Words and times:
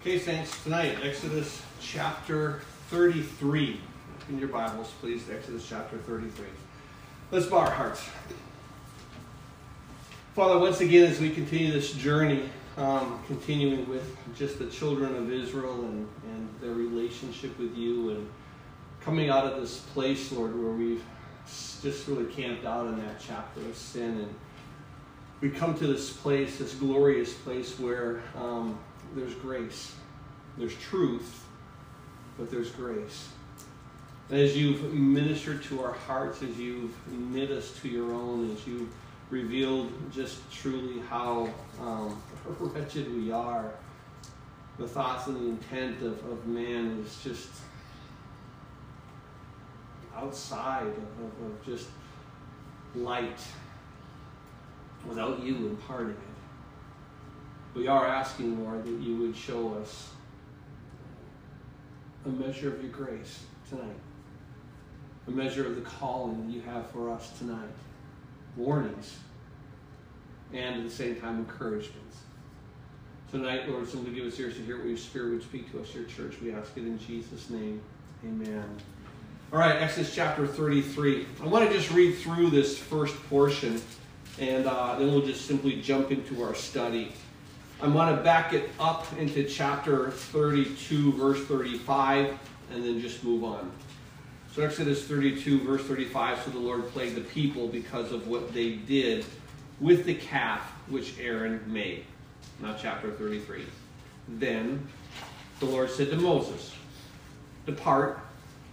Okay, 0.00 0.16
Saints, 0.16 0.62
Tonight, 0.62 0.96
Exodus 1.02 1.60
chapter 1.80 2.60
33. 2.88 3.80
In 4.28 4.38
your 4.38 4.46
Bibles, 4.46 4.92
please, 5.00 5.28
Exodus 5.28 5.68
chapter 5.68 5.98
33. 5.98 6.46
Let's 7.32 7.46
bow 7.46 7.58
our 7.58 7.70
hearts. 7.70 8.08
Father, 10.36 10.56
once 10.60 10.80
again, 10.80 11.10
as 11.10 11.18
we 11.18 11.30
continue 11.30 11.72
this 11.72 11.94
journey, 11.94 12.48
um, 12.76 13.20
continuing 13.26 13.88
with 13.88 14.16
just 14.36 14.60
the 14.60 14.66
children 14.66 15.16
of 15.16 15.32
Israel 15.32 15.80
and, 15.80 16.08
and 16.30 16.48
their 16.60 16.74
relationship 16.74 17.58
with 17.58 17.76
you, 17.76 18.10
and 18.10 18.28
coming 19.00 19.30
out 19.30 19.46
of 19.46 19.60
this 19.60 19.78
place, 19.78 20.30
Lord, 20.30 20.56
where 20.56 20.74
we've 20.74 21.02
just 21.82 22.06
really 22.06 22.32
camped 22.32 22.64
out 22.64 22.86
in 22.86 23.04
that 23.04 23.18
chapter 23.18 23.62
of 23.62 23.76
sin, 23.76 24.20
and 24.20 24.34
we 25.40 25.50
come 25.50 25.76
to 25.76 25.88
this 25.88 26.12
place, 26.12 26.58
this 26.58 26.74
glorious 26.74 27.34
place 27.34 27.76
where 27.80 28.22
um, 28.36 28.78
there's 29.14 29.34
grace, 29.34 29.94
there's 30.56 30.76
truth, 30.76 31.44
but 32.38 32.50
there's 32.50 32.70
grace. 32.70 33.28
As 34.30 34.56
you've 34.56 34.92
ministered 34.92 35.62
to 35.64 35.82
our 35.82 35.92
hearts, 35.92 36.42
as 36.42 36.58
you've 36.58 36.94
knit 37.10 37.50
us 37.50 37.72
to 37.80 37.88
your 37.88 38.12
own, 38.12 38.50
as 38.50 38.66
you've 38.66 38.92
revealed 39.30 39.90
just 40.12 40.50
truly 40.52 41.00
how 41.08 41.48
um, 41.80 42.20
wretched 42.58 43.14
we 43.14 43.30
are, 43.30 43.72
the 44.78 44.86
thoughts 44.86 45.26
and 45.26 45.36
the 45.36 45.48
intent 45.48 46.02
of, 46.02 46.24
of 46.30 46.46
man 46.46 47.02
is 47.04 47.18
just 47.22 47.48
outside 50.14 50.86
of, 50.86 50.96
of, 50.96 51.46
of 51.46 51.64
just 51.64 51.88
light 52.94 53.40
without 55.06 55.42
you 55.42 55.54
imparting 55.54 56.10
it. 56.10 56.37
We 57.78 57.86
are 57.86 58.08
asking, 58.08 58.64
Lord, 58.64 58.84
that 58.84 59.00
you 59.00 59.18
would 59.18 59.36
show 59.36 59.74
us 59.74 60.10
a 62.26 62.28
measure 62.28 62.74
of 62.74 62.82
your 62.82 62.90
grace 62.90 63.44
tonight, 63.68 63.96
a 65.28 65.30
measure 65.30 65.64
of 65.64 65.76
the 65.76 65.82
calling 65.82 66.44
that 66.44 66.52
you 66.52 66.60
have 66.62 66.90
for 66.90 67.08
us 67.08 67.38
tonight, 67.38 67.70
warnings, 68.56 69.16
and 70.52 70.74
at 70.74 70.82
the 70.82 70.90
same 70.90 71.20
time, 71.20 71.38
encouragements. 71.38 72.16
Tonight, 73.30 73.68
Lord, 73.68 73.88
simply 73.88 74.12
give 74.12 74.26
us 74.26 74.40
ears 74.40 74.56
to 74.56 74.62
hear 74.62 74.78
what 74.78 74.88
your 74.88 74.96
Spirit 74.96 75.34
would 75.34 75.42
speak 75.44 75.70
to 75.70 75.80
us, 75.80 75.94
your 75.94 76.04
church. 76.04 76.34
We 76.42 76.52
ask 76.52 76.76
it 76.76 76.82
in 76.82 76.98
Jesus' 76.98 77.48
name. 77.48 77.80
Amen. 78.24 78.64
All 79.52 79.60
right, 79.60 79.80
Exodus 79.80 80.12
chapter 80.12 80.48
33. 80.48 81.26
I 81.40 81.46
want 81.46 81.68
to 81.68 81.72
just 81.72 81.92
read 81.92 82.16
through 82.16 82.50
this 82.50 82.76
first 82.76 83.14
portion, 83.28 83.80
and 84.40 84.66
uh, 84.66 84.96
then 84.98 85.12
we'll 85.12 85.24
just 85.24 85.46
simply 85.46 85.80
jump 85.80 86.10
into 86.10 86.42
our 86.42 86.56
study. 86.56 87.12
I 87.80 87.86
want 87.86 88.16
to 88.16 88.20
back 88.24 88.52
it 88.52 88.70
up 88.80 89.06
into 89.18 89.44
chapter 89.44 90.10
32, 90.10 91.12
verse 91.12 91.44
35, 91.44 92.36
and 92.72 92.84
then 92.84 93.00
just 93.00 93.22
move 93.22 93.44
on. 93.44 93.70
So, 94.52 94.62
Exodus 94.62 95.04
32, 95.04 95.60
verse 95.60 95.82
35 95.84 96.42
So 96.42 96.50
the 96.50 96.58
Lord 96.58 96.88
plagued 96.88 97.14
the 97.14 97.20
people 97.20 97.68
because 97.68 98.10
of 98.10 98.26
what 98.26 98.52
they 98.52 98.72
did 98.72 99.24
with 99.78 100.06
the 100.06 100.14
calf 100.14 100.60
which 100.88 101.20
Aaron 101.20 101.62
made. 101.72 102.04
Now, 102.60 102.74
chapter 102.74 103.12
33. 103.12 103.64
Then 104.26 104.84
the 105.60 105.66
Lord 105.66 105.88
said 105.88 106.10
to 106.10 106.16
Moses, 106.16 106.74
Depart 107.64 108.18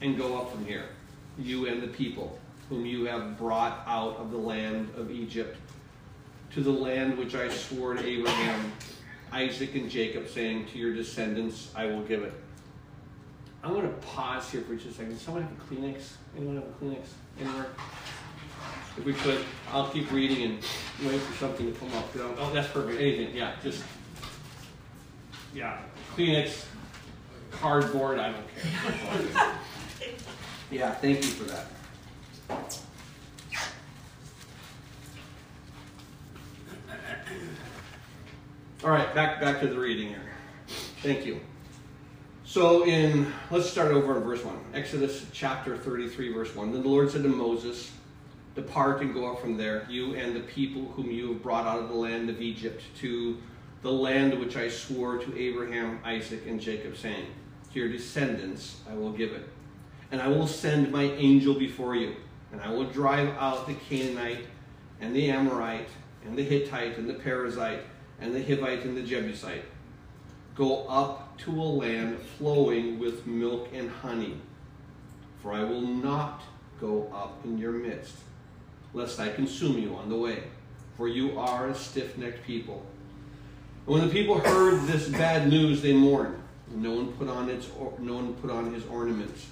and 0.02 0.18
go 0.18 0.42
up 0.42 0.52
from 0.52 0.66
here, 0.66 0.90
you 1.38 1.68
and 1.68 1.80
the 1.80 1.88
people 1.90 2.40
whom 2.70 2.88
you 2.88 3.06
have 3.06 3.38
brought 3.38 3.84
out 3.86 4.18
of 4.18 4.32
the 4.32 4.38
land 4.38 4.90
of 4.98 5.12
Egypt 5.12 5.58
to 6.56 6.62
the 6.62 6.72
land 6.72 7.18
which 7.18 7.36
I 7.36 7.50
swore 7.50 7.94
to 7.96 8.06
Abraham, 8.06 8.72
Isaac, 9.36 9.76
and 9.76 9.90
Jacob, 9.90 10.30
saying, 10.30 10.68
To 10.68 10.78
your 10.78 10.94
descendants 10.94 11.70
I 11.76 11.88
will 11.88 12.02
give 12.04 12.24
it. 12.24 12.34
I'm 13.62 13.74
going 13.74 13.84
to 13.84 13.94
pause 13.96 14.50
here 14.50 14.62
for 14.62 14.76
just 14.76 14.88
a 14.88 14.94
second. 14.94 15.18
Someone 15.18 15.44
have 15.44 15.52
a 15.52 15.74
Kleenex? 15.74 16.14
Anyone 16.38 16.56
have 16.56 16.64
a 16.64 16.86
Kleenex 16.86 17.06
anywhere? 17.42 17.68
If 18.98 19.04
we 19.04 19.12
could, 19.12 19.44
I'll 19.72 19.90
keep 19.90 20.10
reading 20.12 20.44
and 20.44 20.54
wait 21.06 21.20
for 21.20 21.38
something 21.38 21.74
to 21.74 21.78
come 21.78 21.92
up. 21.96 22.08
Oh, 22.18 22.52
that's 22.54 22.70
perfect. 22.70 23.02
Anything, 23.02 23.36
yeah, 23.36 23.56
just 23.62 23.84
yeah, 25.54 25.80
Kleenex, 26.16 26.66
cardboard. 27.52 28.20
I 28.20 28.32
don't 28.32 28.56
care. 28.56 29.52
yeah, 30.72 30.92
thank 30.94 31.18
you 31.18 31.32
for 31.32 31.44
that. 31.44 32.80
All 38.86 38.92
right, 38.92 39.16
back 39.16 39.42
back 39.42 39.62
to 39.62 39.68
the 39.68 39.80
reading 39.80 40.10
here. 40.10 40.22
Thank 41.02 41.26
you. 41.26 41.42
So 42.44 42.86
in 42.86 43.34
let's 43.50 43.68
start 43.68 43.92
over 43.92 44.16
in 44.16 44.22
verse 44.22 44.46
1. 44.46 44.56
Exodus 44.76 45.26
chapter 45.34 45.76
33 45.76 46.32
verse 46.32 46.56
1. 46.56 46.72
Then 46.72 46.84
the 46.84 46.88
Lord 46.88 47.10
said 47.10 47.24
to 47.24 47.30
Moses, 47.30 47.92
"Depart 48.54 49.02
and 49.02 49.12
go 49.12 49.26
up 49.34 49.42
from 49.42 49.58
there, 49.58 49.88
you 49.90 50.14
and 50.14 50.36
the 50.36 50.42
people 50.42 50.84
whom 50.90 51.10
you 51.10 51.30
have 51.30 51.42
brought 51.42 51.66
out 51.66 51.80
of 51.80 51.90
the 51.90 51.96
land 51.96 52.30
of 52.30 52.40
Egypt 52.40 52.84
to 53.00 53.40
the 53.82 53.92
land 53.92 54.40
which 54.40 54.56
I 54.56 54.70
swore 54.70 55.18
to 55.18 55.36
Abraham, 55.36 56.00
Isaac, 56.06 56.46
and 56.46 56.62
Jacob, 56.62 56.96
saying, 56.96 57.26
To 57.74 57.80
your 57.80 57.90
descendants 57.90 58.82
I 58.88 58.94
will 58.94 59.14
give 59.14 59.32
it. 59.32 59.50
And 60.12 60.22
I 60.22 60.28
will 60.28 60.46
send 60.46 60.92
my 60.92 61.06
angel 61.06 61.56
before 61.56 61.96
you, 61.96 62.18
and 62.52 62.62
I 62.62 62.70
will 62.70 62.86
drive 62.86 63.30
out 63.40 63.66
the 63.66 63.74
Canaanite 63.74 64.46
and 65.02 65.16
the 65.16 65.32
Amorite 65.32 65.90
and 66.24 66.38
the 66.38 66.44
Hittite 66.44 67.00
and 67.00 67.10
the 67.10 67.16
Perizzite 67.16 67.82
and 68.20 68.34
the 68.34 68.40
Hivite 68.42 68.84
and 68.84 68.96
the 68.96 69.02
Jebusite. 69.02 69.66
Go 70.56 70.88
up 70.88 71.38
to 71.40 71.52
a 71.52 71.64
land 71.64 72.20
flowing 72.38 72.98
with 72.98 73.28
milk 73.28 73.70
and 73.74 73.90
honey, 73.90 74.38
for 75.42 75.54
I 75.54 75.64
will 75.64 75.82
not 75.82 76.44
go 76.80 77.10
up 77.14 77.40
in 77.44 77.58
your 77.58 77.72
midst, 77.72 78.16
lest 78.94 79.20
I 79.20 79.30
consume 79.30 79.78
you 79.78 79.96
on 79.96 80.10
the 80.10 80.16
way, 80.16 80.44
for 80.96 81.08
you 81.08 81.38
are 81.38 81.68
a 81.68 81.76
stiff 81.76 82.18
necked 82.18 82.46
people. 82.46 82.86
And 83.86 83.96
when 83.96 84.08
the 84.08 84.14
people 84.14 84.40
heard 84.40 84.88
this 84.88 85.10
bad 85.10 85.50
news, 85.50 85.82
they 85.82 85.94
mourned. 85.94 86.42
No 86.72 86.94
one 86.94 87.14
put 87.14 87.30
on 87.30 87.50
its 87.50 87.70
no 88.00 88.16
one 88.16 88.34
put 88.36 88.50
on 88.50 88.74
his 88.74 88.86
ornaments. 88.88 89.46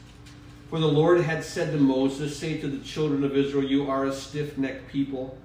For 0.69 0.79
the 0.79 0.87
Lord 0.87 1.21
had 1.21 1.43
said 1.43 1.71
to 1.71 1.77
Moses, 1.77 2.35
Say 2.35 2.57
to 2.57 2.67
the 2.67 2.83
children 2.83 3.23
of 3.23 3.37
Israel, 3.37 3.63
You 3.63 3.89
are 3.91 4.05
a 4.05 4.13
stiff 4.13 4.57
necked 4.57 4.87
people. 4.91 5.37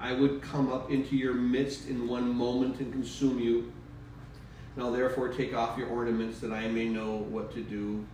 I 0.00 0.12
would 0.12 0.42
come 0.42 0.72
up 0.72 0.90
into 0.90 1.16
your 1.16 1.34
midst 1.34 1.88
in 1.88 2.08
one 2.08 2.34
moment 2.34 2.80
and 2.80 2.92
consume 2.92 3.38
you. 3.38 3.72
Now 4.76 4.90
therefore 4.90 5.28
take 5.28 5.54
off 5.54 5.78
your 5.78 5.88
ornaments 5.88 6.40
that 6.40 6.52
I 6.52 6.68
may 6.68 6.88
know 6.88 7.16
what 7.30 7.54
to 7.54 7.62
do 7.62 8.04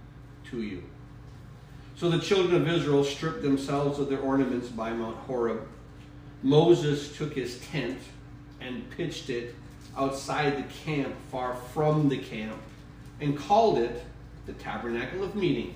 to 0.51 0.63
you. 0.63 0.83
So 1.97 2.09
the 2.09 2.19
children 2.19 2.61
of 2.61 2.69
Israel 2.69 3.05
stripped 3.05 3.43
themselves 3.43 3.99
of 3.99 4.09
their 4.09 4.21
ornaments 4.21 4.69
by 4.69 4.93
Mount 4.93 5.17
Horeb. 5.19 5.67
Moses 6.43 7.17
took 7.17 7.35
his 7.35 7.59
tent 7.67 7.99
and 8.61 8.89
pitched 8.91 9.31
it 9.31 9.55
outside 9.97 10.57
the 10.57 10.73
camp, 10.85 11.15
far 11.31 11.55
from 11.55 12.09
the 12.09 12.19
camp, 12.19 12.57
and 13.21 13.37
called 13.37 13.79
it 13.79 14.03
the 14.47 14.53
tabernacle 14.55 15.23
of 15.23 15.35
meeting. 15.35 15.75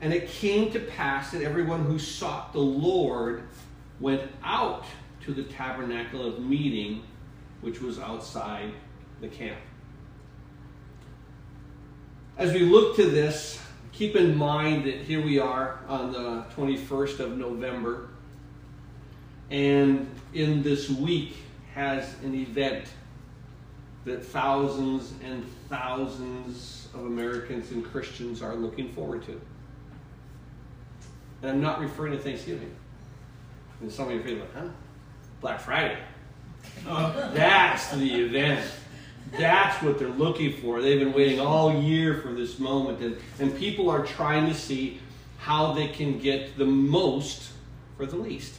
And 0.00 0.12
it 0.12 0.28
came 0.28 0.70
to 0.72 0.80
pass 0.80 1.30
that 1.30 1.42
everyone 1.42 1.84
who 1.84 1.98
sought 1.98 2.52
the 2.52 2.58
Lord 2.58 3.44
went 4.00 4.22
out 4.42 4.84
to 5.22 5.32
the 5.32 5.44
tabernacle 5.44 6.26
of 6.26 6.40
meeting, 6.40 7.02
which 7.60 7.80
was 7.80 7.98
outside 7.98 8.72
the 9.20 9.28
camp. 9.28 9.58
As 12.36 12.52
we 12.52 12.60
look 12.60 12.96
to 12.96 13.08
this, 13.08 13.60
keep 13.92 14.16
in 14.16 14.36
mind 14.36 14.84
that 14.86 14.96
here 14.96 15.24
we 15.24 15.38
are 15.38 15.78
on 15.88 16.12
the 16.12 16.44
21st 16.56 17.20
of 17.20 17.38
November, 17.38 18.08
and 19.50 20.10
in 20.32 20.62
this 20.62 20.90
week 20.90 21.36
has 21.74 22.14
an 22.22 22.34
event 22.34 22.86
that 24.04 24.24
thousands 24.24 25.12
and 25.24 25.44
thousands 25.68 26.88
of 26.92 27.00
Americans 27.06 27.70
and 27.70 27.84
Christians 27.84 28.42
are 28.42 28.54
looking 28.54 28.92
forward 28.92 29.24
to. 29.26 29.40
And 31.42 31.50
I'm 31.50 31.60
not 31.60 31.80
referring 31.80 32.12
to 32.12 32.18
Thanksgiving. 32.18 32.74
And 33.80 33.90
some 33.90 34.08
of 34.08 34.14
you 34.14 34.20
are 34.20 34.22
feeling 34.22 34.40
like, 34.40 34.54
huh? 34.54 34.68
Black 35.40 35.60
Friday. 35.60 35.98
That's 36.84 37.90
the 37.92 38.22
event. 38.22 38.64
That's 39.38 39.82
what 39.82 39.98
they're 39.98 40.08
looking 40.08 40.52
for. 40.60 40.80
They've 40.80 40.98
been 40.98 41.12
waiting 41.12 41.40
all 41.40 41.82
year 41.82 42.20
for 42.20 42.32
this 42.32 42.58
moment. 42.58 43.00
And, 43.00 43.16
and 43.38 43.56
people 43.56 43.90
are 43.90 44.04
trying 44.04 44.46
to 44.46 44.54
see 44.54 45.00
how 45.38 45.72
they 45.72 45.88
can 45.88 46.18
get 46.18 46.56
the 46.56 46.64
most 46.64 47.50
for 47.96 48.06
the 48.06 48.16
least. 48.16 48.54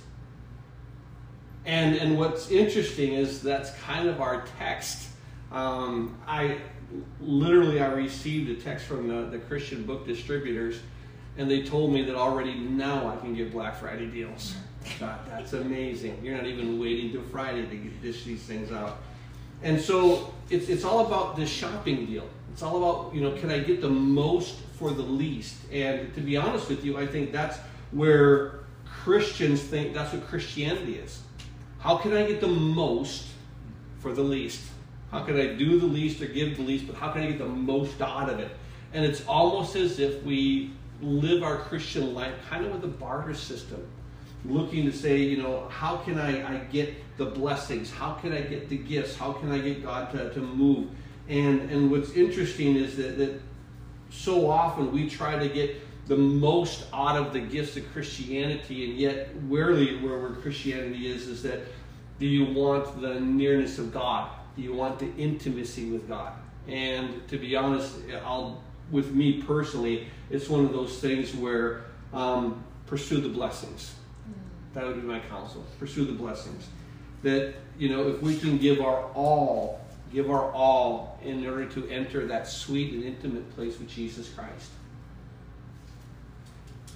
And, 1.65 1.95
and 1.95 2.17
what's 2.17 2.51
interesting 2.51 3.13
is 3.13 3.41
that's 3.41 3.71
kind 3.79 4.07
of 4.07 4.21
our 4.21 4.45
text. 4.59 5.07
Um, 5.51 6.17
I 6.27 6.59
literally 7.19 7.81
I 7.81 7.87
received 7.87 8.49
a 8.51 8.61
text 8.61 8.85
from 8.85 9.07
the, 9.07 9.25
the 9.29 9.39
Christian 9.39 9.83
book 9.83 10.05
distributors, 10.05 10.79
and 11.37 11.49
they 11.49 11.63
told 11.63 11.91
me 11.91 12.03
that 12.03 12.15
already 12.15 12.55
now 12.55 13.07
I 13.09 13.17
can 13.17 13.35
get 13.35 13.51
Black 13.51 13.77
Friday 13.77 14.07
deals. 14.07 14.55
God, 14.99 15.19
that's 15.27 15.53
amazing. 15.53 16.19
You're 16.23 16.37
not 16.37 16.45
even 16.45 16.79
waiting 16.79 17.11
till 17.11 17.23
Friday 17.23 17.65
to 17.65 17.89
dish 18.01 18.23
these 18.23 18.43
things 18.43 18.71
out. 18.71 18.99
And 19.63 19.79
so 19.79 20.33
it's, 20.49 20.69
it's 20.69 20.83
all 20.83 21.05
about 21.05 21.35
this 21.35 21.49
shopping 21.49 22.05
deal. 22.05 22.27
It's 22.51 22.61
all 22.61 22.77
about, 22.77 23.15
you 23.15 23.21
know, 23.21 23.35
can 23.37 23.51
I 23.51 23.59
get 23.59 23.81
the 23.81 23.89
most 23.89 24.55
for 24.77 24.91
the 24.91 25.01
least? 25.01 25.57
And 25.71 26.13
to 26.13 26.21
be 26.21 26.37
honest 26.37 26.69
with 26.69 26.85
you, 26.85 26.97
I 26.97 27.07
think 27.07 27.31
that's 27.31 27.57
where 27.91 28.59
Christians 28.85 29.61
think 29.61 29.93
that's 29.93 30.13
what 30.13 30.25
Christianity 30.27 30.95
is. 30.95 31.21
How 31.79 31.97
can 31.97 32.13
I 32.13 32.25
get 32.25 32.41
the 32.41 32.47
most 32.47 33.27
for 33.99 34.13
the 34.13 34.21
least? 34.21 34.61
How 35.11 35.23
can 35.23 35.39
I 35.39 35.53
do 35.53 35.79
the 35.79 35.85
least 35.85 36.21
or 36.21 36.27
give 36.27 36.57
the 36.57 36.63
least, 36.63 36.87
but 36.87 36.95
how 36.95 37.11
can 37.11 37.23
I 37.23 37.27
get 37.27 37.39
the 37.39 37.45
most 37.45 38.01
out 38.01 38.29
of 38.29 38.39
it? 38.39 38.51
And 38.93 39.05
it's 39.05 39.25
almost 39.27 39.75
as 39.75 39.99
if 39.99 40.23
we 40.23 40.71
live 41.01 41.43
our 41.43 41.57
Christian 41.57 42.13
life 42.13 42.33
kind 42.49 42.65
of 42.65 42.71
with 42.71 42.83
a 42.83 42.93
barter 42.93 43.33
system, 43.33 43.85
looking 44.45 44.85
to 44.85 44.91
say, 44.91 45.17
you 45.17 45.41
know, 45.41 45.67
how 45.69 45.97
can 45.97 46.19
I, 46.19 46.55
I 46.55 46.57
get 46.65 46.93
the 47.17 47.25
blessings? 47.25 47.91
How 47.91 48.13
can 48.13 48.33
I 48.33 48.41
get 48.41 48.69
the 48.69 48.77
gifts? 48.77 49.15
How 49.15 49.33
can 49.33 49.51
I 49.51 49.59
get 49.59 49.83
God 49.83 50.11
to, 50.11 50.33
to 50.33 50.39
move? 50.39 50.89
And, 51.27 51.69
and 51.71 51.91
what's 51.91 52.11
interesting 52.11 52.75
is 52.75 52.95
that, 52.97 53.17
that 53.17 53.41
so 54.09 54.49
often 54.49 54.91
we 54.91 55.09
try 55.09 55.37
to 55.37 55.49
get 55.49 55.81
the 56.07 56.15
most 56.15 56.85
out 56.93 57.17
of 57.17 57.33
the 57.33 57.39
gifts 57.39 57.75
of 57.77 57.91
Christianity, 57.91 58.89
and 58.89 58.99
yet 58.99 59.29
rarely 59.47 59.97
where, 59.97 60.19
where 60.19 60.31
Christianity 60.31 61.11
is 61.11 61.27
is 61.27 61.41
that 61.43 61.61
do 62.19 62.25
you 62.25 62.53
want 62.53 63.01
the 63.01 63.19
nearness 63.19 63.79
of 63.79 63.93
God? 63.93 64.29
Do 64.55 64.61
you 64.61 64.73
want 64.73 64.99
the 64.99 65.13
intimacy 65.15 65.89
with 65.89 66.07
God? 66.07 66.33
And 66.67 67.27
to 67.27 67.37
be 67.37 67.55
honest, 67.55 67.95
I'll 68.23 68.63
with 68.91 69.13
me 69.13 69.41
personally, 69.41 70.07
it's 70.29 70.49
one 70.49 70.65
of 70.65 70.71
those 70.71 70.99
things 70.99 71.33
where 71.35 71.85
um, 72.13 72.63
pursue 72.85 73.21
the 73.21 73.29
blessings. 73.29 73.95
That 74.73 74.85
would 74.85 75.01
be 75.01 75.07
my 75.07 75.19
counsel. 75.19 75.63
Pursue 75.79 76.05
the 76.05 76.13
blessings. 76.13 76.67
That, 77.23 77.55
you 77.77 77.89
know, 77.89 78.09
if 78.09 78.21
we 78.21 78.37
can 78.37 78.57
give 78.57 78.81
our 78.81 79.05
all, 79.13 79.79
give 80.13 80.29
our 80.29 80.51
all 80.51 81.17
in 81.23 81.45
order 81.47 81.65
to 81.65 81.89
enter 81.89 82.27
that 82.27 82.47
sweet 82.47 82.93
and 82.93 83.03
intimate 83.03 83.55
place 83.55 83.79
with 83.79 83.89
Jesus 83.89 84.29
Christ. 84.29 84.69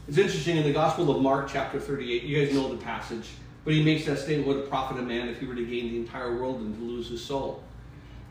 It's 0.08 0.18
interesting 0.18 0.58
in 0.58 0.64
the 0.64 0.74
Gospel 0.74 1.16
of 1.16 1.22
Mark, 1.22 1.50
chapter 1.52 1.80
38, 1.80 2.24
you 2.24 2.44
guys 2.44 2.54
know 2.54 2.68
the 2.68 2.84
passage, 2.84 3.30
but 3.64 3.74
he 3.74 3.84
makes 3.84 4.06
that 4.06 4.18
statement 4.18 4.48
what 4.48 4.58
a 4.58 4.68
profit 4.68 4.98
a 4.98 5.02
man 5.02 5.30
if 5.30 5.40
he 5.40 5.46
were 5.46 5.56
to 5.56 5.66
gain 5.66 5.92
the 5.92 5.98
entire 5.98 6.36
world 6.36 6.62
and 6.62 6.76
to 6.76 6.84
lose 6.84 7.10
his 7.10 7.24
soul. 7.24 7.64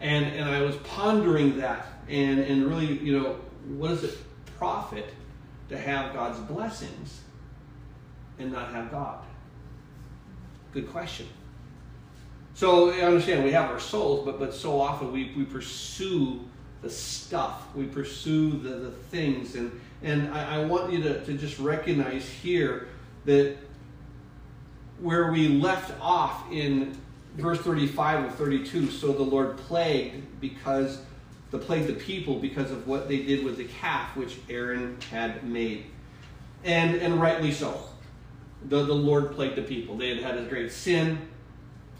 And, 0.00 0.26
and 0.26 0.48
I 0.48 0.60
was 0.60 0.76
pondering 0.78 1.58
that 1.58 1.86
and, 2.08 2.40
and 2.40 2.66
really, 2.66 2.98
you 2.98 3.18
know, 3.18 3.36
what 3.76 3.88
does 3.88 4.04
it 4.04 4.18
profit 4.58 5.06
to 5.68 5.78
have 5.78 6.12
God's 6.14 6.38
blessings 6.40 7.20
and 8.38 8.52
not 8.52 8.72
have 8.72 8.90
God? 8.90 9.22
Good 10.72 10.90
question. 10.90 11.26
So 12.54 12.90
I 12.90 13.00
understand 13.00 13.44
we 13.44 13.52
have 13.52 13.70
our 13.70 13.80
souls, 13.80 14.24
but, 14.24 14.38
but 14.38 14.52
so 14.52 14.80
often 14.80 15.12
we, 15.12 15.32
we 15.36 15.44
pursue 15.44 16.40
the 16.82 16.90
stuff, 16.90 17.66
we 17.74 17.86
pursue 17.86 18.50
the, 18.50 18.70
the 18.70 18.90
things. 18.90 19.54
And, 19.54 19.80
and 20.02 20.32
I, 20.32 20.56
I 20.56 20.64
want 20.64 20.92
you 20.92 21.02
to, 21.02 21.24
to 21.24 21.34
just 21.34 21.58
recognize 21.58 22.28
here 22.28 22.88
that 23.24 23.56
where 25.00 25.30
we 25.30 25.48
left 25.48 25.92
off 26.00 26.50
in 26.50 26.96
verse 27.36 27.60
35 27.60 28.24
or 28.24 28.30
32, 28.30 28.90
so 28.90 29.12
the 29.12 29.22
Lord 29.22 29.56
plagued 29.56 30.40
because 30.40 31.00
the 31.50 31.58
plague 31.58 31.86
the 31.86 31.94
people 31.94 32.38
because 32.38 32.70
of 32.70 32.86
what 32.86 33.08
they 33.08 33.22
did 33.22 33.44
with 33.44 33.56
the 33.56 33.64
calf 33.64 34.16
which 34.16 34.36
Aaron 34.50 34.98
had 35.10 35.44
made. 35.44 35.86
And, 36.64 36.96
and 36.96 37.20
rightly 37.20 37.52
so. 37.52 37.84
The, 38.68 38.84
the 38.84 38.94
Lord 38.94 39.32
plagued 39.32 39.56
the 39.56 39.62
people. 39.62 39.96
They 39.96 40.08
had 40.08 40.18
had 40.18 40.38
a 40.38 40.46
great 40.46 40.72
sin. 40.72 41.18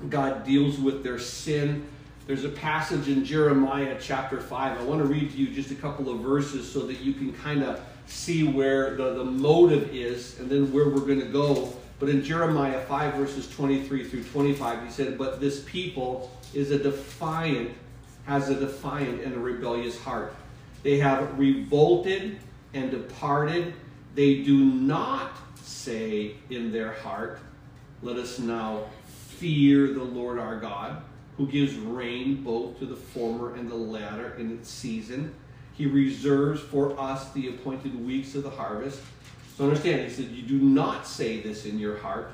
God 0.08 0.44
deals 0.44 0.78
with 0.78 1.02
their 1.02 1.18
sin. 1.18 1.86
There's 2.26 2.44
a 2.44 2.50
passage 2.50 3.08
in 3.08 3.24
Jeremiah 3.24 3.96
chapter 3.98 4.40
5. 4.40 4.78
I 4.78 4.84
want 4.84 5.00
to 5.00 5.06
read 5.06 5.30
to 5.30 5.36
you 5.36 5.48
just 5.48 5.70
a 5.70 5.74
couple 5.74 6.10
of 6.10 6.20
verses 6.20 6.70
so 6.70 6.80
that 6.80 7.00
you 7.00 7.14
can 7.14 7.32
kind 7.32 7.62
of 7.62 7.80
see 8.06 8.44
where 8.44 8.96
the, 8.96 9.14
the 9.14 9.24
motive 9.24 9.94
is 9.94 10.38
and 10.38 10.50
then 10.50 10.72
where 10.72 10.88
we're 10.88 11.00
going 11.00 11.20
to 11.20 11.26
go. 11.26 11.72
But 11.98 12.10
in 12.10 12.22
Jeremiah 12.22 12.80
5, 12.84 13.14
verses 13.14 13.50
23 13.50 14.04
through 14.08 14.24
25, 14.24 14.84
he 14.84 14.90
said, 14.90 15.16
But 15.16 15.40
this 15.40 15.64
people 15.64 16.30
is 16.54 16.70
a 16.70 16.78
defiant 16.78 17.72
has 18.28 18.50
a 18.50 18.54
defiant 18.54 19.22
and 19.22 19.34
a 19.34 19.38
rebellious 19.38 19.98
heart. 19.98 20.36
They 20.82 20.98
have 20.98 21.38
revolted 21.38 22.38
and 22.74 22.90
departed. 22.90 23.72
They 24.14 24.42
do 24.42 24.58
not 24.58 25.32
say 25.62 26.34
in 26.50 26.70
their 26.70 26.92
heart, 26.92 27.40
Let 28.02 28.16
us 28.16 28.38
now 28.38 28.84
fear 29.06 29.94
the 29.94 30.04
Lord 30.04 30.38
our 30.38 30.60
God, 30.60 31.02
who 31.38 31.46
gives 31.46 31.74
rain 31.76 32.44
both 32.44 32.78
to 32.80 32.86
the 32.86 32.96
former 32.96 33.54
and 33.54 33.70
the 33.70 33.74
latter 33.74 34.34
in 34.34 34.52
its 34.52 34.68
season. 34.68 35.34
He 35.72 35.86
reserves 35.86 36.60
for 36.60 37.00
us 37.00 37.32
the 37.32 37.48
appointed 37.48 38.04
weeks 38.06 38.34
of 38.34 38.42
the 38.42 38.50
harvest. 38.50 39.00
So 39.56 39.64
understand, 39.64 40.02
he 40.02 40.10
said, 40.10 40.26
You 40.26 40.42
do 40.42 40.58
not 40.58 41.06
say 41.06 41.40
this 41.40 41.64
in 41.64 41.78
your 41.78 41.96
heart. 41.96 42.30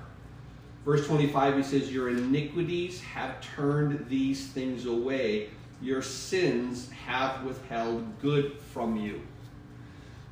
Verse 0.85 1.07
25, 1.07 1.57
he 1.57 1.63
says, 1.63 1.93
Your 1.93 2.09
iniquities 2.09 3.01
have 3.01 3.41
turned 3.41 4.09
these 4.09 4.49
things 4.49 4.87
away 4.87 5.51
your 5.85 6.01
sins 6.01 6.91
have 7.07 7.45
withheld 7.45 8.21
good 8.21 8.59
from 8.73 8.97
you. 8.97 9.21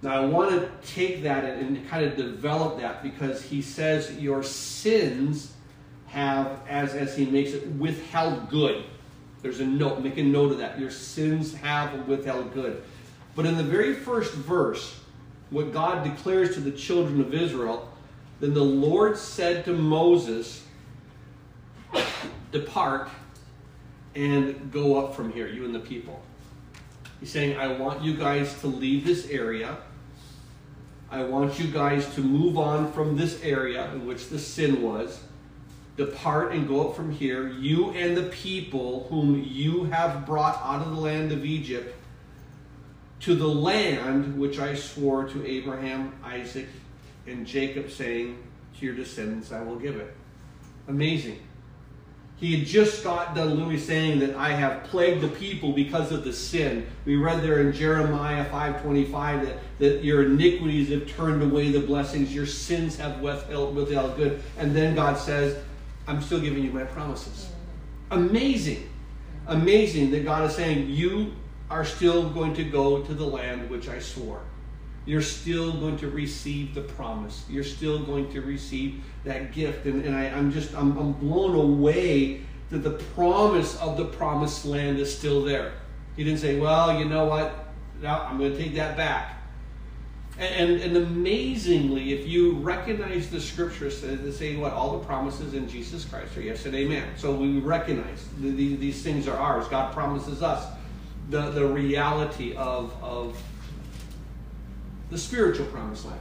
Now, 0.00 0.22
I 0.22 0.24
want 0.24 0.50
to 0.50 0.70
take 0.94 1.22
that 1.22 1.44
and, 1.44 1.86
kind 1.88 2.04
of 2.04 2.16
develop 2.16 2.80
that 2.80 3.02
because 3.02 3.42
he 3.42 3.60
says 3.60 4.18
your 4.18 4.42
sins 4.42 5.52
have, 6.06 6.58
as, 6.68 6.94
as 6.94 7.16
he 7.16 7.26
makes 7.26 7.52
it, 7.52 7.66
withheld 7.72 8.48
good. 8.48 8.84
There's 9.42 9.60
a 9.60 9.66
note, 9.66 10.02
make 10.02 10.16
a 10.16 10.22
note 10.22 10.52
of 10.52 10.58
that. 10.58 10.78
Your 10.78 10.90
sins 10.90 11.54
have 11.54 12.08
withheld 12.08 12.54
good. 12.54 12.82
But 13.36 13.44
in 13.46 13.56
the 13.56 13.62
very 13.62 13.94
first 13.94 14.32
verse, 14.32 14.98
what 15.50 15.72
God 15.72 16.02
declares 16.02 16.54
to 16.54 16.60
the 16.60 16.72
children 16.72 17.20
of 17.20 17.34
Israel, 17.34 17.92
then 18.40 18.54
the 18.54 18.64
Lord 18.64 19.18
said 19.18 19.64
to 19.66 19.72
Moses, 19.72 20.64
Depart 22.52 23.08
and 24.14 24.70
go 24.70 25.02
up 25.04 25.14
from 25.14 25.32
here, 25.32 25.46
you 25.46 25.64
and 25.64 25.74
the 25.74 25.80
people. 25.80 26.22
He's 27.20 27.30
saying, 27.30 27.56
I 27.56 27.68
want 27.68 28.02
you 28.02 28.16
guys 28.16 28.60
to 28.60 28.66
leave 28.66 29.04
this 29.04 29.28
area. 29.28 29.76
I 31.10 31.22
want 31.24 31.58
you 31.58 31.68
guys 31.68 32.12
to 32.14 32.20
move 32.20 32.58
on 32.58 32.92
from 32.92 33.16
this 33.16 33.42
area 33.42 33.92
in 33.92 34.06
which 34.06 34.28
the 34.28 34.38
sin 34.38 34.82
was. 34.82 35.22
Depart 35.96 36.52
and 36.52 36.66
go 36.66 36.88
up 36.88 36.96
from 36.96 37.12
here, 37.12 37.48
you 37.48 37.90
and 37.90 38.16
the 38.16 38.24
people 38.24 39.06
whom 39.10 39.46
you 39.46 39.84
have 39.84 40.24
brought 40.24 40.60
out 40.64 40.80
of 40.80 40.94
the 40.94 41.00
land 41.00 41.30
of 41.30 41.44
Egypt, 41.44 41.94
to 43.20 43.34
the 43.34 43.46
land 43.46 44.38
which 44.38 44.58
I 44.58 44.74
swore 44.74 45.28
to 45.28 45.46
Abraham, 45.46 46.14
Isaac, 46.24 46.66
and 47.26 47.46
Jacob, 47.46 47.90
saying, 47.90 48.42
To 48.78 48.86
your 48.86 48.94
descendants 48.94 49.52
I 49.52 49.62
will 49.62 49.76
give 49.76 49.96
it. 49.96 50.16
Amazing. 50.88 51.40
He 52.42 52.58
had 52.58 52.66
just 52.66 53.04
got 53.04 53.36
done 53.36 53.50
literally 53.50 53.78
saying 53.78 54.18
that 54.18 54.34
I 54.34 54.50
have 54.50 54.82
plagued 54.82 55.20
the 55.20 55.28
people 55.28 55.70
because 55.70 56.10
of 56.10 56.24
the 56.24 56.32
sin. 56.32 56.88
We 57.04 57.14
read 57.14 57.40
there 57.40 57.60
in 57.60 57.72
Jeremiah 57.72 58.44
5.25 58.50 59.44
that, 59.44 59.58
that 59.78 60.02
your 60.02 60.24
iniquities 60.24 60.88
have 60.88 61.06
turned 61.06 61.40
away 61.40 61.70
the 61.70 61.78
blessings, 61.78 62.34
your 62.34 62.46
sins 62.46 62.96
have 62.96 63.20
withheld, 63.20 63.76
withheld 63.76 64.16
good. 64.16 64.42
And 64.58 64.74
then 64.74 64.96
God 64.96 65.18
says, 65.18 65.56
I'm 66.08 66.20
still 66.20 66.40
giving 66.40 66.64
you 66.64 66.72
my 66.72 66.82
promises. 66.82 67.48
Amazing. 68.10 68.90
Amazing 69.46 70.10
that 70.10 70.24
God 70.24 70.50
is 70.50 70.56
saying, 70.56 70.90
you 70.90 71.34
are 71.70 71.84
still 71.84 72.28
going 72.28 72.54
to 72.54 72.64
go 72.64 73.02
to 73.02 73.14
the 73.14 73.24
land 73.24 73.70
which 73.70 73.88
I 73.88 74.00
swore 74.00 74.42
you're 75.04 75.22
still 75.22 75.72
going 75.72 75.96
to 75.98 76.08
receive 76.08 76.74
the 76.74 76.80
promise. 76.80 77.44
You're 77.48 77.64
still 77.64 78.04
going 78.04 78.30
to 78.32 78.40
receive 78.40 79.02
that 79.24 79.52
gift. 79.52 79.86
And, 79.86 80.04
and 80.04 80.14
I, 80.14 80.24
am 80.24 80.52
just, 80.52 80.74
I'm, 80.74 80.96
I'm 80.96 81.12
blown 81.12 81.54
away 81.54 82.42
that 82.70 82.78
the 82.78 83.02
promise 83.14 83.76
of 83.80 83.96
the 83.96 84.04
promised 84.04 84.64
land 84.64 84.98
is 84.98 85.16
still 85.16 85.42
there. 85.42 85.72
He 86.16 86.24
didn't 86.24 86.40
say, 86.40 86.58
well, 86.58 86.98
you 86.98 87.04
know 87.04 87.24
what? 87.24 87.66
Now 88.00 88.22
I'm 88.22 88.38
going 88.38 88.52
to 88.52 88.58
take 88.58 88.74
that 88.76 88.96
back. 88.96 89.38
And, 90.38 90.80
and, 90.80 90.96
amazingly, 90.96 92.14
if 92.14 92.26
you 92.26 92.52
recognize 92.54 93.28
the 93.28 93.40
scriptures 93.40 94.00
that 94.00 94.32
say 94.32 94.56
what 94.56 94.72
all 94.72 94.98
the 94.98 95.04
promises 95.04 95.52
in 95.52 95.68
Jesus 95.68 96.06
Christ 96.06 96.34
are 96.38 96.40
yes 96.40 96.64
and 96.64 96.74
amen. 96.74 97.06
So 97.18 97.34
we 97.34 97.58
recognize 97.58 98.26
the, 98.40 98.50
the, 98.50 98.76
these 98.76 99.02
things 99.02 99.28
are 99.28 99.36
ours. 99.36 99.68
God 99.68 99.92
promises 99.92 100.42
us 100.42 100.66
the, 101.28 101.50
the 101.50 101.66
reality 101.66 102.54
of, 102.56 102.94
of 103.02 103.40
the 105.12 105.18
spiritual 105.18 105.66
promised 105.66 106.06
land. 106.06 106.18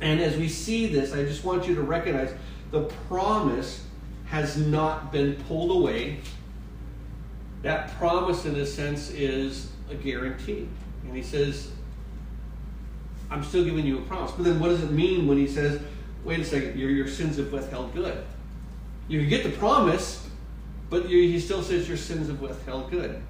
And 0.00 0.20
as 0.20 0.36
we 0.36 0.48
see 0.48 0.86
this, 0.86 1.12
I 1.12 1.22
just 1.24 1.44
want 1.44 1.68
you 1.68 1.74
to 1.74 1.82
recognize 1.82 2.32
the 2.70 2.84
promise 3.08 3.84
has 4.26 4.56
not 4.56 5.12
been 5.12 5.34
pulled 5.44 5.70
away. 5.70 6.20
That 7.62 7.96
promise, 7.98 8.46
in 8.46 8.56
a 8.56 8.64
sense, 8.64 9.10
is 9.10 9.70
a 9.90 9.94
guarantee. 9.94 10.66
And 11.04 11.14
he 11.14 11.22
says, 11.22 11.70
I'm 13.30 13.44
still 13.44 13.64
giving 13.64 13.84
you 13.84 13.98
a 13.98 14.02
promise. 14.02 14.32
But 14.32 14.44
then 14.44 14.58
what 14.58 14.68
does 14.68 14.82
it 14.82 14.90
mean 14.90 15.26
when 15.26 15.36
he 15.36 15.46
says, 15.46 15.80
wait 16.24 16.40
a 16.40 16.44
second, 16.44 16.78
your, 16.78 16.88
your 16.88 17.06
sins 17.06 17.36
have 17.36 17.52
withheld 17.52 17.92
good? 17.92 18.24
You 19.08 19.26
get 19.26 19.44
the 19.44 19.50
promise, 19.50 20.26
but 20.88 21.06
he 21.06 21.38
still 21.38 21.62
says 21.62 21.86
your 21.86 21.98
sins 21.98 22.28
have 22.28 22.40
withheld 22.40 22.90
good. 22.90 23.22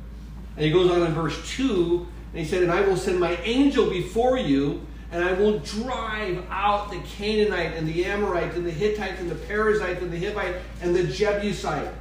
And 0.57 0.65
he 0.65 0.71
goes 0.71 0.91
on 0.91 1.03
in 1.03 1.13
verse 1.13 1.57
2, 1.57 2.07
and 2.33 2.43
he 2.43 2.45
said, 2.45 2.63
And 2.63 2.73
I 2.73 2.81
will 2.83 2.97
send 2.97 3.19
my 3.19 3.37
angel 3.39 3.91
before 3.91 4.39
you, 4.39 4.87
and 5.11 5.25
I 5.25 5.33
will 5.33 5.59
drive 5.61 6.45
out 6.51 6.91
the 6.91 7.01
Canaanite 7.01 7.75
and 7.75 7.89
the 7.89 8.05
Amorite 8.05 8.55
and 8.55 8.65
the 8.65 8.71
Hittite 8.71 9.19
and 9.19 9.31
the 9.31 9.35
Perizzite 9.35 10.01
and 10.01 10.13
the 10.13 10.19
Hivite 10.19 10.61
and 10.83 10.95
the 10.95 11.05
Jebusite. 11.05 11.93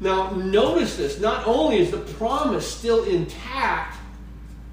Now, 0.00 0.30
notice 0.30 0.96
this. 0.96 1.20
Not 1.20 1.46
only 1.46 1.78
is 1.78 1.92
the 1.92 1.98
promise 1.98 2.66
still 2.68 3.04
intact, 3.04 3.98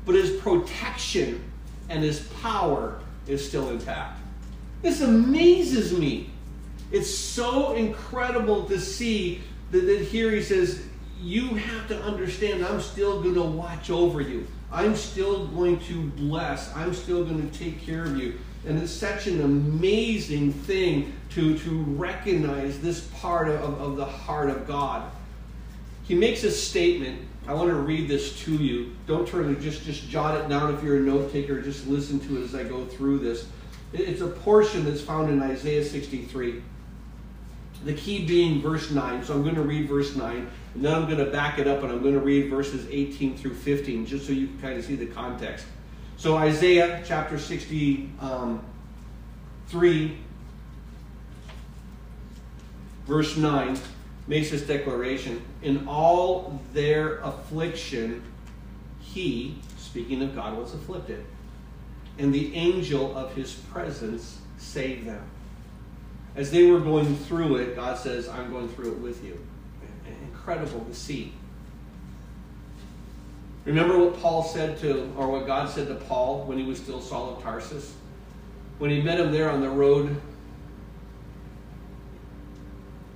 but 0.05 0.15
his 0.15 0.31
protection 0.41 1.43
and 1.89 2.03
his 2.03 2.21
power 2.41 2.99
is 3.27 3.47
still 3.47 3.69
intact. 3.69 4.19
This 4.81 5.01
amazes 5.01 5.93
me. 5.93 6.31
It's 6.91 7.13
so 7.13 7.73
incredible 7.73 8.63
to 8.65 8.79
see 8.79 9.43
that, 9.69 9.81
that 9.81 10.01
here 10.01 10.31
he 10.31 10.41
says, 10.41 10.83
You 11.21 11.47
have 11.55 11.87
to 11.89 12.01
understand, 12.01 12.65
I'm 12.65 12.79
still 12.79 13.21
going 13.21 13.35
to 13.35 13.43
watch 13.43 13.89
over 13.89 14.21
you. 14.21 14.47
I'm 14.71 14.95
still 14.95 15.47
going 15.47 15.79
to 15.81 16.03
bless. 16.11 16.73
I'm 16.75 16.93
still 16.93 17.25
going 17.25 17.49
to 17.49 17.59
take 17.59 17.81
care 17.81 18.05
of 18.05 18.17
you. 18.17 18.39
And 18.65 18.81
it's 18.81 18.91
such 18.91 19.27
an 19.27 19.41
amazing 19.41 20.53
thing 20.53 21.13
to, 21.31 21.57
to 21.59 21.83
recognize 21.83 22.79
this 22.79 23.01
part 23.15 23.49
of, 23.49 23.81
of 23.81 23.95
the 23.95 24.05
heart 24.05 24.49
of 24.49 24.67
God. 24.67 25.09
He 26.03 26.15
makes 26.15 26.43
a 26.43 26.51
statement. 26.51 27.21
I 27.47 27.53
want 27.53 27.69
to 27.69 27.75
read 27.75 28.07
this 28.07 28.39
to 28.41 28.51
you. 28.53 28.95
Don't 29.07 29.27
turn 29.27 29.53
to 29.53 29.59
just, 29.61 29.83
just 29.83 30.07
jot 30.09 30.39
it 30.39 30.49
down 30.49 30.73
if 30.73 30.83
you're 30.83 30.97
a 30.97 31.01
note 31.01 31.31
taker. 31.31 31.61
Just 31.61 31.87
listen 31.87 32.19
to 32.21 32.37
it 32.37 32.43
as 32.43 32.53
I 32.53 32.63
go 32.63 32.85
through 32.85 33.19
this. 33.19 33.47
It's 33.91 34.21
a 34.21 34.27
portion 34.27 34.85
that's 34.85 35.01
found 35.01 35.29
in 35.29 35.41
Isaiah 35.41 35.83
63. 35.83 36.61
The 37.85 37.93
key 37.93 38.25
being 38.25 38.61
verse 38.61 38.91
9. 38.91 39.23
So 39.23 39.33
I'm 39.33 39.43
going 39.43 39.55
to 39.55 39.63
read 39.63 39.87
verse 39.87 40.15
9. 40.15 40.49
And 40.73 40.85
then 40.85 40.93
I'm 40.93 41.05
going 41.05 41.17
to 41.17 41.31
back 41.31 41.59
it 41.59 41.67
up 41.67 41.83
and 41.83 41.91
I'm 41.91 42.01
going 42.01 42.13
to 42.13 42.19
read 42.19 42.49
verses 42.49 42.87
18 42.89 43.37
through 43.37 43.55
15 43.55 44.05
just 44.05 44.25
so 44.25 44.31
you 44.31 44.47
can 44.47 44.59
kind 44.59 44.77
of 44.77 44.85
see 44.85 44.95
the 44.95 45.07
context. 45.07 45.65
So, 46.17 46.37
Isaiah 46.37 47.01
chapter 47.05 47.39
63, 47.39 48.09
um, 48.19 48.61
verse 53.07 53.37
9, 53.37 53.79
makes 54.27 54.51
this 54.51 54.61
declaration 54.63 55.41
In 55.61 55.87
all 55.87 56.61
their 56.73 57.19
affliction, 57.19 58.21
he, 58.99 59.59
speaking 59.77 60.21
of 60.21 60.35
God, 60.35 60.57
was 60.57 60.73
afflicted, 60.73 61.25
and 62.17 62.33
the 62.33 62.53
angel 62.53 63.17
of 63.17 63.33
his 63.33 63.53
presence 63.53 64.39
saved 64.57 65.07
them. 65.07 65.23
As 66.35 66.51
they 66.51 66.69
were 66.69 66.81
going 66.81 67.15
through 67.15 67.55
it, 67.55 67.77
God 67.77 67.97
says, 67.97 68.27
I'm 68.27 68.51
going 68.51 68.67
through 68.69 68.91
it 68.91 68.99
with 68.99 69.23
you 69.23 69.39
incredible 70.49 70.85
to 70.85 70.93
see. 70.93 71.33
Remember 73.65 73.99
what 73.99 74.19
Paul 74.19 74.43
said 74.43 74.79
to, 74.79 75.11
or 75.15 75.27
what 75.27 75.45
God 75.45 75.69
said 75.69 75.87
to 75.89 75.95
Paul 75.95 76.43
when 76.45 76.57
he 76.57 76.63
was 76.63 76.79
still 76.79 77.01
Saul 77.01 77.35
of 77.35 77.43
Tarsus? 77.43 77.93
When 78.79 78.89
he 78.89 79.01
met 79.01 79.19
him 79.19 79.31
there 79.31 79.49
on 79.49 79.61
the 79.61 79.69
road, 79.69 80.19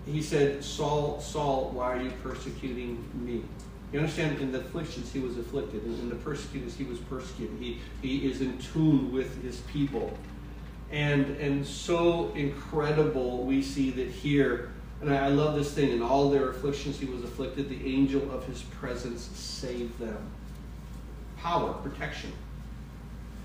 he 0.06 0.22
said, 0.22 0.64
Saul, 0.64 1.20
Saul, 1.22 1.72
why 1.74 1.94
are 1.94 2.02
you 2.02 2.12
persecuting 2.22 3.04
me? 3.14 3.42
You 3.92 4.00
understand, 4.00 4.40
in 4.40 4.52
the 4.52 4.60
afflictions 4.60 5.12
he 5.12 5.20
was 5.20 5.38
afflicted, 5.38 5.84
and 5.84 5.98
in 6.00 6.10
the 6.10 6.16
persecutors 6.16 6.76
he 6.76 6.84
was 6.84 7.00
persecuted. 7.00 7.58
He, 7.60 7.80
he 8.02 8.30
is 8.30 8.42
in 8.42 8.58
tune 8.58 9.12
with 9.12 9.42
his 9.42 9.62
people. 9.72 10.16
And, 10.92 11.38
and 11.38 11.66
so 11.66 12.32
incredible 12.36 13.44
we 13.44 13.64
see 13.64 13.92
that 13.92 14.10
here 14.10 14.73
and 15.04 15.14
I, 15.14 15.28
love 15.28 15.56
this 15.56 15.74
thing. 15.74 15.92
In 15.92 16.02
all 16.02 16.30
their 16.30 16.50
afflictions, 16.50 16.98
he 16.98 17.06
was 17.06 17.24
afflicted. 17.24 17.70
The 17.70 17.86
angel 17.86 18.32
of 18.32 18.46
his 18.46 18.62
presence 18.62 19.24
saved 19.34 20.00
them. 20.00 20.18
Power, 21.38 21.74
protection. 21.74 22.32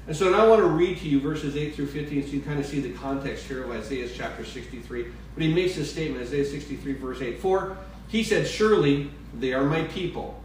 And 0.07 0.17
so 0.17 0.31
now 0.31 0.45
I 0.45 0.49
want 0.49 0.63
to 0.63 0.69
read 0.69 0.99
to 0.99 1.09
you 1.09 1.21
verses 1.21 1.57
8 1.57 1.75
through 1.75 1.89
15 1.89 2.23
so 2.23 2.33
you 2.33 2.41
kind 2.41 2.59
of 2.59 2.65
see 2.65 2.81
the 2.81 2.93
context 2.93 3.45
here 3.45 3.65
of 3.65 3.71
Isaiah 3.71 4.09
chapter 4.09 4.45
63. 4.45 5.07
But 5.35 5.43
he 5.43 5.53
makes 5.53 5.75
this 5.75 5.91
statement, 5.91 6.23
Isaiah 6.23 6.45
63, 6.45 6.93
verse 6.95 7.21
8. 7.21 7.41
For 7.41 7.77
he 8.07 8.23
said, 8.23 8.47
Surely 8.47 9.11
they 9.39 9.53
are 9.53 9.65
my 9.65 9.83
people, 9.85 10.43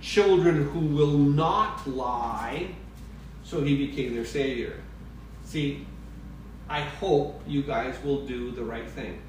children 0.00 0.68
who 0.68 0.80
will 0.80 1.16
not 1.18 1.88
lie. 1.88 2.68
So 3.44 3.62
he 3.62 3.86
became 3.86 4.14
their 4.14 4.24
Savior. 4.24 4.74
See, 5.44 5.86
I 6.68 6.82
hope 6.82 7.42
you 7.46 7.62
guys 7.62 7.96
will 8.04 8.26
do 8.26 8.50
the 8.50 8.62
right 8.62 8.88
thing. 8.88 9.20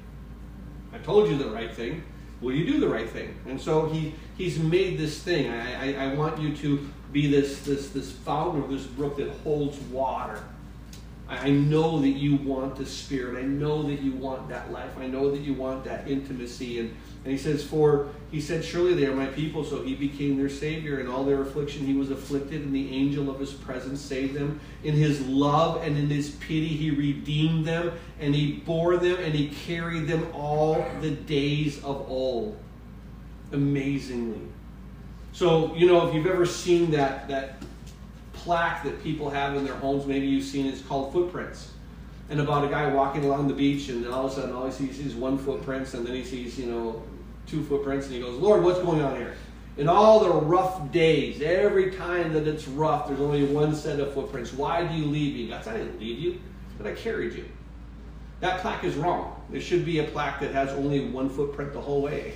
I 0.96 1.04
told 1.04 1.28
you 1.28 1.36
the 1.36 1.50
right 1.50 1.74
thing. 1.74 2.02
Will 2.40 2.54
you 2.54 2.66
do 2.66 2.80
the 2.80 2.88
right 2.88 3.08
thing? 3.08 3.34
And 3.46 3.60
so 3.60 3.86
he 3.86 4.14
he's 4.36 4.58
made 4.58 4.98
this 4.98 5.22
thing. 5.22 5.50
I, 5.50 5.94
I, 5.94 6.04
I 6.04 6.14
want 6.14 6.40
you 6.40 6.56
to 6.56 6.88
be 7.12 7.30
this 7.30 7.60
this 7.60 7.90
this 7.90 8.10
fountain 8.10 8.62
of 8.62 8.70
this 8.70 8.84
brook 8.84 9.16
that 9.18 9.30
holds 9.44 9.78
water. 9.90 10.42
I 11.28 11.50
know 11.50 12.00
that 12.00 12.08
you 12.10 12.36
want 12.36 12.76
the 12.76 12.86
Spirit. 12.86 13.42
I 13.42 13.46
know 13.46 13.82
that 13.82 14.00
you 14.00 14.12
want 14.12 14.48
that 14.48 14.70
life. 14.70 14.96
I 14.96 15.06
know 15.06 15.30
that 15.32 15.40
you 15.40 15.54
want 15.54 15.84
that 15.84 16.08
intimacy. 16.08 16.78
And, 16.78 16.96
and 17.26 17.32
he 17.32 17.38
says, 17.38 17.64
For 17.64 18.06
he 18.30 18.40
said, 18.40 18.64
Surely 18.64 18.94
they 18.94 19.04
are 19.06 19.12
my 19.12 19.26
people. 19.26 19.64
So 19.64 19.82
he 19.82 19.96
became 19.96 20.38
their 20.38 20.48
Savior. 20.48 21.00
In 21.00 21.08
all 21.08 21.24
their 21.24 21.42
affliction, 21.42 21.84
he 21.84 21.92
was 21.92 22.12
afflicted, 22.12 22.62
and 22.62 22.72
the 22.72 22.94
angel 22.94 23.28
of 23.28 23.40
his 23.40 23.52
presence 23.52 24.00
saved 24.00 24.34
them. 24.34 24.60
In 24.84 24.94
his 24.94 25.20
love 25.26 25.82
and 25.82 25.98
in 25.98 26.08
his 26.08 26.30
pity, 26.30 26.68
he 26.68 26.92
redeemed 26.92 27.66
them, 27.66 27.90
and 28.20 28.32
he 28.32 28.52
bore 28.64 28.96
them, 28.96 29.16
and 29.18 29.34
he 29.34 29.48
carried 29.48 30.06
them 30.06 30.28
all 30.32 30.86
the 31.00 31.10
days 31.10 31.78
of 31.78 32.08
old. 32.08 32.56
Amazingly. 33.50 34.46
So, 35.32 35.74
you 35.74 35.88
know, 35.88 36.06
if 36.06 36.14
you've 36.14 36.28
ever 36.28 36.46
seen 36.46 36.92
that, 36.92 37.26
that 37.26 37.60
plaque 38.34 38.84
that 38.84 39.02
people 39.02 39.30
have 39.30 39.56
in 39.56 39.64
their 39.64 39.74
homes, 39.74 40.06
maybe 40.06 40.28
you've 40.28 40.44
seen, 40.44 40.66
it's 40.66 40.80
called 40.80 41.12
Footprints. 41.12 41.72
And 42.30 42.38
about 42.40 42.64
a 42.64 42.68
guy 42.68 42.86
walking 42.92 43.24
along 43.24 43.48
the 43.48 43.54
beach, 43.54 43.88
and 43.88 44.06
all 44.06 44.26
of 44.26 44.32
a 44.32 44.34
sudden, 44.36 44.54
all 44.54 44.66
he 44.66 44.70
sees 44.70 45.04
is 45.04 45.16
one 45.16 45.38
footprints, 45.38 45.94
and 45.94 46.06
then 46.06 46.14
he 46.14 46.24
sees, 46.24 46.56
you 46.56 46.66
know, 46.66 47.02
two 47.46 47.62
footprints, 47.64 48.06
and 48.06 48.14
he 48.14 48.20
goes, 48.20 48.38
Lord, 48.38 48.62
what's 48.62 48.80
going 48.80 49.02
on 49.02 49.16
here? 49.16 49.34
In 49.76 49.88
all 49.88 50.20
the 50.20 50.30
rough 50.30 50.90
days, 50.90 51.42
every 51.42 51.90
time 51.90 52.32
that 52.32 52.48
it's 52.48 52.66
rough, 52.66 53.08
there's 53.08 53.20
only 53.20 53.44
one 53.44 53.74
set 53.74 54.00
of 54.00 54.14
footprints. 54.14 54.52
Why 54.52 54.86
do 54.86 54.94
you 54.94 55.04
leave 55.04 55.34
me? 55.34 55.48
God, 55.48 55.64
said, 55.64 55.74
I 55.74 55.78
didn't 55.78 56.00
leave 56.00 56.18
you, 56.18 56.40
but 56.78 56.86
I 56.86 56.94
carried 56.94 57.34
you. 57.34 57.44
That 58.40 58.60
plaque 58.60 58.84
is 58.84 58.94
wrong. 58.96 59.42
There 59.50 59.60
should 59.60 59.84
be 59.84 59.98
a 59.98 60.04
plaque 60.04 60.40
that 60.40 60.52
has 60.52 60.70
only 60.70 61.08
one 61.08 61.28
footprint 61.28 61.72
the 61.72 61.80
whole 61.80 62.02
way. 62.02 62.34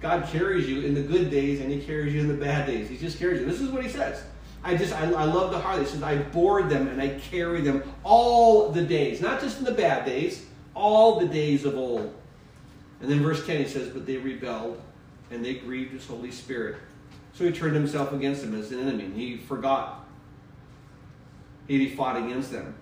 God 0.00 0.26
carries 0.28 0.68
you 0.68 0.82
in 0.82 0.94
the 0.94 1.02
good 1.02 1.30
days 1.30 1.60
and 1.60 1.70
He 1.70 1.80
carries 1.80 2.14
you 2.14 2.20
in 2.20 2.28
the 2.28 2.34
bad 2.34 2.66
days. 2.66 2.88
He 2.88 2.98
just 2.98 3.18
carries 3.18 3.40
you. 3.40 3.46
This 3.46 3.60
is 3.60 3.70
what 3.70 3.82
He 3.82 3.90
says. 3.90 4.22
I 4.62 4.76
just, 4.76 4.94
I, 4.94 5.10
I 5.12 5.24
love 5.24 5.50
the 5.50 5.58
heart. 5.58 5.80
He 5.80 5.86
says, 5.86 6.02
I 6.02 6.16
bore 6.16 6.62
them 6.62 6.88
and 6.88 7.00
I 7.00 7.20
carry 7.30 7.60
them 7.60 7.82
all 8.02 8.70
the 8.70 8.82
days, 8.82 9.20
not 9.20 9.40
just 9.40 9.58
in 9.58 9.64
the 9.64 9.72
bad 9.72 10.06
days, 10.06 10.46
all 10.74 11.20
the 11.20 11.26
days 11.26 11.64
of 11.64 11.76
old. 11.76 12.14
And 13.00 13.10
then 13.10 13.22
verse 13.22 13.44
10 13.46 13.58
he 13.58 13.68
says, 13.68 13.88
But 13.88 14.06
they 14.06 14.16
rebelled 14.16 14.80
and 15.30 15.44
they 15.44 15.54
grieved 15.54 15.92
his 15.92 16.06
Holy 16.06 16.30
Spirit. 16.30 16.76
So 17.32 17.44
he 17.44 17.52
turned 17.52 17.74
himself 17.74 18.12
against 18.12 18.42
them 18.42 18.58
as 18.58 18.70
an 18.70 18.80
enemy. 18.80 19.10
He 19.14 19.36
forgot. 19.36 20.06
He 21.66 21.88
fought 21.90 22.16
against 22.16 22.52
them. 22.52 22.74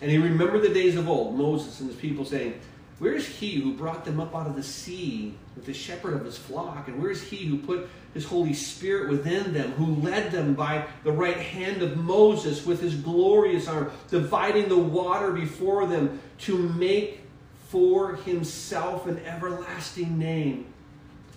And 0.00 0.10
he 0.10 0.18
remembered 0.18 0.62
the 0.62 0.72
days 0.72 0.96
of 0.96 1.08
old, 1.08 1.36
Moses 1.36 1.80
and 1.80 1.90
his 1.90 1.98
people 1.98 2.24
saying, 2.24 2.60
where 3.00 3.14
is 3.14 3.26
he 3.26 3.54
who 3.54 3.72
brought 3.72 4.04
them 4.04 4.20
up 4.20 4.36
out 4.36 4.46
of 4.46 4.54
the 4.54 4.62
sea 4.62 5.34
with 5.56 5.64
the 5.64 5.72
shepherd 5.72 6.12
of 6.12 6.22
his 6.22 6.36
flock? 6.36 6.86
And 6.86 7.00
where 7.00 7.10
is 7.10 7.22
he 7.22 7.46
who 7.46 7.56
put 7.56 7.88
his 8.12 8.26
Holy 8.26 8.52
Spirit 8.52 9.08
within 9.08 9.54
them, 9.54 9.72
who 9.72 10.02
led 10.02 10.30
them 10.30 10.52
by 10.52 10.86
the 11.02 11.10
right 11.10 11.38
hand 11.38 11.80
of 11.80 11.96
Moses 11.96 12.66
with 12.66 12.82
his 12.82 12.94
glorious 12.94 13.68
arm, 13.68 13.90
dividing 14.10 14.68
the 14.68 14.76
water 14.76 15.32
before 15.32 15.86
them 15.86 16.20
to 16.40 16.58
make 16.58 17.22
for 17.70 18.16
himself 18.16 19.06
an 19.06 19.18
everlasting 19.24 20.18
name, 20.18 20.66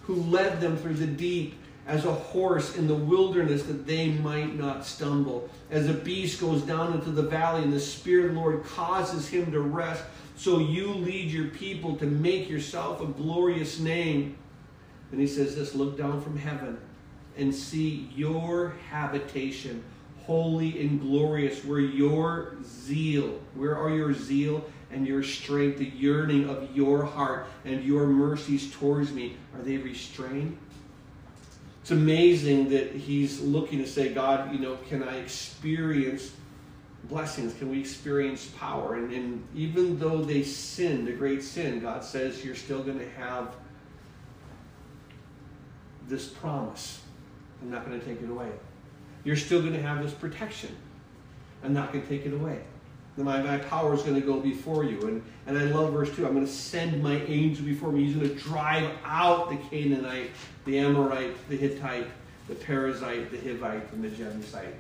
who 0.02 0.16
led 0.16 0.60
them 0.60 0.76
through 0.76 0.96
the 0.96 1.08
deep 1.08 1.56
as 1.86 2.06
a 2.06 2.14
horse 2.14 2.76
in 2.76 2.88
the 2.88 2.96
wilderness 2.96 3.64
that 3.64 3.86
they 3.86 4.10
might 4.10 4.58
not 4.58 4.86
stumble, 4.86 5.50
as 5.70 5.90
a 5.90 5.94
beast 5.94 6.42
goes 6.42 6.62
down 6.64 6.94
into 6.94 7.12
the 7.12 7.22
valley 7.22 7.64
and 7.64 7.74
the 7.74 7.80
Spirit 7.80 8.28
of 8.28 8.34
the 8.34 8.40
Lord 8.40 8.64
causes 8.64 9.28
him 9.28 9.52
to 9.52 9.60
rest 9.60 10.04
so 10.36 10.60
you 10.60 10.88
lead 10.88 11.30
your 11.30 11.50
people 11.50 11.96
to 11.98 12.06
make 12.06 12.50
yourself 12.50 13.02
a 13.02 13.06
glorious 13.06 13.80
name. 13.80 14.36
And 15.12 15.22
he 15.22 15.28
says 15.28 15.56
this 15.56 15.76
look 15.76 15.98
down 15.98 16.22
from 16.22 16.38
heaven 16.38 16.80
and 17.38 17.54
see 17.54 18.10
your 18.16 18.76
habitation, 18.90 19.84
holy 20.26 20.80
and 20.82 21.02
glorious, 21.02 21.64
where 21.66 21.80
your 21.80 22.56
zeal, 22.64 23.40
where 23.56 23.76
are 23.78 23.90
your 23.90 24.14
zeal 24.14 24.66
and 24.92 25.08
your 25.08 25.24
strength, 25.24 25.80
the 25.80 25.90
yearning 25.90 26.50
of 26.50 26.76
your 26.76 27.04
heart 27.04 27.48
and 27.66 27.84
your 27.84 28.08
mercies 28.08 28.72
towards 28.74 29.12
me? 29.12 29.36
Are 29.56 29.62
they 29.62 29.78
restrained? 29.78 30.58
It's 31.82 31.92
amazing 31.92 32.70
that 32.70 32.94
he's 32.94 33.42
looking 33.42 33.80
to 33.80 33.88
say, 33.88 34.14
God, 34.14 34.54
you 34.54 34.60
know, 34.60 34.78
can 34.88 35.04
I 35.04 35.18
experience 35.18 36.32
blessings? 37.10 37.54
Can 37.56 37.70
we 37.70 37.80
experience 37.80 38.46
power? 38.58 38.96
And, 38.96 39.12
and 39.12 39.46
even 39.54 40.00
though 40.00 40.24
they 40.24 40.44
sinned, 40.44 41.10
a 41.10 41.12
great 41.12 41.44
sin, 41.44 41.82
God 41.82 42.04
says 42.04 42.46
you're 42.46 42.56
still 42.56 42.82
going 42.82 43.00
to 43.00 43.10
have 43.12 43.56
this 46.08 46.28
promise. 46.28 47.02
I'm 47.62 47.70
not 47.70 47.86
going 47.86 48.00
to 48.00 48.06
take 48.06 48.22
it 48.22 48.30
away. 48.30 48.50
You're 49.24 49.36
still 49.36 49.62
going 49.62 49.74
to 49.74 49.82
have 49.82 50.04
this 50.04 50.14
protection. 50.14 50.76
I'm 51.64 51.74
not 51.74 51.94
going 51.94 52.04
to 52.04 52.10
take 52.10 52.26
it 52.26 52.34
away. 52.34 52.62
My, 53.16 53.42
my 53.42 53.58
power 53.60 53.94
is 53.94 54.02
going 54.02 54.20
to 54.20 54.26
go 54.26 54.40
before 54.40 54.84
you. 54.84 55.00
And, 55.08 55.24
and 55.46 55.58
I 55.58 55.64
love 55.66 55.94
verse 55.94 56.14
2. 56.16 56.26
I'm 56.26 56.34
going 56.34 56.46
to 56.46 56.52
send 56.52 57.02
my 57.04 57.22
angel 57.26 57.64
before 57.64 57.92
me. 57.92 58.06
He's 58.06 58.16
going 58.16 58.28
to 58.28 58.36
drive 58.36 58.90
out 59.06 59.50
the 59.50 59.58
Canaanite, 59.70 60.32
the 60.66 60.80
Amorite, 60.80 61.48
the 61.48 61.56
Hittite, 61.56 62.08
the 62.48 62.56
Perizzite, 62.56 63.30
the 63.30 63.38
Hivite, 63.38 63.92
and 63.94 64.04
the 64.04 64.10
Jebusite. 64.10 64.76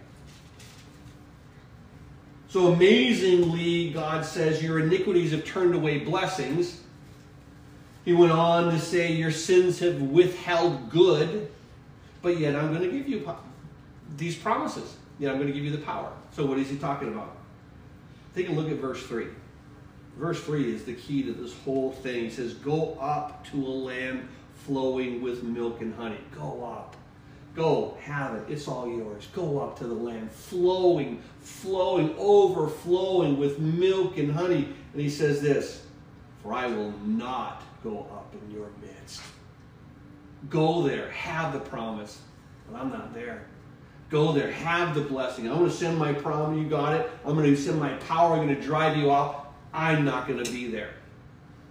So 2.49 2.73
amazingly, 2.73 3.91
God 3.91 4.25
says, 4.25 4.63
Your 4.63 4.79
iniquities 4.79 5.31
have 5.31 5.45
turned 5.45 5.75
away 5.75 5.99
blessings. 5.99 6.81
He 8.05 8.13
went 8.13 8.31
on 8.31 8.71
to 8.71 8.79
say, 8.79 9.11
Your 9.11 9.31
sins 9.31 9.79
have 9.79 10.01
withheld 10.01 10.89
good, 10.89 11.51
but 12.21 12.39
yet 12.39 12.55
I'm 12.55 12.73
going 12.73 12.89
to 12.89 12.95
give 12.95 13.07
you 13.07 13.21
these 14.17 14.35
promises. 14.35 14.95
Yet 15.19 15.31
I'm 15.31 15.37
going 15.37 15.47
to 15.47 15.53
give 15.53 15.63
you 15.63 15.71
the 15.71 15.83
power. 15.83 16.11
So, 16.31 16.45
what 16.45 16.57
is 16.57 16.69
he 16.69 16.77
talking 16.77 17.09
about? 17.09 17.35
Take 18.35 18.49
a 18.49 18.51
look 18.51 18.69
at 18.69 18.77
verse 18.77 19.03
3. 19.03 19.27
Verse 20.17 20.43
3 20.43 20.73
is 20.73 20.83
the 20.83 20.93
key 20.93 21.23
to 21.23 21.33
this 21.33 21.55
whole 21.59 21.91
thing. 21.91 22.23
He 22.23 22.29
says, 22.29 22.53
Go 22.55 22.97
up 22.99 23.45
to 23.47 23.57
a 23.57 23.69
land 23.69 24.27
flowing 24.53 25.21
with 25.21 25.43
milk 25.43 25.81
and 25.81 25.93
honey. 25.95 26.19
Go 26.35 26.63
up. 26.63 26.95
Go, 27.55 27.97
have 28.01 28.35
it. 28.35 28.51
It's 28.51 28.67
all 28.67 28.87
yours. 28.87 29.27
Go 29.33 29.59
up 29.59 29.77
to 29.79 29.85
the 29.85 29.93
land, 29.93 30.31
flowing, 30.31 31.21
flowing, 31.39 32.15
overflowing 32.17 33.37
with 33.37 33.59
milk 33.59 34.17
and 34.17 34.31
honey. 34.31 34.69
And 34.93 35.01
he 35.01 35.09
says 35.09 35.41
this 35.41 35.85
For 36.41 36.53
I 36.53 36.67
will 36.67 36.91
not 37.05 37.61
go 37.83 38.07
up 38.11 38.33
in 38.33 38.55
your 38.55 38.69
midst. 38.81 39.21
Go 40.49 40.81
there, 40.81 41.09
have 41.11 41.53
the 41.53 41.59
promise, 41.59 42.19
but 42.69 42.79
I'm 42.79 42.89
not 42.89 43.13
there. 43.13 43.45
Go 44.13 44.31
there, 44.31 44.51
have 44.51 44.93
the 44.93 45.01
blessing. 45.01 45.47
I'm 45.49 45.57
going 45.57 45.71
to 45.71 45.75
send 45.75 45.97
my 45.97 46.13
promise. 46.13 46.59
You 46.59 46.69
got 46.69 46.93
it. 46.93 47.09
I'm 47.25 47.33
going 47.33 47.49
to 47.49 47.59
send 47.59 47.79
my 47.79 47.93
power. 47.93 48.35
I'm 48.35 48.45
going 48.45 48.55
to 48.55 48.61
drive 48.61 48.95
you 48.95 49.09
off. 49.09 49.47
I'm 49.73 50.05
not 50.05 50.27
going 50.27 50.43
to 50.43 50.51
be 50.51 50.67
there. 50.67 50.91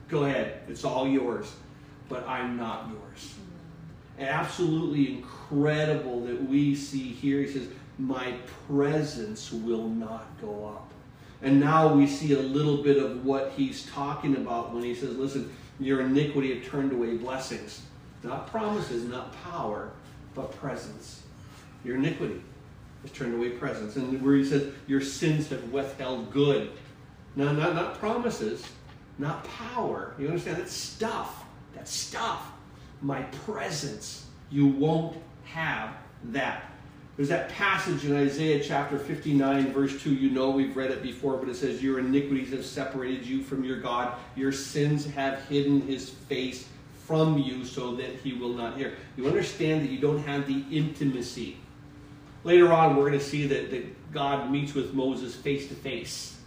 Go 0.09 0.25
ahead. 0.25 0.63
It's 0.67 0.83
all 0.83 1.07
yours, 1.07 1.55
but 2.09 2.27
I'm 2.27 2.57
not 2.57 2.89
yours. 2.89 3.37
Absolutely 4.19 5.19
incredible 5.19 6.23
that 6.25 6.43
we 6.49 6.75
see 6.75 7.11
here. 7.11 7.43
He 7.43 7.47
says, 7.47 7.69
My 7.97 8.35
presence 8.67 9.53
will 9.53 9.87
not 9.87 10.27
go 10.41 10.67
up. 10.67 10.91
And 11.43 11.61
now 11.61 11.95
we 11.95 12.09
see 12.09 12.33
a 12.33 12.41
little 12.41 12.83
bit 12.83 13.01
of 13.01 13.25
what 13.25 13.53
he's 13.53 13.87
talking 13.87 14.35
about 14.35 14.75
when 14.75 14.83
he 14.83 14.97
says, 14.97 15.17
Listen, 15.17 15.55
your 15.79 16.01
iniquity 16.01 16.57
have 16.57 16.69
turned 16.69 16.91
away 16.91 17.17
blessings. 17.19 17.83
Not 18.25 18.49
promises, 18.49 19.05
not 19.05 19.33
power, 19.45 19.93
but 20.35 20.51
presence 20.57 21.23
your 21.85 21.97
iniquity 21.97 22.43
has 23.03 23.11
turned 23.11 23.35
away 23.35 23.51
presence. 23.51 23.97
And 23.97 24.23
where 24.23 24.37
he 24.37 24.45
says, 24.45 24.73
your 24.87 25.01
sins 25.01 25.49
have 25.49 25.63
withheld 25.73 26.31
good. 26.33 26.71
Now, 27.35 27.53
not, 27.53 27.75
not 27.75 27.99
promises, 27.99 28.65
not 29.19 29.45
power. 29.45 30.15
You 30.19 30.29
understand? 30.29 30.59
That's 30.59 30.73
stuff. 30.73 31.45
That's 31.75 31.93
stuff. 31.93 32.53
My 33.01 33.23
presence. 33.23 34.27
You 34.51 34.67
won't 34.67 35.17
have 35.45 35.95
that. 36.25 36.65
There's 37.17 37.29
that 37.29 37.51
passage 37.51 38.05
in 38.07 38.17
Isaiah 38.17 38.63
chapter 38.63 38.99
59, 38.99 39.73
verse 39.73 40.01
2. 40.03 40.15
You 40.15 40.31
know 40.31 40.51
we've 40.51 40.77
read 40.77 40.91
it 40.91 41.03
before, 41.03 41.37
but 41.37 41.49
it 41.49 41.57
says, 41.57 41.83
Your 41.83 41.99
iniquities 41.99 42.51
have 42.53 42.65
separated 42.65 43.27
you 43.27 43.43
from 43.43 43.65
your 43.65 43.81
God. 43.81 44.15
Your 44.35 44.51
sins 44.51 45.05
have 45.07 45.45
hidden 45.47 45.83
his 45.83 46.09
face 46.09 46.69
from 47.07 47.39
you 47.39 47.65
so 47.65 47.95
that 47.97 48.15
he 48.23 48.33
will 48.33 48.55
not 48.55 48.77
hear. 48.79 48.95
You 49.17 49.27
understand 49.27 49.83
that 49.83 49.91
you 49.91 49.99
don't 49.99 50.23
have 50.25 50.47
the 50.47 50.65
intimacy 50.71 51.59
Later 52.45 52.73
on, 52.73 52.97
we're 52.97 53.09
going 53.09 53.19
to 53.19 53.25
see 53.25 53.47
that, 53.47 53.71
that 53.71 54.13
God 54.13 54.51
meets 54.51 54.75
with 54.75 54.95
Moses 54.95 55.35
face 55.35 55.69
to 55.69 55.75
face, 55.75 56.39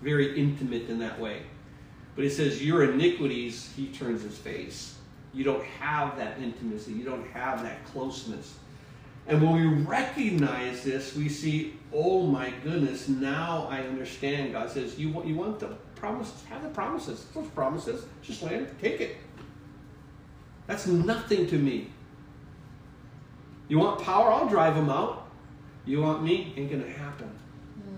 very 0.00 0.38
intimate 0.38 0.88
in 0.88 0.98
that 1.00 1.20
way. 1.20 1.42
But 2.14 2.24
he 2.24 2.30
says, 2.30 2.62
Your 2.62 2.90
iniquities, 2.90 3.72
he 3.76 3.86
turns 3.88 4.22
his 4.22 4.36
face. 4.36 4.96
You 5.32 5.44
don't 5.44 5.64
have 5.64 6.16
that 6.16 6.38
intimacy, 6.38 6.92
you 6.92 7.04
don't 7.04 7.26
have 7.28 7.62
that 7.62 7.84
closeness. 7.86 8.54
And 9.26 9.40
when 9.42 9.52
we 9.54 9.84
recognize 9.84 10.82
this, 10.82 11.14
we 11.14 11.28
see, 11.28 11.74
oh 11.92 12.26
my 12.26 12.52
goodness, 12.64 13.08
now 13.08 13.68
I 13.70 13.82
understand. 13.82 14.52
God 14.52 14.70
says, 14.70 14.98
You 14.98 15.10
want, 15.10 15.26
you 15.26 15.36
want 15.36 15.60
the 15.60 15.68
promises? 15.94 16.42
Have 16.48 16.62
the 16.62 16.70
promises. 16.70 17.26
Those 17.34 17.46
promises. 17.48 18.04
Just 18.22 18.42
land, 18.42 18.68
take 18.80 19.00
it. 19.00 19.18
That's 20.66 20.86
nothing 20.86 21.46
to 21.48 21.58
me. 21.58 21.90
You 23.70 23.78
want 23.78 24.02
power? 24.02 24.32
I'll 24.32 24.48
drive 24.48 24.74
them 24.74 24.90
out. 24.90 25.28
You 25.86 26.02
want 26.02 26.24
me? 26.24 26.52
Ain't 26.56 26.70
going 26.70 26.82
to 26.82 26.90
happen. 26.90 27.28
Hmm. 27.28 27.96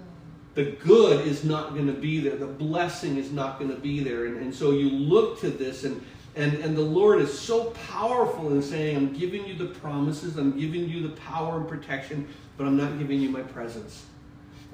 The 0.55 0.65
good 0.73 1.27
is 1.27 1.45
not 1.45 1.73
going 1.73 1.87
to 1.87 1.95
be 1.95 2.21
there. 2.21 2.37
The 2.37 2.47
blessing 2.47 3.17
is 3.17 3.33
not 3.33 3.59
going 3.59 3.71
to 3.71 3.81
be 3.81 4.01
there. 4.01 4.27
And, 4.27 4.37
and 4.37 4.55
so 4.55 4.73
you 4.73 4.91
look 4.91 5.41
to 5.41 5.49
this, 5.49 5.85
and, 5.85 6.05
and, 6.37 6.53
and 6.59 6.77
the 6.77 6.83
Lord 6.83 7.23
is 7.23 7.37
so 7.37 7.71
powerful 7.89 8.53
in 8.53 8.61
saying, 8.61 8.97
I'm 8.97 9.15
giving 9.15 9.47
you 9.47 9.55
the 9.55 9.65
promises, 9.65 10.37
I'm 10.37 10.59
giving 10.59 10.89
you 10.89 11.09
the 11.09 11.17
power 11.17 11.57
and 11.57 11.67
protection, 11.67 12.29
but 12.59 12.67
I'm 12.67 12.77
not 12.77 12.99
giving 12.99 13.21
you 13.21 13.31
my 13.31 13.43
presence. 13.43 14.05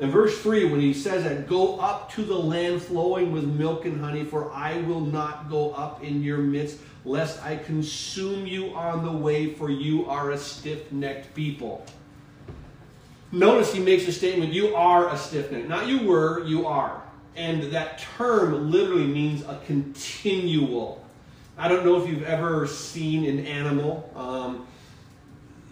In 0.00 0.10
verse 0.12 0.38
3, 0.42 0.66
when 0.66 0.80
he 0.80 0.94
says 0.94 1.24
that, 1.24 1.48
go 1.48 1.78
up 1.80 2.12
to 2.12 2.24
the 2.24 2.38
land 2.38 2.80
flowing 2.80 3.32
with 3.32 3.44
milk 3.44 3.84
and 3.84 4.00
honey, 4.00 4.24
for 4.24 4.52
I 4.52 4.80
will 4.82 5.00
not 5.00 5.50
go 5.50 5.72
up 5.72 6.04
in 6.04 6.22
your 6.22 6.38
midst 6.38 6.78
lest 7.04 7.42
I 7.42 7.56
consume 7.56 8.46
you 8.46 8.74
on 8.74 9.04
the 9.04 9.10
way, 9.10 9.54
for 9.54 9.70
you 9.70 10.06
are 10.06 10.30
a 10.30 10.38
stiff 10.38 10.92
necked 10.92 11.34
people. 11.34 11.84
Notice 13.32 13.72
he 13.72 13.80
makes 13.80 14.06
a 14.06 14.12
statement 14.12 14.52
you 14.52 14.74
are 14.74 15.08
a 15.08 15.16
stiff 15.16 15.50
neck. 15.50 15.66
Not 15.66 15.86
you 15.86 16.06
were, 16.06 16.44
you 16.44 16.66
are. 16.66 17.02
And 17.36 17.64
that 17.72 17.98
term 18.16 18.70
literally 18.70 19.06
means 19.06 19.42
a 19.42 19.60
continual. 19.66 21.04
I 21.56 21.68
don't 21.68 21.84
know 21.84 22.00
if 22.00 22.08
you've 22.08 22.22
ever 22.22 22.66
seen 22.66 23.26
an 23.26 23.44
animal. 23.46 24.10
Um, 24.14 24.66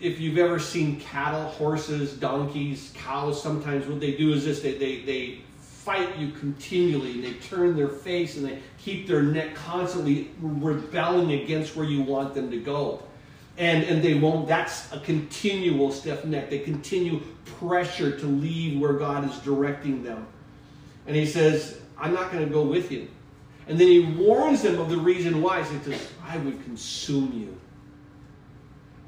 if 0.00 0.20
you've 0.20 0.38
ever 0.38 0.58
seen 0.58 1.00
cattle, 1.00 1.44
horses, 1.44 2.12
donkeys, 2.14 2.92
cows, 2.94 3.42
sometimes 3.42 3.86
what 3.86 4.00
they 4.00 4.12
do 4.12 4.32
is 4.32 4.44
this 4.44 4.60
they, 4.60 4.76
they, 4.76 5.00
they 5.02 5.40
fight 5.60 6.18
you 6.18 6.30
continually. 6.32 7.20
They 7.20 7.34
turn 7.34 7.76
their 7.76 7.88
face 7.88 8.36
and 8.36 8.46
they 8.46 8.58
keep 8.78 9.06
their 9.06 9.22
neck 9.22 9.54
constantly 9.54 10.30
rebelling 10.40 11.32
against 11.32 11.76
where 11.76 11.86
you 11.86 12.02
want 12.02 12.34
them 12.34 12.50
to 12.50 12.58
go. 12.58 13.02
And, 13.58 13.84
and 13.84 14.02
they 14.02 14.14
won't, 14.14 14.46
that's 14.48 14.92
a 14.92 15.00
continual 15.00 15.90
stiff 15.90 16.24
neck. 16.24 16.50
They 16.50 16.58
continue 16.58 17.22
pressure 17.58 18.18
to 18.18 18.26
leave 18.26 18.78
where 18.78 18.92
God 18.92 19.30
is 19.30 19.38
directing 19.38 20.02
them. 20.02 20.26
And 21.06 21.16
he 21.16 21.24
says, 21.24 21.80
I'm 21.96 22.12
not 22.12 22.32
going 22.32 22.44
to 22.44 22.52
go 22.52 22.62
with 22.62 22.92
you. 22.92 23.08
And 23.68 23.78
then 23.78 23.88
he 23.88 24.00
warns 24.00 24.62
them 24.62 24.78
of 24.78 24.90
the 24.90 24.98
reason 24.98 25.40
why. 25.40 25.62
He 25.62 25.78
says, 25.78 26.08
I 26.24 26.36
would 26.38 26.62
consume 26.64 27.32
you. 27.32 27.56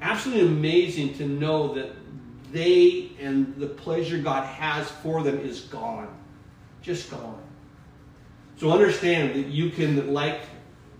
Absolutely 0.01 0.47
amazing 0.47 1.13
to 1.15 1.25
know 1.25 1.73
that 1.73 1.91
they 2.51 3.11
and 3.19 3.55
the 3.57 3.67
pleasure 3.67 4.17
God 4.17 4.45
has 4.45 4.89
for 4.89 5.23
them 5.23 5.39
is 5.39 5.61
gone 5.61 6.07
just 6.81 7.11
gone. 7.11 7.41
So 8.57 8.71
understand 8.71 9.35
that 9.35 9.47
you 9.47 9.69
can 9.69 10.13
like 10.13 10.41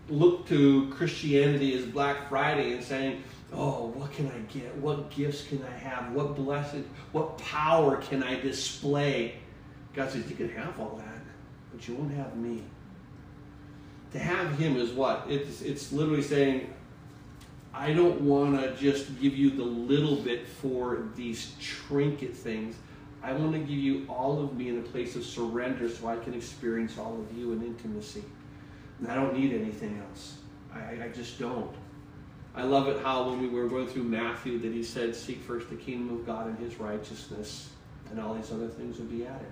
look 0.07 0.47
to 0.47 0.89
Christianity 0.89 1.77
as 1.77 1.85
Black 1.85 2.29
Friday 2.29 2.73
and 2.73 2.83
saying, 2.83 3.23
"Oh, 3.51 3.87
what 3.87 4.11
can 4.13 4.27
I 4.27 4.39
get? 4.51 4.75
What 4.77 5.11
gifts 5.11 5.45
can 5.47 5.63
I 5.63 5.77
have? 5.77 6.13
What 6.13 6.35
blessed, 6.35 6.83
what 7.11 7.37
power 7.37 7.97
can 7.97 8.23
I 8.23 8.39
display?" 8.39 9.35
God 9.93 10.11
says, 10.11 10.29
"You 10.29 10.35
can 10.35 10.49
have 10.49 10.79
all 10.79 10.95
that, 10.97 11.21
but 11.71 11.87
you 11.87 11.95
won't 11.95 12.13
have 12.13 12.35
me." 12.37 12.63
To 14.11 14.19
have 14.19 14.57
Him 14.57 14.77
is 14.77 14.91
what? 14.91 15.25
It's 15.29 15.61
it's 15.61 15.91
literally 15.91 16.23
saying, 16.23 16.73
"I 17.79 17.93
don't 17.93 18.21
want 18.21 18.59
to 18.59 18.75
just 18.75 19.19
give 19.21 19.35
you 19.35 19.51
the 19.51 19.63
little 19.63 20.17
bit 20.17 20.47
for 20.47 21.07
these 21.15 21.53
trinket 21.59 22.35
things." 22.35 22.75
I 23.21 23.33
want 23.33 23.51
to 23.51 23.59
give 23.59 23.69
you 23.69 24.05
all 24.07 24.41
of 24.41 24.55
me 24.55 24.69
in 24.69 24.79
a 24.79 24.81
place 24.81 25.15
of 25.15 25.25
surrender 25.25 25.89
so 25.89 26.07
I 26.07 26.15
can 26.15 26.33
experience 26.33 26.97
all 26.97 27.19
of 27.19 27.37
you 27.37 27.51
in 27.51 27.61
intimacy. 27.61 28.23
And 28.99 29.09
I 29.09 29.15
don't 29.15 29.37
need 29.37 29.53
anything 29.53 30.01
else. 30.09 30.37
I, 30.73 31.03
I 31.03 31.09
just 31.13 31.37
don't. 31.37 31.75
I 32.55 32.63
love 32.63 32.87
it 32.87 33.01
how 33.03 33.29
when 33.29 33.41
we 33.41 33.47
were 33.49 33.67
going 33.67 33.87
through 33.87 34.03
Matthew 34.03 34.59
that 34.59 34.71
he 34.71 34.83
said, 34.83 35.15
Seek 35.15 35.41
first 35.41 35.69
the 35.69 35.75
kingdom 35.75 36.15
of 36.15 36.25
God 36.25 36.47
and 36.47 36.57
his 36.59 36.79
righteousness, 36.79 37.69
and 38.09 38.19
all 38.19 38.33
these 38.33 38.51
other 38.51 38.67
things 38.67 38.97
will 38.97 39.05
be 39.05 39.25
added. 39.25 39.51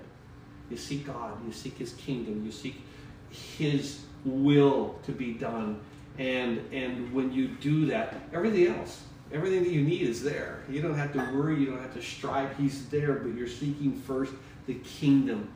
You 0.70 0.78
seek 0.78 1.06
God, 1.06 1.34
you 1.46 1.52
seek 1.52 1.78
his 1.78 1.94
kingdom, 1.94 2.46
you 2.46 2.52
seek 2.52 2.82
his 3.30 4.02
will 4.26 5.00
to 5.06 5.12
be 5.12 5.34
done. 5.34 5.80
And 6.18 6.60
and 6.74 7.14
when 7.14 7.32
you 7.32 7.48
do 7.48 7.86
that, 7.88 8.16
everything 8.34 8.68
else 8.68 9.02
Everything 9.32 9.64
that 9.64 9.72
you 9.72 9.82
need 9.82 10.04
is 10.04 10.24
there. 10.24 10.64
You 10.70 10.82
don't 10.82 10.96
have 10.96 11.12
to 11.14 11.20
worry, 11.20 11.60
you 11.60 11.66
don't 11.66 11.82
have 11.82 11.94
to 11.96 12.02
strive. 12.02 12.56
He's 12.58 12.88
there, 12.88 13.14
but 13.16 13.36
you're 13.36 13.48
seeking 13.48 13.94
first 13.94 14.32
the 14.68 14.76
kingdom. 14.76 15.50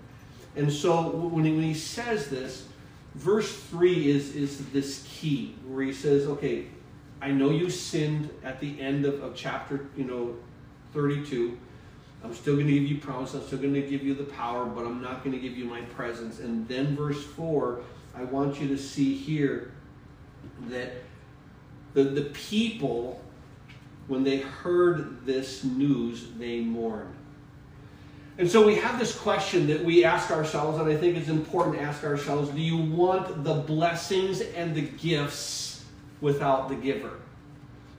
And 0.58 0.71
so 0.71 1.10
when 1.10 1.45
he, 1.45 1.52
when 1.52 1.63
he 1.63 1.74
says 1.74 2.30
this, 2.30 2.67
verse 3.15 3.63
3 3.63 4.10
is, 4.10 4.36
is 4.36 4.69
this 4.71 5.08
key 5.10 5.56
where 5.65 5.86
he 5.86 5.93
says, 5.93 6.28
okay, 6.28 6.65
I 7.21 7.32
know 7.32 7.52
you 7.52 7.69
sinned 7.69 8.30
at 8.43 8.60
the 8.60 8.80
end 8.82 9.06
of, 9.06 9.24
of 9.24 9.36
chapter, 9.36 9.88
you 9.95 10.04
know, 10.04 10.36
32. 10.93 11.58
I'm 12.24 12.34
still 12.34 12.56
going 12.56 12.67
to 12.67 12.74
give 12.74 12.84
you 12.84 12.97
promise. 12.97 13.34
I'm 13.34 13.43
still 13.43 13.60
going 13.60 13.74
to 13.74 13.82
give 13.82 14.04
you 14.04 14.13
the 14.13 14.26
power, 14.26 14.65
but 14.65 14.86
I'm 14.86 15.02
not 15.02 15.24
going 15.24 15.34
to 15.34 15.39
give 15.39 15.58
you 15.58 15.63
my 15.63 15.82
presence. 15.82 16.39
And 16.39 16.67
then 16.67 16.95
verse 16.97 17.24
4, 17.24 17.82
I 18.15 18.24
want 18.26 18.60
you 18.60 18.67
to 18.67 18.78
see 18.78 19.15
here 19.15 19.71
that 20.69 20.91
the, 21.93 22.04
the 22.04 22.23
people, 22.23 23.21
when 24.08 24.23
they 24.23 24.38
heard 24.38 25.25
this 25.25 25.63
news, 25.63 26.27
they 26.38 26.62
mourned. 26.62 27.15
And 28.38 28.49
so 28.49 28.65
we 28.65 28.75
have 28.75 28.97
this 28.97 29.15
question 29.15 29.67
that 29.67 29.84
we 29.84 30.04
ask 30.04 30.32
ourselves, 30.32 30.80
and 30.80 30.89
I 30.89 30.95
think 30.95 31.17
it's 31.17 31.30
important 31.30 31.75
to 31.77 31.82
ask 31.82 32.04
ourselves 32.04 32.49
do 32.49 32.62
you 32.62 32.77
want 32.77 33.43
the 33.43 33.54
blessings 33.54 34.41
and 34.41 34.73
the 34.73 34.82
gifts 34.82 35.86
without 36.21 36.69
the 36.69 36.75
giver? 36.75 37.19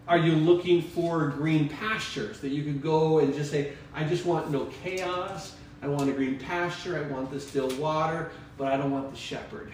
Are 0.09 0.19
you 0.19 0.33
looking 0.33 0.83
for 0.83 1.29
green 1.29 1.69
pastures 1.69 2.41
that 2.41 2.49
you 2.49 2.65
could 2.65 2.83
go 2.83 3.21
and 3.21 3.33
just 3.35 3.51
say, 3.51 3.73
I 3.95 4.05
just 4.05 4.25
want 4.25 4.51
no 4.51 4.67
chaos. 4.83 5.55
I 5.81 5.87
want 5.87 6.09
a 6.11 6.13
green 6.13 6.39
pasture. 6.39 6.99
I 6.99 7.13
want 7.13 7.31
the 7.31 7.39
still 7.39 7.69
water, 7.77 8.33
but 8.57 8.73
I 8.73 8.77
don't 8.77 8.91
want 8.91 9.13
the 9.13 9.17
shepherd. 9.17 9.73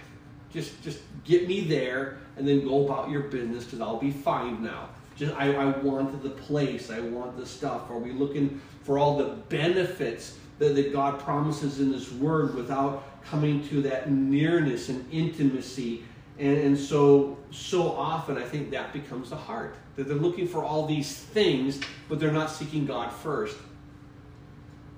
Just, 0.52 0.82
just 0.82 0.98
get 1.24 1.48
me 1.48 1.62
there 1.62 2.18
and 2.38 2.46
then 2.46 2.66
go 2.66 2.84
about 2.84 3.10
your 3.10 3.22
business 3.22 3.64
because 3.64 3.80
I'll 3.80 3.98
be 3.98 4.10
fine 4.10 4.62
now. 4.62 4.88
Just, 5.16 5.34
I, 5.34 5.52
I 5.52 5.66
want 5.78 6.22
the 6.22 6.30
place. 6.30 6.90
I 6.90 7.00
want 7.00 7.36
the 7.36 7.44
stuff. 7.44 7.90
Are 7.90 7.98
we 7.98 8.12
looking 8.12 8.60
for 8.82 8.98
all 8.98 9.16
the 9.18 9.34
benefits 9.48 10.38
that, 10.58 10.74
that 10.76 10.92
God 10.92 11.18
promises 11.18 11.80
in 11.80 11.92
His 11.92 12.12
Word 12.12 12.54
without 12.54 13.04
coming 13.24 13.66
to 13.68 13.82
that 13.82 14.10
nearness 14.10 14.88
and 14.88 15.04
intimacy? 15.12 16.04
And, 16.38 16.56
and 16.58 16.78
so, 16.78 17.36
so 17.50 17.90
often, 17.90 18.38
I 18.38 18.44
think 18.44 18.70
that 18.70 18.92
becomes 18.92 19.30
the 19.30 19.36
heart. 19.36 19.76
That 19.96 20.06
they're 20.06 20.16
looking 20.16 20.46
for 20.46 20.62
all 20.62 20.86
these 20.86 21.16
things, 21.16 21.80
but 22.08 22.20
they're 22.20 22.30
not 22.30 22.50
seeking 22.50 22.86
God 22.86 23.12
first. 23.12 23.56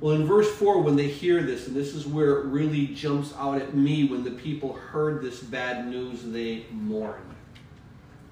Well, 0.01 0.15
in 0.15 0.27
verse 0.27 0.51
4, 0.53 0.81
when 0.81 0.97
they 0.97 1.09
hear 1.09 1.43
this, 1.43 1.67
and 1.67 1.77
this 1.77 1.95
is 1.95 2.07
where 2.07 2.39
it 2.39 2.47
really 2.47 2.87
jumps 2.89 3.35
out 3.37 3.61
at 3.61 3.75
me 3.75 4.09
when 4.09 4.25
the 4.25 4.31
people 4.31 4.73
heard 4.73 5.23
this 5.23 5.41
bad 5.41 5.87
news, 5.89 6.23
they 6.25 6.65
mourned. 6.71 7.23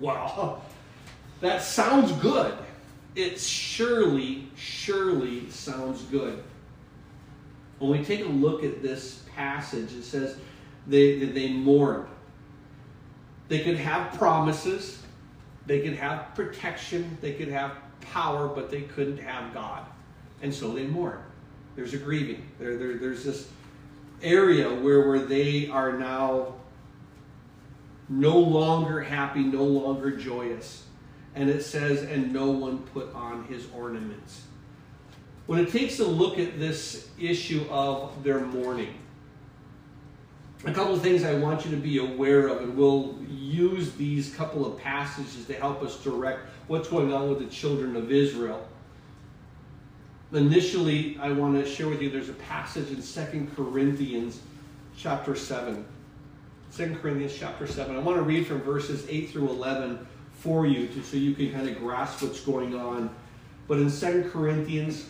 Wow, 0.00 0.62
that 1.40 1.62
sounds 1.62 2.12
good. 2.12 2.56
It 3.14 3.38
surely, 3.38 4.48
surely 4.56 5.50
sounds 5.50 6.02
good. 6.02 6.42
When 7.80 7.90
we 7.90 8.02
take 8.02 8.20
a 8.20 8.28
look 8.28 8.64
at 8.64 8.82
this 8.82 9.24
passage, 9.34 9.92
it 9.92 10.04
says 10.04 10.38
they, 10.86 11.18
they 11.18 11.52
mourned. 11.52 12.06
They 13.48 13.60
could 13.60 13.76
have 13.76 14.14
promises, 14.14 15.02
they 15.66 15.80
could 15.80 15.94
have 15.94 16.34
protection, 16.34 17.18
they 17.20 17.32
could 17.32 17.48
have 17.48 17.72
power, 18.00 18.48
but 18.48 18.70
they 18.70 18.82
couldn't 18.82 19.18
have 19.18 19.52
God. 19.52 19.84
And 20.40 20.52
so 20.52 20.72
they 20.72 20.86
mourn. 20.86 21.18
There's 21.78 21.94
a 21.94 21.98
grieving. 21.98 22.44
There, 22.58 22.76
there, 22.76 22.94
there's 22.94 23.22
this 23.22 23.48
area 24.20 24.68
where, 24.68 25.06
where 25.06 25.20
they 25.20 25.68
are 25.68 25.92
now 25.92 26.54
no 28.08 28.36
longer 28.36 29.00
happy, 29.00 29.44
no 29.44 29.62
longer 29.62 30.10
joyous. 30.10 30.82
And 31.36 31.48
it 31.48 31.62
says, 31.62 32.02
and 32.02 32.32
no 32.32 32.50
one 32.50 32.78
put 32.78 33.14
on 33.14 33.44
his 33.44 33.68
ornaments. 33.72 34.42
When 35.46 35.60
it 35.60 35.70
takes 35.70 36.00
a 36.00 36.04
look 36.04 36.40
at 36.40 36.58
this 36.58 37.10
issue 37.16 37.64
of 37.70 38.24
their 38.24 38.40
mourning, 38.40 38.94
a 40.64 40.72
couple 40.72 40.94
of 40.94 41.00
things 41.00 41.22
I 41.22 41.34
want 41.34 41.64
you 41.64 41.70
to 41.70 41.76
be 41.76 41.98
aware 41.98 42.48
of, 42.48 42.60
and 42.60 42.76
we'll 42.76 43.14
use 43.30 43.92
these 43.92 44.34
couple 44.34 44.66
of 44.66 44.80
passages 44.80 45.46
to 45.46 45.54
help 45.54 45.80
us 45.84 46.02
direct 46.02 46.40
what's 46.66 46.88
going 46.88 47.12
on 47.12 47.28
with 47.28 47.38
the 47.38 47.46
children 47.46 47.94
of 47.94 48.10
Israel. 48.10 48.66
Initially, 50.32 51.16
I 51.20 51.32
want 51.32 51.54
to 51.54 51.68
share 51.68 51.88
with 51.88 52.02
you 52.02 52.10
there's 52.10 52.28
a 52.28 52.34
passage 52.34 52.90
in 52.90 53.00
Second 53.00 53.54
Corinthians 53.56 54.40
chapter 54.96 55.34
7. 55.34 55.86
2 56.76 56.96
Corinthians 57.00 57.34
chapter 57.34 57.66
7. 57.66 57.96
I 57.96 57.98
want 57.98 58.18
to 58.18 58.22
read 58.22 58.46
from 58.46 58.60
verses 58.60 59.06
8 59.08 59.30
through 59.30 59.48
11 59.48 60.06
for 60.34 60.66
you 60.66 60.86
to, 60.88 61.02
so 61.02 61.16
you 61.16 61.34
can 61.34 61.50
kind 61.50 61.66
of 61.66 61.78
grasp 61.78 62.22
what's 62.22 62.40
going 62.40 62.74
on. 62.74 63.08
But 63.68 63.78
in 63.78 63.90
2 63.90 64.28
Corinthians 64.30 65.08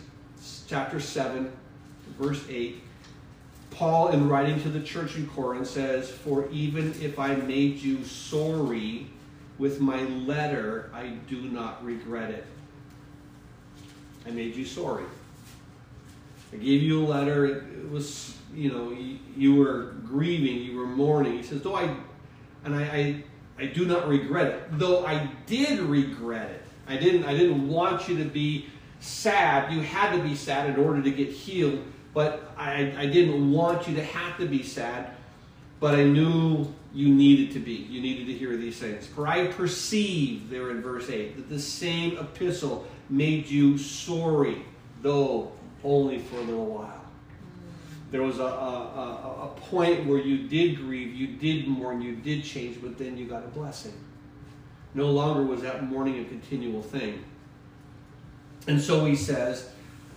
chapter 0.67 1.01
7, 1.01 1.51
verse 2.17 2.45
8, 2.47 2.81
Paul, 3.71 4.09
in 4.09 4.29
writing 4.29 4.61
to 4.61 4.69
the 4.69 4.81
church 4.81 5.17
in 5.17 5.27
Corinth, 5.27 5.67
says, 5.67 6.09
For 6.09 6.49
even 6.49 6.93
if 7.01 7.19
I 7.19 7.35
made 7.35 7.77
you 7.77 8.05
sorry 8.05 9.07
with 9.57 9.81
my 9.81 10.01
letter, 10.03 10.89
I 10.93 11.07
do 11.27 11.41
not 11.41 11.83
regret 11.83 12.31
it. 12.31 12.45
I 14.29 14.31
made 14.31 14.55
you 14.55 14.65
sorry. 14.65 15.05
I 16.53 16.57
gave 16.57 16.83
you 16.83 17.03
a 17.03 17.05
letter. 17.05 17.45
It 17.45 17.89
was, 17.89 18.37
you 18.53 18.71
know, 18.71 18.91
you, 18.91 19.17
you 19.35 19.55
were 19.55 19.95
grieving, 20.05 20.61
you 20.61 20.77
were 20.77 20.85
mourning. 20.85 21.37
He 21.37 21.43
says, 21.43 21.61
though 21.61 21.75
I, 21.75 21.95
and 22.63 22.75
I, 22.75 22.83
I, 22.83 23.23
I 23.57 23.65
do 23.65 23.85
not 23.85 24.07
regret 24.07 24.47
it. 24.47 24.79
Though 24.79 25.05
I 25.05 25.29
did 25.47 25.79
regret 25.79 26.51
it. 26.51 26.63
I 26.87 26.97
didn't, 26.97 27.23
I 27.23 27.35
didn't 27.35 27.67
want 27.67 28.07
you 28.07 28.17
to 28.17 28.25
be 28.25 28.67
sad. 28.99 29.73
You 29.73 29.81
had 29.81 30.15
to 30.15 30.21
be 30.21 30.35
sad 30.35 30.69
in 30.69 30.83
order 30.83 31.01
to 31.01 31.11
get 31.11 31.29
healed. 31.29 31.83
But 32.13 32.51
I, 32.57 32.93
I 32.97 33.05
didn't 33.07 33.51
want 33.51 33.87
you 33.87 33.95
to 33.95 34.03
have 34.03 34.37
to 34.37 34.47
be 34.47 34.61
sad. 34.61 35.11
But 35.79 35.95
I 35.95 36.03
knew 36.03 36.71
you 36.93 37.13
needed 37.13 37.51
to 37.53 37.59
be. 37.59 37.73
You 37.73 38.01
needed 38.01 38.25
to 38.27 38.33
hear 38.33 38.57
these 38.57 38.77
things. 38.77 39.05
For 39.05 39.27
I 39.27 39.47
perceive, 39.47 40.49
there 40.49 40.71
in 40.71 40.81
verse 40.81 41.09
8, 41.09 41.35
that 41.35 41.49
the 41.49 41.59
same 41.59 42.17
epistle 42.17 42.87
made 43.09 43.47
you 43.47 43.77
sorry, 43.77 44.63
though 45.01 45.51
only 45.83 46.19
for 46.19 46.37
a 46.37 46.41
little 46.41 46.65
while. 46.65 47.05
There 48.11 48.23
was 48.23 48.39
a, 48.39 48.43
a, 48.43 48.47
a, 48.47 49.43
a 49.45 49.47
point 49.69 50.07
where 50.07 50.19
you 50.19 50.47
did 50.47 50.77
grieve, 50.77 51.13
you 51.13 51.27
did 51.27 51.67
mourn, 51.67 52.01
you 52.01 52.15
did 52.15 52.43
change, 52.43 52.81
but 52.81 52.97
then 52.97 53.17
you 53.17 53.27
got 53.27 53.43
a 53.43 53.47
blessing. 53.47 53.93
No 54.95 55.11
longer 55.11 55.43
was 55.43 55.61
that 55.61 55.87
mourning 55.87 56.19
a 56.19 56.25
continual 56.25 56.81
thing. 56.81 57.23
And 58.67 58.81
so 58.81 59.05
he 59.05 59.15
says, 59.15 59.69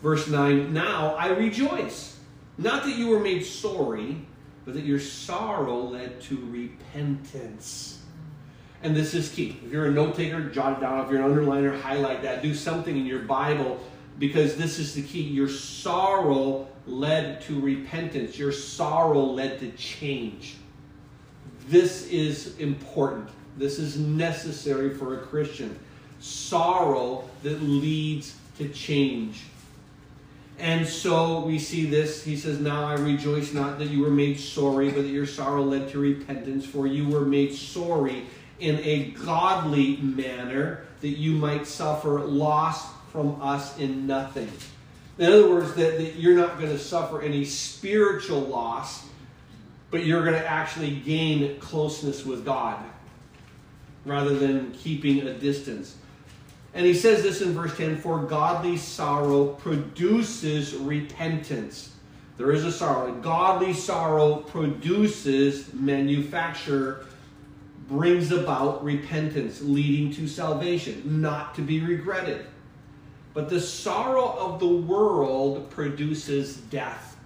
verse 0.03 0.27
9, 0.27 0.73
Now 0.73 1.15
I 1.17 1.29
rejoice. 1.29 2.19
Not 2.57 2.85
that 2.85 2.97
you 2.97 3.09
were 3.09 3.21
made 3.21 3.45
sorry, 3.45 4.27
but 4.65 4.75
that 4.75 4.85
your 4.85 5.01
sorrow 5.01 5.79
led 5.79 6.21
to 6.23 6.37
repentance. 6.51 8.01
And 8.83 8.97
this 8.97 9.15
is 9.15 9.29
key. 9.29 9.61
If 9.65 9.73
you're 9.73 9.87
a 9.87 9.91
note 9.91 10.17
taker, 10.17 10.41
jot 10.51 10.79
it 10.79 10.81
down. 10.81 11.05
If 11.05 11.11
you're 11.11 11.23
an 11.23 11.31
underliner, 11.33 11.81
highlight 11.81 12.23
that. 12.23 12.43
Do 12.43 12.55
something 12.55 12.97
in 12.97 13.07
your 13.07 13.21
Bible 13.21 13.81
because 14.19 14.57
this 14.57 14.79
is 14.79 14.95
the 14.95 15.03
key. 15.03 15.23
Your 15.23 15.49
sorrow 15.49 16.69
led 16.87 17.41
to 17.43 17.61
repentance, 17.61 18.39
your 18.39 18.53
sorrow 18.53 19.21
led 19.21 19.61
to 19.61 19.71
change. 19.73 20.57
This 21.69 22.09
is 22.09 22.59
important. 22.59 23.29
This 23.57 23.79
is 23.79 23.99
necessary 23.99 24.95
for 24.95 25.19
a 25.19 25.23
Christian. 25.23 25.79
Sorrow 26.19 27.29
that 27.43 27.63
leads 27.63 28.35
to 28.59 28.69
change. 28.69 29.43
And 30.63 30.87
so 30.87 31.41
we 31.41 31.59
see 31.59 31.87
this. 31.87 32.23
He 32.23 32.37
says, 32.37 32.61
Now 32.61 32.85
I 32.85 32.95
rejoice 32.95 33.53
not 33.53 33.81
that 33.81 33.89
you 33.89 34.01
were 34.01 34.13
made 34.13 34.39
sorry, 34.39 34.91
but 34.93 35.03
that 35.03 35.09
your 35.09 35.27
sorrow 35.27 35.65
led 35.65 35.89
to 35.89 35.99
repentance, 35.99 36.65
for 36.65 36.87
you 36.87 37.09
were 37.09 37.25
made 37.25 37.53
sorry 37.53 38.27
in 38.61 38.79
a 38.79 39.11
godly 39.11 39.97
manner, 39.97 40.87
that 41.01 41.09
you 41.09 41.33
might 41.33 41.67
suffer 41.67 42.21
loss 42.21 42.87
from 43.11 43.43
us 43.43 43.77
in 43.79 44.07
nothing. 44.07 44.49
In 45.19 45.27
other 45.27 45.51
words, 45.51 45.75
that, 45.75 45.99
that 45.99 46.15
you're 46.15 46.37
not 46.37 46.61
going 46.61 46.71
to 46.71 46.79
suffer 46.79 47.21
any 47.21 47.45
spiritual 47.45 48.43
loss, 48.43 49.05
but 49.91 50.07
you're 50.07 50.23
going 50.23 50.41
to 50.41 50.49
actually 50.49 50.93
gain 50.93 51.59
closeness 51.59 52.25
with 52.25 52.45
God 52.45 52.81
rather 54.05 54.39
than 54.39 54.71
keeping 54.71 55.27
a 55.27 55.35
distance. 55.35 55.97
And 56.75 56.87
he 56.87 56.95
says 56.95 57.23
this 57.23 57.43
in 57.43 57.53
verse 57.53 57.77
10 57.77 57.99
For 57.99 58.19
godly 58.19 58.77
sorrow 58.77 59.49
produces 59.49 60.75
repentance. 60.75 61.91
There 62.39 62.53
is 62.53 62.65
a 62.65 62.73
sorrow. 62.73 63.13
Godly 63.15 63.75
sorrow 63.75 64.37
produces, 64.37 65.73
manufacture, 65.75 67.07
brings 67.89 68.33
about 68.33 68.83
repentance, 68.83 69.61
leading 69.61 70.13
to 70.15 70.27
salvation, 70.27 71.21
not 71.21 71.55
to 71.57 71.61
be 71.63 71.81
regretted. 71.81 72.47
But 73.35 73.51
the 73.51 73.61
sorrow 73.61 74.31
of 74.39 74.61
the 74.61 74.67
world 74.67 75.71
produces 75.71 76.57
death. 76.57 77.17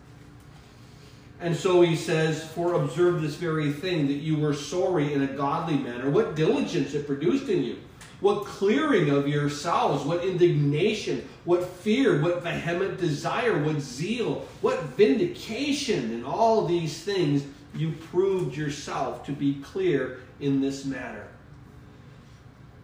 And 1.40 1.54
so 1.54 1.82
he 1.82 1.94
says, 1.94 2.44
For 2.44 2.74
observe 2.74 3.22
this 3.22 3.36
very 3.36 3.70
thing, 3.70 4.08
that 4.08 4.14
you 4.14 4.38
were 4.38 4.54
sorry 4.54 5.12
in 5.12 5.22
a 5.22 5.26
godly 5.26 5.76
manner. 5.76 6.10
What 6.10 6.34
diligence 6.34 6.94
it 6.94 7.06
produced 7.06 7.48
in 7.48 7.62
you 7.62 7.76
what 8.20 8.44
clearing 8.46 9.10
of 9.10 9.28
yourselves, 9.28 10.04
what 10.04 10.24
indignation, 10.24 11.28
what 11.44 11.64
fear, 11.64 12.20
what 12.22 12.42
vehement 12.42 12.98
desire, 12.98 13.62
what 13.62 13.80
zeal, 13.80 14.46
what 14.62 14.82
vindication, 14.96 16.12
and 16.12 16.24
all 16.24 16.66
these 16.66 17.02
things 17.02 17.44
you 17.74 17.92
proved 18.10 18.56
yourself 18.56 19.24
to 19.26 19.32
be 19.32 19.54
clear 19.62 20.20
in 20.40 20.60
this 20.60 20.84
matter. 20.84 21.28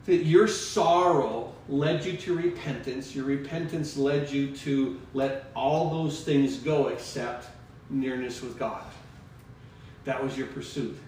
that 0.05 0.25
your 0.25 0.49
sorrow 0.49 1.53
led 1.69 2.05
you 2.05 2.17
to 2.17 2.35
repentance. 2.37 3.15
Your 3.15 3.25
repentance 3.25 3.97
led 3.97 4.31
you 4.31 4.55
to 4.57 5.01
let 5.15 5.51
all 5.55 5.91
those 5.91 6.25
things 6.25 6.57
go 6.57 6.89
except 6.89 7.47
nearness 7.89 8.43
with 8.43 8.59
God. 8.59 8.83
That 10.05 10.23
was 10.23 10.37
your 10.37 10.49
pursuit. 10.49 10.99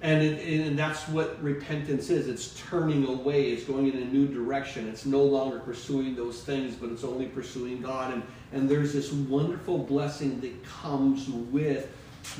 And, 0.00 0.22
it, 0.22 0.66
and 0.66 0.78
that's 0.78 1.08
what 1.08 1.42
repentance 1.42 2.08
is. 2.08 2.28
It's 2.28 2.60
turning 2.68 3.06
away. 3.06 3.50
It's 3.50 3.64
going 3.64 3.92
in 3.92 4.00
a 4.00 4.04
new 4.04 4.28
direction. 4.28 4.88
It's 4.88 5.04
no 5.04 5.22
longer 5.22 5.58
pursuing 5.58 6.14
those 6.14 6.42
things, 6.42 6.76
but 6.76 6.90
it's 6.90 7.02
only 7.02 7.26
pursuing 7.26 7.82
God. 7.82 8.14
And, 8.14 8.22
and 8.52 8.68
there's 8.68 8.92
this 8.92 9.12
wonderful 9.12 9.78
blessing 9.78 10.40
that 10.40 10.64
comes 10.64 11.28
with 11.28 11.90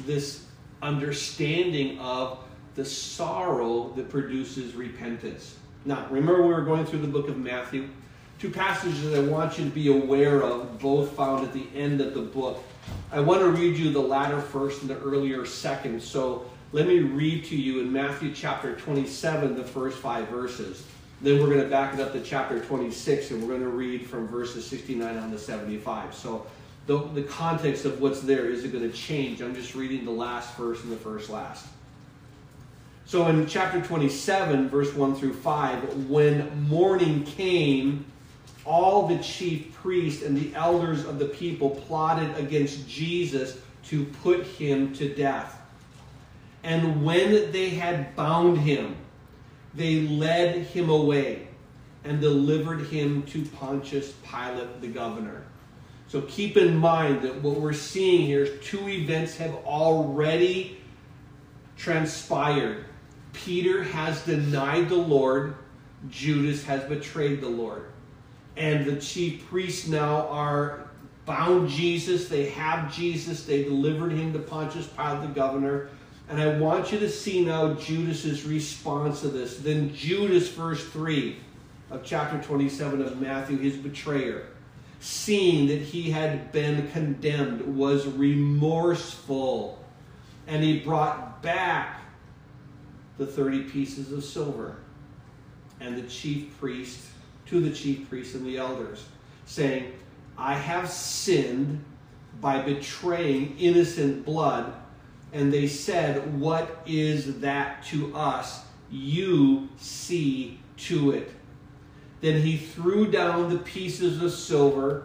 this 0.07 0.44
understanding 0.83 1.99
of 1.99 2.38
the 2.77 2.85
sorrow 2.85 3.92
that 3.97 4.09
produces 4.09 4.75
repentance. 4.75 5.57
Now, 5.85 6.07
remember 6.11 6.42
we 6.42 6.55
were 6.55 6.62
going 6.62 6.87
through 6.87 7.01
the 7.01 7.09
book 7.09 7.29
of 7.29 7.37
Matthew? 7.37 7.88
Two 8.38 8.51
passages 8.51 9.18
I 9.18 9.23
want 9.29 9.59
you 9.59 9.64
to 9.64 9.71
be 9.71 9.88
aware 9.90 10.44
of, 10.44 10.79
both 10.79 11.11
found 11.12 11.44
at 11.44 11.53
the 11.53 11.66
end 11.75 12.01
of 12.01 12.14
the 12.14 12.23
book. 12.23 12.62
I 13.11 13.18
want 13.18 13.40
to 13.40 13.51
read 13.51 13.77
you 13.77 13.92
the 13.92 13.99
latter 13.99 14.40
first 14.40 14.83
and 14.83 14.90
the 14.90 14.99
earlier 15.01 15.44
second. 15.44 16.01
So 16.01 16.49
let 16.72 16.87
me 16.87 16.98
read 16.98 17.44
to 17.46 17.57
you 17.57 17.81
in 17.81 17.90
Matthew 17.90 18.35
chapter 18.35 18.76
27, 18.76 19.57
the 19.57 19.64
first 19.64 19.98
five 19.98 20.28
verses. 20.28 20.87
Then 21.22 21.40
we're 21.40 21.46
going 21.46 21.62
to 21.62 21.68
back 21.68 21.94
it 21.94 22.00
up 22.00 22.12
to 22.12 22.20
chapter 22.20 22.61
26, 22.61 23.31
and 23.31 23.42
we're 23.42 23.48
going 23.48 23.62
to 23.62 23.68
read 23.68 24.07
from 24.07 24.28
verses 24.28 24.66
69 24.66 25.16
on 25.16 25.31
to 25.31 25.38
75. 25.38 26.14
So 26.14 26.46
the, 26.87 26.98
the 27.14 27.22
context 27.22 27.87
of 27.87 28.00
what's 28.02 28.20
there 28.20 28.50
isn't 28.50 28.70
going 28.70 28.88
to 28.88 28.94
change. 28.94 29.40
I'm 29.40 29.54
just 29.54 29.74
reading 29.74 30.04
the 30.04 30.11
last 30.11 30.54
verse 30.57 30.83
and 30.83 30.92
the 30.92 30.96
first 30.96 31.31
last. 31.31 31.66
So 33.07 33.26
in 33.28 33.46
chapter 33.46 33.81
27, 33.81 34.68
verse 34.68 34.92
1 34.92 35.14
through 35.14 35.35
5, 35.35 36.11
when 36.11 36.68
morning 36.68 37.24
came, 37.24 38.04
all 38.66 39.07
the 39.07 39.18
chief 39.20 39.72
priests 39.72 40.22
and 40.22 40.37
the 40.37 40.54
elders 40.54 41.07
of 41.07 41.18
the 41.18 41.24
people 41.24 41.70
plotted 41.70 42.37
against 42.37 42.87
Jesus 42.87 43.57
to 43.87 44.04
put 44.22 44.44
him 44.44 44.92
to 44.96 45.14
death. 45.14 45.58
And 46.62 47.05
when 47.05 47.53
they 47.53 47.71
had 47.71 48.14
bound 48.16 48.59
him, 48.59 48.97
they 49.75 50.03
led 50.03 50.57
him 50.66 50.90
away 50.90 51.49
and 52.05 52.21
delivered 52.21 52.87
him 52.87 53.23
to 53.25 53.44
Pontius 53.44 54.12
Pilate, 54.25 54.81
the 54.81 54.88
governor. 54.88 55.44
So 56.09 56.23
keep 56.23 56.57
in 56.57 56.77
mind 56.77 57.23
that 57.23 57.42
what 57.42 57.61
we're 57.61 57.73
seeing 57.75 58.27
here 58.27 58.44
is 58.44 58.64
two 58.64 58.88
events 58.88 59.37
have 59.37 59.55
already 59.66 60.79
transpired. 61.77 62.87
Peter 63.35 63.83
has 63.83 64.25
denied 64.25 64.88
the 64.88 64.97
Lord, 64.97 65.55
Judas 66.09 66.64
has 66.64 66.83
betrayed 66.85 67.40
the 67.40 67.49
Lord. 67.49 67.85
And 68.57 68.87
the 68.87 68.97
chief 68.97 69.47
priests 69.49 69.87
now 69.87 70.27
are 70.29 70.88
bound 71.27 71.68
Jesus, 71.68 72.29
they 72.29 72.49
have 72.51 72.92
Jesus, 72.92 73.44
they 73.44 73.62
delivered 73.62 74.12
him 74.12 74.33
to 74.33 74.38
Pontius 74.38 74.87
Pilate, 74.87 75.21
the 75.21 75.29
governor. 75.29 75.90
And 76.29 76.41
I 76.41 76.59
want 76.59 76.93
you 76.93 76.99
to 76.99 77.09
see 77.09 77.45
now 77.45 77.75
Judas's 77.75 78.45
response 78.45 79.23
to 79.23 79.29
this. 79.29 79.59
Then 79.59 79.95
Judas, 79.95 80.49
verse 80.49 80.85
3 80.88 81.37
of 81.91 82.05
chapter 82.05 82.38
27 82.43 83.01
of 83.01 83.21
Matthew, 83.21 83.57
his 83.57 83.77
betrayer, 83.77 84.47
seeing 85.01 85.69
that 85.69 85.81
he 85.81 86.11
had 86.11 86.53
been 86.53 86.91
condemned, 86.91 87.77
was 87.77 88.07
remorseful. 88.07 89.83
And 90.47 90.62
he 90.62 90.81
brought 90.81 91.43
back 91.43 92.03
the 93.17 93.27
30 93.27 93.64
pieces 93.64 94.12
of 94.12 94.23
silver 94.23 94.77
and 95.81 95.97
the 95.97 96.09
chief 96.09 96.59
priest 96.59 97.07
to 97.47 97.61
the 97.61 97.71
chief 97.71 98.09
priests 98.09 98.35
and 98.35 98.45
the 98.45 98.59
elders, 98.59 99.07
saying, 99.47 99.93
I 100.37 100.55
have 100.55 100.91
sinned 100.91 101.83
by 102.41 102.61
betraying 102.61 103.57
innocent 103.59 104.25
blood. 104.27 104.75
And 105.33 105.53
they 105.53 105.67
said, 105.67 106.41
What 106.41 106.83
is 106.87 107.41
that 107.41 107.83
to 107.85 108.14
us? 108.17 108.62
You 108.91 109.69
see 109.77 110.61
to 110.79 111.12
it. 111.12 111.31
Then 112.21 112.43
he 112.43 112.57
threw 112.57 113.11
down 113.11 113.51
the 113.51 113.59
pieces 113.59 114.23
of 114.23 114.33
silver 114.33 115.05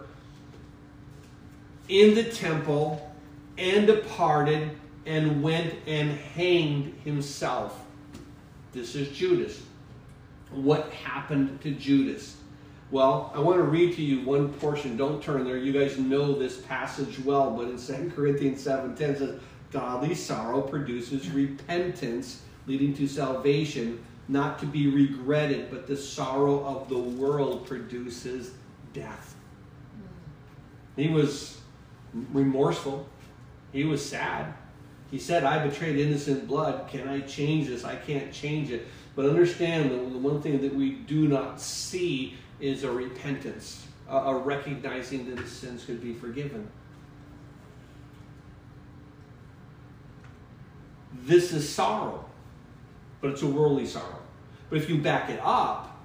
in 1.89 2.15
the 2.15 2.23
temple 2.23 3.11
and 3.57 3.85
departed 3.85 4.71
and 5.05 5.43
went 5.43 5.75
and 5.85 6.11
hanged 6.11 6.95
himself. 7.03 7.85
This 8.71 8.95
is 8.95 9.09
Judas. 9.09 9.61
What 10.49 10.91
happened 10.91 11.61
to 11.61 11.71
Judas? 11.71 12.37
Well, 12.89 13.31
I 13.35 13.39
want 13.39 13.57
to 13.57 13.63
read 13.63 13.95
to 13.95 14.01
you 14.03 14.25
one 14.25 14.53
portion. 14.53 14.97
Don't 14.97 15.21
turn 15.21 15.43
there. 15.45 15.57
You 15.57 15.73
guys 15.73 15.97
know 15.97 16.33
this 16.33 16.61
passage 16.61 17.19
well, 17.19 17.51
but 17.51 17.67
in 17.67 17.77
2 17.77 18.11
Corinthians 18.15 18.63
7:10 18.63 19.17
says, 19.17 19.39
Godly 19.73 20.13
sorrow 20.13 20.61
produces 20.61 21.29
repentance, 21.31 22.43
leading 22.67 22.93
to 22.93 23.07
salvation, 23.07 24.05
not 24.27 24.59
to 24.59 24.67
be 24.67 24.87
regretted, 24.87 25.71
but 25.71 25.87
the 25.87 25.97
sorrow 25.97 26.63
of 26.63 26.87
the 26.87 26.97
world 26.97 27.65
produces 27.65 28.51
death. 28.93 29.35
He 30.95 31.09
was 31.09 31.59
remorseful. 32.31 33.07
He 33.71 33.83
was 33.83 34.07
sad. 34.07 34.53
He 35.09 35.17
said, 35.17 35.43
I 35.43 35.65
betrayed 35.65 35.97
innocent 35.97 36.47
blood. 36.47 36.87
Can 36.87 37.07
I 37.07 37.21
change 37.21 37.67
this? 37.67 37.83
I 37.83 37.95
can't 37.95 38.31
change 38.31 38.69
it. 38.69 38.87
But 39.15 39.25
understand 39.25 39.91
that 39.91 40.11
the 40.11 40.17
one 40.17 40.41
thing 40.41 40.61
that 40.61 40.73
we 40.73 40.91
do 40.91 41.27
not 41.27 41.59
see 41.59 42.35
is 42.59 42.83
a 42.83 42.91
repentance, 42.91 43.87
a, 44.07 44.35
recognizing 44.35 45.29
that 45.29 45.39
his 45.39 45.51
sins 45.51 45.83
could 45.85 46.01
be 46.01 46.13
forgiven. 46.13 46.67
This 51.25 51.53
is 51.53 51.67
sorrow, 51.67 52.25
but 53.21 53.31
it's 53.31 53.41
a 53.41 53.47
worldly 53.47 53.85
sorrow. 53.85 54.19
But 54.69 54.79
if 54.79 54.89
you 54.89 54.97
back 54.97 55.29
it 55.29 55.39
up 55.41 55.97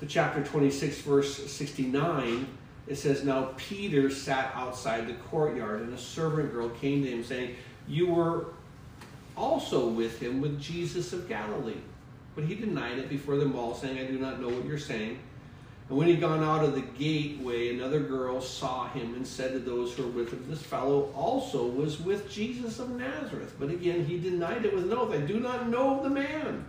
to 0.00 0.06
chapter 0.06 0.42
26, 0.42 1.00
verse 1.02 1.50
69, 1.50 2.48
it 2.88 2.96
says, 2.96 3.22
Now 3.22 3.50
Peter 3.56 4.10
sat 4.10 4.52
outside 4.56 5.06
the 5.06 5.14
courtyard, 5.14 5.82
and 5.82 5.94
a 5.94 5.98
servant 5.98 6.52
girl 6.52 6.70
came 6.70 7.04
to 7.04 7.10
him, 7.10 7.22
saying, 7.22 7.54
you 7.86 8.08
were 8.08 8.46
also 9.36 9.86
with 9.86 10.20
him 10.20 10.40
with 10.40 10.60
Jesus 10.60 11.12
of 11.12 11.28
Galilee. 11.28 11.80
But 12.34 12.44
he 12.44 12.54
denied 12.54 12.98
it 12.98 13.08
before 13.08 13.36
them 13.36 13.54
all, 13.54 13.74
saying, 13.74 13.98
I 13.98 14.06
do 14.06 14.18
not 14.18 14.40
know 14.40 14.48
what 14.48 14.64
you're 14.64 14.78
saying. 14.78 15.18
And 15.92 15.98
when 15.98 16.08
he'd 16.08 16.22
gone 16.22 16.42
out 16.42 16.64
of 16.64 16.74
the 16.74 16.80
gateway, 16.80 17.68
another 17.68 18.00
girl 18.00 18.40
saw 18.40 18.88
him 18.88 19.12
and 19.12 19.26
said 19.26 19.52
to 19.52 19.58
those 19.58 19.92
who 19.92 20.04
were 20.04 20.22
with 20.22 20.32
him, 20.32 20.42
This 20.48 20.62
fellow 20.62 21.12
also 21.14 21.66
was 21.66 22.00
with 22.00 22.30
Jesus 22.30 22.78
of 22.78 22.88
Nazareth. 22.92 23.56
But 23.60 23.68
again, 23.68 24.06
he 24.06 24.18
denied 24.18 24.64
it 24.64 24.74
with 24.74 24.90
an 24.90 24.96
oath. 24.96 25.12
I 25.12 25.18
do 25.18 25.38
not 25.38 25.68
know 25.68 26.02
the 26.02 26.08
man. 26.08 26.64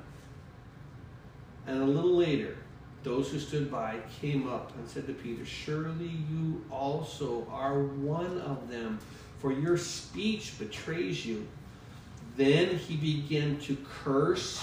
And 1.68 1.82
a 1.82 1.86
little 1.86 2.18
later, 2.18 2.58
those 3.04 3.32
who 3.32 3.40
stood 3.40 3.72
by 3.72 4.00
came 4.20 4.50
up 4.50 4.76
and 4.76 4.90
said 4.90 5.08
to 5.08 5.14
Peter, 5.14 5.46
Surely 5.46 6.12
you 6.30 6.62
also 6.70 7.48
are 7.50 7.82
one 7.82 8.42
of 8.42 8.70
them 8.70 9.00
for 9.40 9.54
your 9.54 9.78
speech 9.78 10.60
betrays 10.60 11.26
you. 11.26 11.48
Then 12.36 12.76
he 12.76 12.98
began 12.98 13.58
to 13.62 13.78
curse 14.04 14.62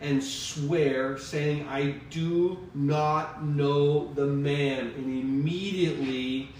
and 0.00 0.22
swear, 0.22 1.16
saying, 1.18 1.66
I 1.68 1.92
do 2.10 2.58
not 2.74 3.44
know 3.44 4.12
the 4.12 4.26
man. 4.26 4.92
And 4.96 5.06
immediately 5.06 6.50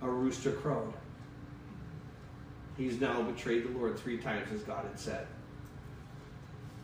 a 0.00 0.08
rooster 0.08 0.52
crowed. 0.52 0.92
He's 2.76 3.00
now 3.00 3.22
betrayed 3.22 3.64
the 3.64 3.78
Lord 3.78 3.98
three 3.98 4.18
times, 4.18 4.50
as 4.52 4.62
God 4.62 4.84
had 4.84 4.98
said. 4.98 5.26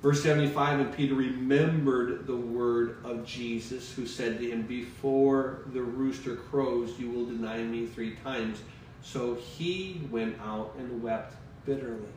Verse 0.02 0.22
75 0.22 0.80
And 0.80 0.94
Peter 0.94 1.14
remembered 1.14 2.26
the 2.26 2.36
word 2.36 2.98
of 3.04 3.24
Jesus, 3.26 3.92
who 3.92 4.06
said 4.06 4.38
to 4.38 4.50
him, 4.50 4.62
Before 4.62 5.62
the 5.72 5.82
rooster 5.82 6.36
crows, 6.36 6.98
you 6.98 7.10
will 7.10 7.26
deny 7.26 7.62
me 7.62 7.86
three 7.86 8.16
times. 8.16 8.62
So 9.02 9.34
he 9.34 10.02
went 10.10 10.38
out 10.40 10.74
and 10.78 11.02
wept 11.02 11.34
bitterly. 11.64 12.08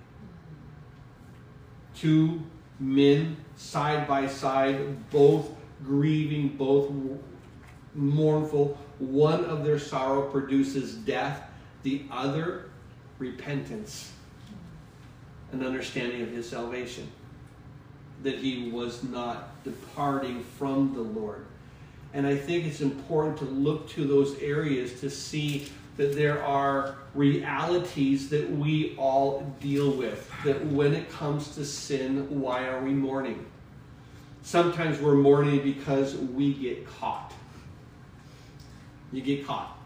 Two 1.95 2.43
men 2.79 3.37
side 3.55 4.07
by 4.07 4.27
side, 4.27 5.09
both 5.09 5.49
grieving, 5.83 6.49
both 6.49 6.91
mournful. 7.93 8.77
One 8.99 9.45
of 9.45 9.63
their 9.63 9.79
sorrow 9.79 10.29
produces 10.29 10.95
death, 10.95 11.49
the 11.83 12.03
other, 12.11 12.69
repentance, 13.19 14.11
an 15.51 15.65
understanding 15.65 16.21
of 16.21 16.31
his 16.31 16.49
salvation. 16.49 17.09
That 18.23 18.37
he 18.39 18.69
was 18.71 19.03
not 19.03 19.63
departing 19.63 20.43
from 20.43 20.93
the 20.93 21.01
Lord. 21.01 21.45
And 22.13 22.27
I 22.27 22.37
think 22.37 22.65
it's 22.65 22.81
important 22.81 23.37
to 23.39 23.45
look 23.45 23.89
to 23.89 24.05
those 24.05 24.37
areas 24.39 24.99
to 25.01 25.09
see 25.09 25.67
that 25.97 26.15
there 26.15 26.43
are 26.43 26.95
realities 27.13 28.29
that 28.29 28.49
we 28.49 28.95
all 28.97 29.53
deal 29.61 29.91
with. 29.91 30.29
That 30.43 30.65
when 30.65 30.93
it 30.93 31.09
comes 31.11 31.55
to 31.55 31.65
sin, 31.65 32.41
why 32.41 32.67
are 32.67 32.83
we 32.83 32.91
mourning? 32.91 33.45
Sometimes 34.41 34.99
we're 34.99 35.15
mourning 35.15 35.61
because 35.61 36.15
we 36.15 36.53
get 36.53 36.87
caught. 36.87 37.33
You 39.11 39.21
get 39.21 39.45
caught. 39.45 39.77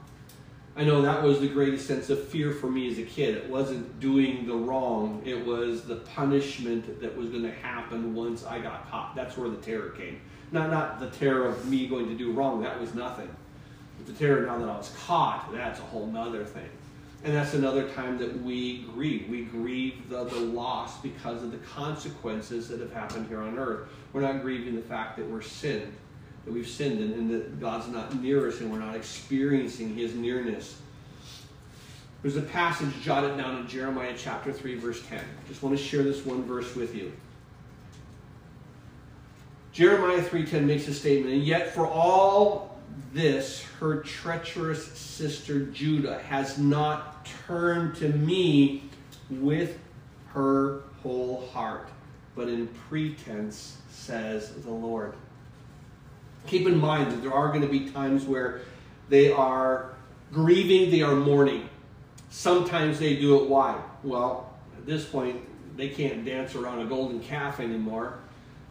I 0.77 0.83
know 0.83 1.01
that 1.01 1.23
was 1.23 1.39
the 1.39 1.47
greatest 1.47 1.87
sense 1.87 2.11
of 2.11 2.27
fear 2.27 2.51
for 2.51 2.69
me 2.69 2.89
as 2.89 2.99
a 2.99 3.03
kid. 3.03 3.35
It 3.35 3.49
wasn't 3.49 3.99
doing 3.99 4.45
the 4.45 4.53
wrong, 4.53 5.23
it 5.25 5.43
was 5.43 5.83
the 5.83 5.95
punishment 5.95 7.01
that 7.01 7.17
was 7.17 7.29
going 7.29 7.41
to 7.41 7.51
happen 7.51 8.13
once 8.13 8.45
I 8.45 8.59
got 8.59 8.89
caught. 8.91 9.15
That's 9.15 9.35
where 9.37 9.49
the 9.49 9.57
terror 9.57 9.89
came. 9.89 10.21
Not, 10.51 10.69
not 10.69 10.99
the 10.99 11.09
terror 11.09 11.47
of 11.47 11.67
me 11.67 11.87
going 11.87 12.07
to 12.09 12.15
do 12.15 12.31
wrong, 12.31 12.61
that 12.61 12.79
was 12.79 12.93
nothing. 12.93 13.27
But 13.97 14.07
the 14.07 14.13
terror 14.13 14.45
now 14.45 14.57
that 14.57 14.69
I 14.69 14.77
was 14.77 14.93
caught, 15.05 15.51
that's 15.53 15.79
a 15.79 15.83
whole 15.83 16.07
nother 16.07 16.45
thing. 16.45 16.69
And 17.23 17.35
that's 17.35 17.53
another 17.53 17.89
time 17.89 18.17
that 18.19 18.41
we 18.43 18.83
grieve. 18.93 19.27
We 19.27 19.45
grieve 19.45 20.09
the, 20.09 20.23
the 20.23 20.39
loss 20.39 21.01
because 21.01 21.43
of 21.43 21.51
the 21.51 21.57
consequences 21.57 22.67
that 22.69 22.79
have 22.79 22.93
happened 22.93 23.27
here 23.27 23.41
on 23.41 23.57
earth. 23.57 23.89
We're 24.13 24.21
not 24.21 24.41
grieving 24.41 24.75
the 24.75 24.81
fact 24.81 25.17
that 25.17 25.27
we're 25.27 25.41
sinned 25.41 25.93
that 26.47 26.53
we've 26.53 26.67
sinned 26.67 27.01
and, 27.01 27.13
and 27.13 27.29
that 27.29 27.59
God's 27.59 27.89
not 27.89 28.21
near 28.21 28.47
us 28.47 28.61
and 28.61 28.71
we're 28.71 28.79
not 28.79 28.95
experiencing 28.95 29.93
his 29.93 30.15
nearness. 30.15 30.79
There's 32.21 32.37
a 32.37 32.41
passage 32.41 32.89
jotted 33.01 33.37
down 33.37 33.57
in 33.57 33.67
Jeremiah 33.67 34.13
chapter 34.17 34.53
3, 34.53 34.75
verse 34.75 35.05
10. 35.07 35.19
I 35.19 35.47
just 35.49 35.61
want 35.61 35.77
to 35.77 35.83
share 35.83 36.03
this 36.03 36.25
one 36.25 36.43
verse 36.43 36.73
with 36.73 36.95
you. 36.95 37.11
Jeremiah 39.73 40.21
3:10 40.21 40.63
makes 40.63 40.87
a 40.87 40.93
statement, 40.93 41.33
and 41.35 41.43
yet 41.43 41.75
for 41.75 41.85
all 41.85 42.76
this 43.13 43.63
her 43.79 44.01
treacherous 44.01 44.85
sister 44.97 45.65
Judah 45.65 46.19
has 46.19 46.57
not 46.57 47.25
turned 47.25 47.95
to 47.95 48.09
me 48.09 48.83
with 49.29 49.77
her 50.27 50.81
whole 51.01 51.47
heart, 51.47 51.89
but 52.35 52.47
in 52.47 52.67
pretense, 52.89 53.77
says 53.89 54.51
the 54.63 54.71
Lord 54.71 55.13
keep 56.47 56.65
in 56.65 56.77
mind 56.77 57.11
that 57.11 57.21
there 57.21 57.33
are 57.33 57.49
going 57.49 57.61
to 57.61 57.67
be 57.67 57.89
times 57.89 58.25
where 58.25 58.61
they 59.09 59.31
are 59.31 59.93
grieving, 60.31 60.89
they 60.89 61.01
are 61.01 61.15
mourning. 61.15 61.69
Sometimes 62.29 62.99
they 62.99 63.15
do 63.15 63.41
it 63.41 63.49
why? 63.49 63.79
Well, 64.03 64.53
at 64.77 64.85
this 64.85 65.05
point, 65.05 65.41
they 65.77 65.89
can't 65.89 66.25
dance 66.25 66.55
around 66.55 66.79
a 66.79 66.85
golden 66.85 67.19
calf 67.19 67.59
anymore. 67.59 68.19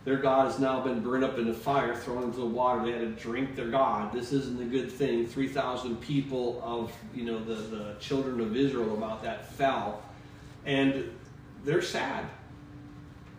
Their 0.07 0.19
God 0.19 0.47
has 0.47 0.61
now 0.61 0.79
been 0.81 1.01
burned 1.01 1.25
up 1.25 1.37
in 1.37 1.49
the 1.49 1.53
fire, 1.53 1.92
thrown 1.92 2.23
into 2.23 2.38
the 2.38 2.47
water. 2.47 2.85
They 2.85 2.92
had 2.92 3.01
to 3.01 3.21
drink 3.21 3.57
their 3.57 3.66
God. 3.66 4.12
This 4.12 4.33
isn't 4.33 4.62
a 4.62 4.64
good 4.64 4.90
thing. 4.90 5.27
3,000 5.27 5.97
people 6.01 6.62
of, 6.62 6.92
you 7.12 7.25
know, 7.25 7.42
the, 7.42 7.55
the 7.55 7.97
children 7.99 8.40
of 8.40 8.57
Israel 8.57 8.95
about 8.95 9.25
that 9.25 9.53
fell. 9.55 10.05
And 10.64 11.11
they're 11.64 11.83
sad. 11.83 12.25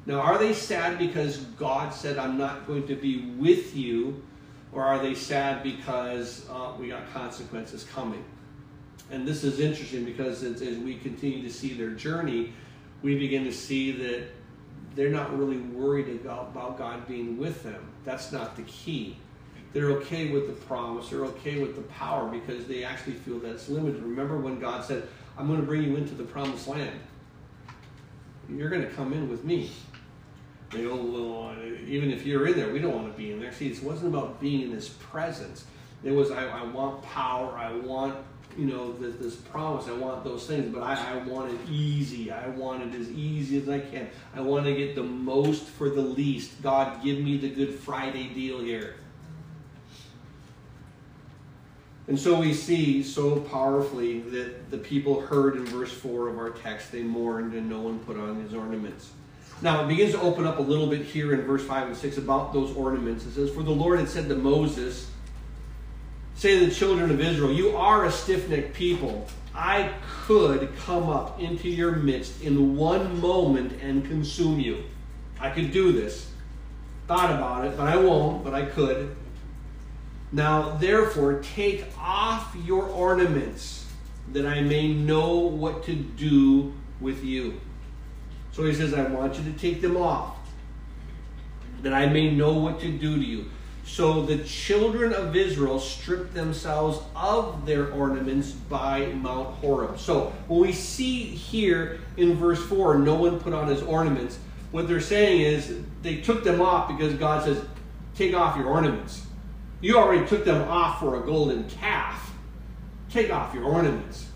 Now, 0.06 0.20
are 0.20 0.38
they 0.38 0.52
sad 0.52 1.00
because 1.00 1.38
God 1.58 1.94
said, 1.94 2.18
I'm 2.18 2.38
not 2.38 2.68
going 2.68 2.86
to 2.88 2.96
be 2.96 3.34
with 3.38 3.74
you 3.74 4.22
or 4.74 4.84
are 4.84 5.00
they 5.00 5.16
sad 5.16 5.64
because 5.64 6.46
uh, 6.50 6.74
we 6.78 6.90
got 6.90 7.14
consequences 7.14 7.86
coming? 7.86 8.26
And 9.10 9.26
this 9.26 9.46
is 9.46 9.62
interesting 9.62 10.04
because 10.04 10.44
as, 10.44 10.62
as 10.62 10.78
we 10.80 10.98
continue 10.98 11.42
to 11.44 11.50
see 11.50 11.76
their 11.76 11.92
journey, 11.92 12.52
we 13.04 13.18
begin 13.18 13.46
to 13.46 13.54
see 13.54 13.94
that 13.94 14.28
they're 14.98 15.10
not 15.10 15.38
really 15.38 15.58
worried 15.58 16.10
about, 16.10 16.78
God 16.78 17.08
being 17.08 17.38
with 17.38 17.64
them. 17.64 17.82
That's 18.04 18.32
not 18.32 18.56
the 18.56 18.64
key. 18.64 19.18
They're 19.72 19.92
okay 19.92 20.32
with 20.32 20.48
the 20.48 20.54
promise, 20.66 21.10
they're 21.10 21.26
okay 21.26 21.60
with 21.60 21.76
the 21.76 21.84
power 21.84 22.28
because 22.28 22.66
they 22.66 22.84
actually 22.84 23.14
feel 23.14 23.38
that's 23.40 23.70
limited. 23.70 24.02
Remember 24.02 24.38
when 24.38 24.60
God 24.60 24.84
said, 24.84 25.08
I'm 25.38 25.48
going 25.48 25.60
to 25.60 25.66
bring 25.66 25.84
you 25.84 25.96
into 25.98 26.16
the 26.16 26.24
promised 26.24 26.68
land? 26.68 27.00
You're 28.50 28.70
going 28.70 28.82
to 28.82 28.90
come 28.90 29.14
in 29.14 29.30
with 29.30 29.44
me. 29.44 29.70
They 30.72 30.84
go, 30.84 30.96
well, 30.96 31.50
uh, 31.52 31.64
even 31.86 32.12
if 32.12 32.26
you're 32.26 32.48
in 32.48 32.56
there, 32.56 32.74
we 32.74 32.80
don't 32.80 32.94
want 32.94 33.12
to 33.12 33.18
be 33.18 33.32
in 33.32 33.40
there. 33.40 33.54
See, 33.54 33.68
it 33.68 33.84
wasn't 33.84 34.14
about 34.14 34.40
being 34.42 34.64
in 34.64 34.72
His 34.72 34.90
presence. 34.90 35.66
It 36.04 36.12
was, 36.12 36.32
I, 36.32 36.46
I 36.48 36.64
want 36.64 37.04
power. 37.04 37.56
I 37.58 37.74
want, 37.74 38.18
you 38.58 38.66
know, 38.66 38.92
this, 38.94 39.16
this 39.18 39.36
promise. 39.36 39.88
I 39.88 39.94
want 39.94 40.24
those 40.24 40.48
things, 40.48 40.74
but 40.74 40.82
I, 40.82 41.14
I 41.14 41.18
want 41.18 41.54
it 41.54 41.70
easy. 41.70 42.32
I 42.32 42.48
want 42.50 42.84
it 42.84 43.00
as 43.00 43.10
easy 43.12 43.62
as 43.62 43.70
I 43.70 43.80
can. 43.80 44.10
I 44.36 44.42
want 44.42 44.66
to 44.66 44.76
get 44.76 44.96
the 44.96 45.04
most 45.04 45.66
for 45.66 45.90
the 45.90 46.02
least. 46.02 46.62
God, 46.64 47.04
give 47.04 47.20
me 47.20 47.38
the 47.38 47.50
Good 47.50 47.76
Friday 47.76 48.30
deal 48.30 48.60
here. 48.60 48.96
And 52.08 52.18
so 52.18 52.40
we 52.40 52.54
see 52.54 53.04
so 53.04 53.42
powerfully 53.42 54.22
that 54.22 54.72
the 54.72 54.78
people 54.78 55.20
heard 55.22 55.58
in 55.58 55.66
verse 55.66 55.92
4 55.92 56.30
of 56.30 56.38
our 56.38 56.52
text, 56.52 56.92
they 56.92 57.04
mourned 57.04 57.54
and 57.54 57.70
no 57.70 57.82
one 57.82 58.00
put 58.00 58.18
on 58.18 58.42
his 58.42 58.54
ornaments. 58.54 59.12
Now 59.62 59.84
it 59.84 59.88
begins 59.88 60.14
to 60.14 60.22
open 60.22 60.46
up 60.46 60.60
a 60.60 60.62
little 60.62 60.88
bit 60.88 61.02
here 61.02 61.34
in 61.34 61.42
verse 61.42 61.64
5 61.64 61.88
and 61.88 61.98
6 61.98 62.18
about 62.18 62.54
those 62.54 62.76
ornaments. 62.76 63.26
It 63.26 63.34
says, 63.34 63.52
For 63.52 63.64
the 63.64 63.72
Lord 63.72 64.00
had 64.00 64.08
said 64.08 64.30
to 64.30 64.36
Moses, 64.36 65.10
Say 66.38 66.60
to 66.60 66.68
the 66.68 66.72
children 66.72 67.10
of 67.10 67.20
Israel, 67.20 67.52
You 67.52 67.76
are 67.76 68.06
a 68.06 68.12
stiff 68.12 68.48
necked 68.48 68.76
people. 68.76 69.26
I 69.56 69.92
could 70.28 70.70
come 70.86 71.10
up 71.10 71.40
into 71.42 71.68
your 71.68 71.94
midst 71.94 72.44
in 72.44 72.78
one 72.78 73.20
moment 73.20 73.82
and 73.82 74.06
consume 74.06 74.60
you. 74.60 74.84
I 75.40 75.50
could 75.50 75.72
do 75.72 75.92
this. 75.92 76.30
Thought 77.08 77.32
about 77.32 77.66
it, 77.66 77.76
but 77.76 77.88
I 77.88 77.98
won't, 77.98 78.44
but 78.44 78.54
I 78.54 78.66
could. 78.66 79.16
Now, 80.32 80.78
therefore, 80.78 81.42
take 81.56 81.86
off 81.98 82.56
your 82.64 82.84
ornaments, 82.84 83.86
that 84.34 84.46
I 84.46 84.62
may 84.62 84.94
know 84.94 85.38
what 85.38 85.86
to 85.86 85.96
do 85.96 86.72
with 87.02 87.24
you. 87.24 87.60
So 88.52 88.64
he 88.64 88.76
says, 88.76 88.94
I 88.94 89.08
want 89.08 89.40
you 89.40 89.52
to 89.52 89.58
take 89.58 89.82
them 89.82 89.98
off, 89.98 90.38
that 91.82 91.94
I 91.94 92.06
may 92.06 92.30
know 92.30 92.54
what 92.54 92.80
to 92.82 92.92
do 92.92 93.16
to 93.16 93.26
you. 93.26 93.46
So 93.88 94.22
the 94.22 94.38
children 94.44 95.14
of 95.14 95.36
Israel 95.36 95.80
stripped 95.80 96.34
themselves 96.34 97.00
of 97.16 97.66
their 97.66 97.92
ornaments 97.94 98.52
by 98.52 99.08
Mount 99.08 99.56
Horeb. 99.56 99.98
So 99.98 100.34
when 100.48 100.60
we 100.60 100.74
see 100.74 101.24
here 101.24 102.00
in 102.18 102.36
verse 102.36 102.64
4, 102.66 103.00
no 103.00 103.16
one 103.16 103.40
put 103.40 103.54
on 103.54 103.68
his 103.68 103.82
ornaments, 103.82 104.38
what 104.72 104.88
they're 104.88 105.00
saying 105.00 105.42
is 105.42 105.80
they 106.04 106.18
took 106.18 106.44
them 106.44 106.62
off 106.62 106.90
because 106.90 107.14
God 107.16 107.46
says, 107.46 107.64
take 108.14 108.36
off 108.36 108.58
your 108.58 108.68
ornaments. 108.68 109.26
You 109.80 109.98
already 109.98 110.28
took 110.28 110.44
them 110.44 110.68
off 110.68 111.00
for 111.00 111.24
a 111.24 111.26
golden 111.26 111.68
calf. 111.70 112.34
Take 113.10 113.32
off 113.32 113.56
your 113.56 113.64
ornaments. 113.64 114.28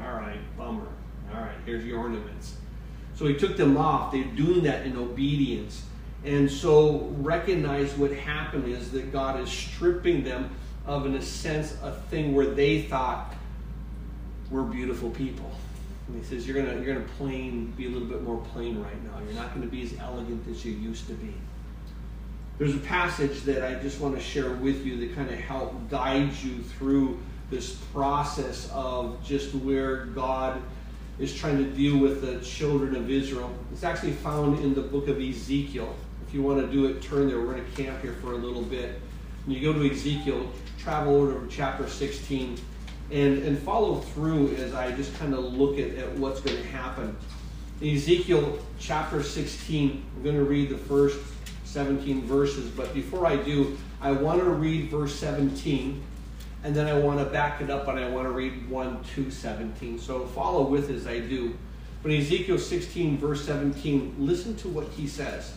All 0.00 0.14
right, 0.14 0.40
bummer. 0.56 0.88
All 1.32 1.40
right, 1.40 1.56
here's 1.66 1.84
your 1.84 1.98
ornaments. 1.98 2.56
So 3.14 3.26
he 3.26 3.34
took 3.34 3.56
them 3.56 3.76
off. 3.76 4.10
They're 4.10 4.24
doing 4.24 4.62
that 4.64 4.86
in 4.86 4.96
obedience. 4.96 5.84
And 6.24 6.50
so 6.50 7.12
recognize 7.18 7.92
what 7.94 8.12
happened 8.12 8.66
is 8.66 8.90
that 8.92 9.12
God 9.12 9.38
is 9.40 9.50
stripping 9.50 10.24
them 10.24 10.50
of, 10.86 11.06
in 11.06 11.14
a 11.14 11.22
sense, 11.22 11.76
a 11.82 11.92
thing 12.10 12.34
where 12.34 12.46
they 12.46 12.82
thought 12.82 13.34
we're 14.50 14.62
beautiful 14.62 15.10
people. 15.10 15.50
And 16.08 16.16
he 16.16 16.24
says, 16.24 16.46
You're 16.46 16.62
gonna 16.62 16.80
you're 16.80 16.94
gonna 16.94 17.06
plain 17.18 17.72
be 17.76 17.86
a 17.86 17.90
little 17.90 18.08
bit 18.08 18.22
more 18.22 18.38
plain 18.52 18.82
right 18.82 19.04
now. 19.04 19.18
You're 19.24 19.34
not 19.34 19.54
gonna 19.54 19.66
be 19.66 19.82
as 19.82 19.94
elegant 19.98 20.46
as 20.48 20.64
you 20.64 20.72
used 20.72 21.06
to 21.08 21.14
be. 21.14 21.34
There's 22.58 22.74
a 22.74 22.78
passage 22.78 23.42
that 23.42 23.64
I 23.64 23.82
just 23.82 24.00
want 24.00 24.14
to 24.14 24.20
share 24.20 24.50
with 24.50 24.86
you 24.86 24.96
that 24.98 25.16
kind 25.16 25.28
of 25.28 25.38
help 25.38 25.90
guide 25.90 26.32
you 26.34 26.62
through 26.62 27.18
this 27.50 27.74
process 27.92 28.70
of 28.72 29.22
just 29.24 29.54
where 29.56 30.06
God 30.06 30.62
is 31.18 31.34
trying 31.34 31.58
to 31.58 31.64
deal 31.64 31.98
with 31.98 32.20
the 32.20 32.40
children 32.44 32.94
of 32.94 33.10
Israel. 33.10 33.52
It's 33.72 33.82
actually 33.82 34.12
found 34.12 34.60
in 34.60 34.74
the 34.74 34.82
book 34.82 35.08
of 35.08 35.20
Ezekiel. 35.20 35.94
You 36.34 36.42
want 36.42 36.60
to 36.60 36.66
do 36.66 36.86
it, 36.86 37.00
turn 37.00 37.28
there. 37.28 37.38
We're 37.38 37.52
going 37.52 37.64
to 37.64 37.82
camp 37.82 38.02
here 38.02 38.14
for 38.14 38.32
a 38.32 38.36
little 38.36 38.62
bit. 38.62 39.00
When 39.46 39.56
you 39.56 39.62
go 39.62 39.78
to 39.78 39.88
Ezekiel, 39.88 40.50
travel 40.78 41.14
over 41.14 41.46
to 41.46 41.48
chapter 41.48 41.88
16 41.88 42.58
and, 43.12 43.38
and 43.44 43.56
follow 43.56 44.00
through 44.00 44.56
as 44.56 44.74
I 44.74 44.90
just 44.90 45.16
kind 45.16 45.32
of 45.32 45.44
look 45.44 45.78
at, 45.78 45.94
at 45.94 46.10
what's 46.16 46.40
going 46.40 46.56
to 46.56 46.68
happen. 46.70 47.16
In 47.80 47.94
Ezekiel 47.94 48.58
chapter 48.80 49.22
16, 49.22 50.04
I'm 50.16 50.22
going 50.24 50.34
to 50.34 50.42
read 50.42 50.70
the 50.70 50.76
first 50.76 51.20
17 51.66 52.22
verses, 52.22 52.68
but 52.68 52.92
before 52.94 53.26
I 53.26 53.36
do, 53.36 53.78
I 54.00 54.10
want 54.10 54.40
to 54.40 54.50
read 54.50 54.90
verse 54.90 55.14
17 55.14 56.02
and 56.64 56.74
then 56.74 56.88
I 56.88 56.98
want 56.98 57.20
to 57.20 57.26
back 57.26 57.60
it 57.60 57.70
up 57.70 57.86
and 57.86 57.96
I 57.96 58.08
want 58.08 58.26
to 58.26 58.32
read 58.32 58.68
1 58.68 59.04
to 59.14 59.30
17. 59.30 60.00
So 60.00 60.26
follow 60.26 60.66
with 60.66 60.90
as 60.90 61.06
I 61.06 61.20
do. 61.20 61.56
But 62.02 62.10
in 62.10 62.20
Ezekiel 62.20 62.58
16, 62.58 63.18
verse 63.18 63.44
17, 63.44 64.16
listen 64.18 64.56
to 64.56 64.68
what 64.68 64.88
he 64.88 65.06
says. 65.06 65.54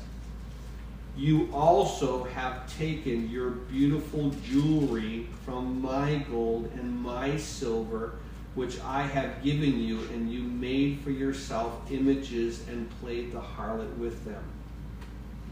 You 1.18 1.50
also 1.52 2.26
have 2.26 2.72
taken 2.78 3.30
your 3.30 3.50
beautiful 3.50 4.30
jewelry 4.46 5.28
from 5.44 5.82
my 5.82 6.24
gold 6.30 6.72
and 6.76 7.02
my 7.02 7.38
silver, 7.38 8.20
which 8.56 8.80
I 8.82 9.02
have 9.02 9.44
given 9.44 9.80
you, 9.80 10.02
and 10.14 10.32
you 10.32 10.42
made 10.42 11.00
for 11.00 11.12
yourself 11.12 11.92
images 11.92 12.68
and 12.68 12.90
played 13.02 13.32
the 13.32 13.42
harlot 13.42 13.98
with 13.98 14.24
them. 14.26 14.44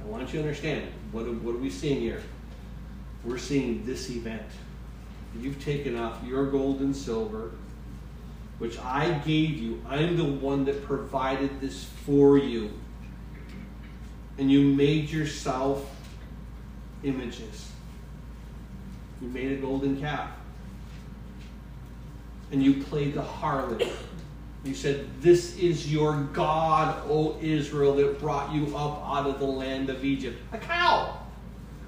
I 0.03 0.07
want 0.07 0.27
you 0.27 0.33
to 0.33 0.39
understand 0.39 0.91
what, 1.11 1.27
what 1.27 1.55
are 1.55 1.59
we 1.59 1.71
seeing 1.71 1.99
here? 1.99 2.21
We're 3.23 3.39
seeing 3.39 3.85
this 3.85 4.11
event 4.11 4.45
You've 5.41 5.63
taken 5.63 5.97
off 5.97 6.23
your 6.25 6.49
gold 6.49 6.79
and 6.79 6.95
silver, 6.95 7.51
which 8.57 8.79
I 8.79 9.11
gave 9.25 9.51
you. 9.57 9.83
I'm 9.87 10.15
the 10.15 10.23
one 10.23 10.65
that 10.65 10.83
provided 10.85 11.59
this 11.59 11.83
for 12.05 12.37
you. 12.37 12.71
And 14.37 14.51
you 14.51 14.61
made 14.61 15.09
yourself 15.09 15.89
images. 17.03 17.71
You 19.21 19.29
made 19.29 19.51
a 19.53 19.55
golden 19.55 19.99
calf. 19.99 20.29
And 22.51 22.61
you 22.61 22.83
played 22.83 23.13
the 23.13 23.21
harlot. 23.21 23.89
You 24.63 24.73
said, 24.73 25.07
This 25.21 25.57
is 25.57 25.91
your 25.91 26.23
God, 26.33 27.03
O 27.07 27.37
Israel, 27.41 27.95
that 27.95 28.19
brought 28.19 28.53
you 28.53 28.65
up 28.75 29.03
out 29.05 29.27
of 29.27 29.39
the 29.39 29.45
land 29.45 29.89
of 29.89 30.03
Egypt. 30.03 30.37
A 30.51 30.57
cow. 30.57 31.19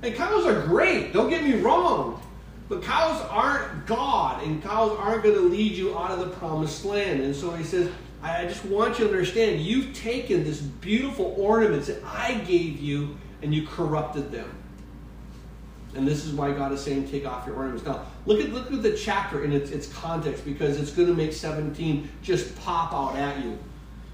And 0.03 0.13
cows 0.13 0.45
are 0.45 0.61
great, 0.67 1.11
don't 1.11 1.29
get 1.29 1.43
me 1.43 1.59
wrong. 1.59 2.21
But 2.69 2.83
cows 2.83 3.21
aren't 3.29 3.85
God, 3.85 4.43
and 4.43 4.61
cows 4.61 4.95
aren't 4.99 5.23
going 5.23 5.35
to 5.35 5.41
lead 5.41 5.71
you 5.71 5.97
out 5.97 6.11
of 6.11 6.19
the 6.19 6.27
promised 6.27 6.83
land. 6.85 7.21
And 7.21 7.35
so 7.35 7.51
he 7.51 7.63
says, 7.63 7.89
I 8.21 8.45
just 8.45 8.65
want 8.65 8.97
you 8.97 9.05
to 9.05 9.11
understand 9.11 9.61
you've 9.61 9.93
taken 9.93 10.43
this 10.43 10.59
beautiful 10.59 11.35
ornaments 11.37 11.87
that 11.87 12.03
I 12.03 12.35
gave 12.35 12.79
you 12.79 13.17
and 13.41 13.53
you 13.53 13.67
corrupted 13.67 14.31
them. 14.31 14.49
And 15.95 16.07
this 16.07 16.25
is 16.25 16.33
why 16.33 16.51
God 16.51 16.71
is 16.71 16.81
saying, 16.81 17.09
take 17.09 17.25
off 17.25 17.47
your 17.47 17.55
ornaments. 17.55 17.85
Now, 17.85 18.05
look 18.25 18.39
at 18.39 18.51
look 18.51 18.71
at 18.71 18.83
the 18.83 18.95
chapter 18.95 19.43
in 19.43 19.51
its, 19.53 19.71
its 19.71 19.87
context 19.87 20.45
because 20.45 20.79
it's 20.79 20.91
going 20.91 21.07
to 21.07 21.13
make 21.13 21.33
17 21.33 22.09
just 22.21 22.55
pop 22.59 22.93
out 22.93 23.15
at 23.15 23.43
you. 23.43 23.57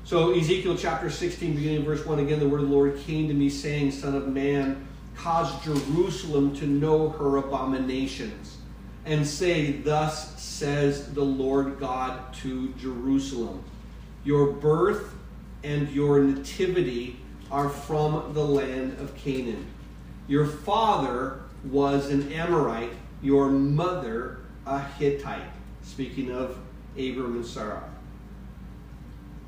So 0.05 0.33
Ezekiel 0.37 0.77
chapter 0.77 1.09
16, 1.09 1.55
beginning 1.55 1.85
verse 1.85 2.05
1, 2.05 2.19
again, 2.19 2.39
the 2.39 2.47
word 2.47 2.61
of 2.61 2.69
the 2.69 2.75
Lord 2.75 2.99
came 2.99 3.29
to 3.29 3.33
me, 3.33 3.49
saying, 3.49 3.91
Son 3.91 4.15
of 4.15 4.27
man, 4.27 4.85
cause 5.15 5.63
Jerusalem 5.63 6.53
to 6.57 6.67
know 6.67 7.09
her 7.09 7.37
abominations, 7.37 8.57
and 9.05 9.25
say, 9.25 9.71
Thus 9.71 10.41
says 10.41 11.13
the 11.13 11.23
Lord 11.23 11.79
God 11.79 12.33
to 12.35 12.73
Jerusalem 12.73 13.63
Your 14.23 14.51
birth 14.51 15.13
and 15.63 15.89
your 15.89 16.19
nativity 16.19 17.17
are 17.51 17.69
from 17.69 18.33
the 18.33 18.43
land 18.43 18.99
of 18.99 19.15
Canaan. 19.15 19.65
Your 20.27 20.45
father 20.45 21.41
was 21.65 22.09
an 22.09 22.31
Amorite, 22.31 22.93
your 23.21 23.49
mother 23.49 24.39
a 24.65 24.79
Hittite. 24.79 25.51
Speaking 25.83 26.31
of 26.31 26.57
Abram 26.97 27.35
and 27.35 27.45
Sarah. 27.45 27.83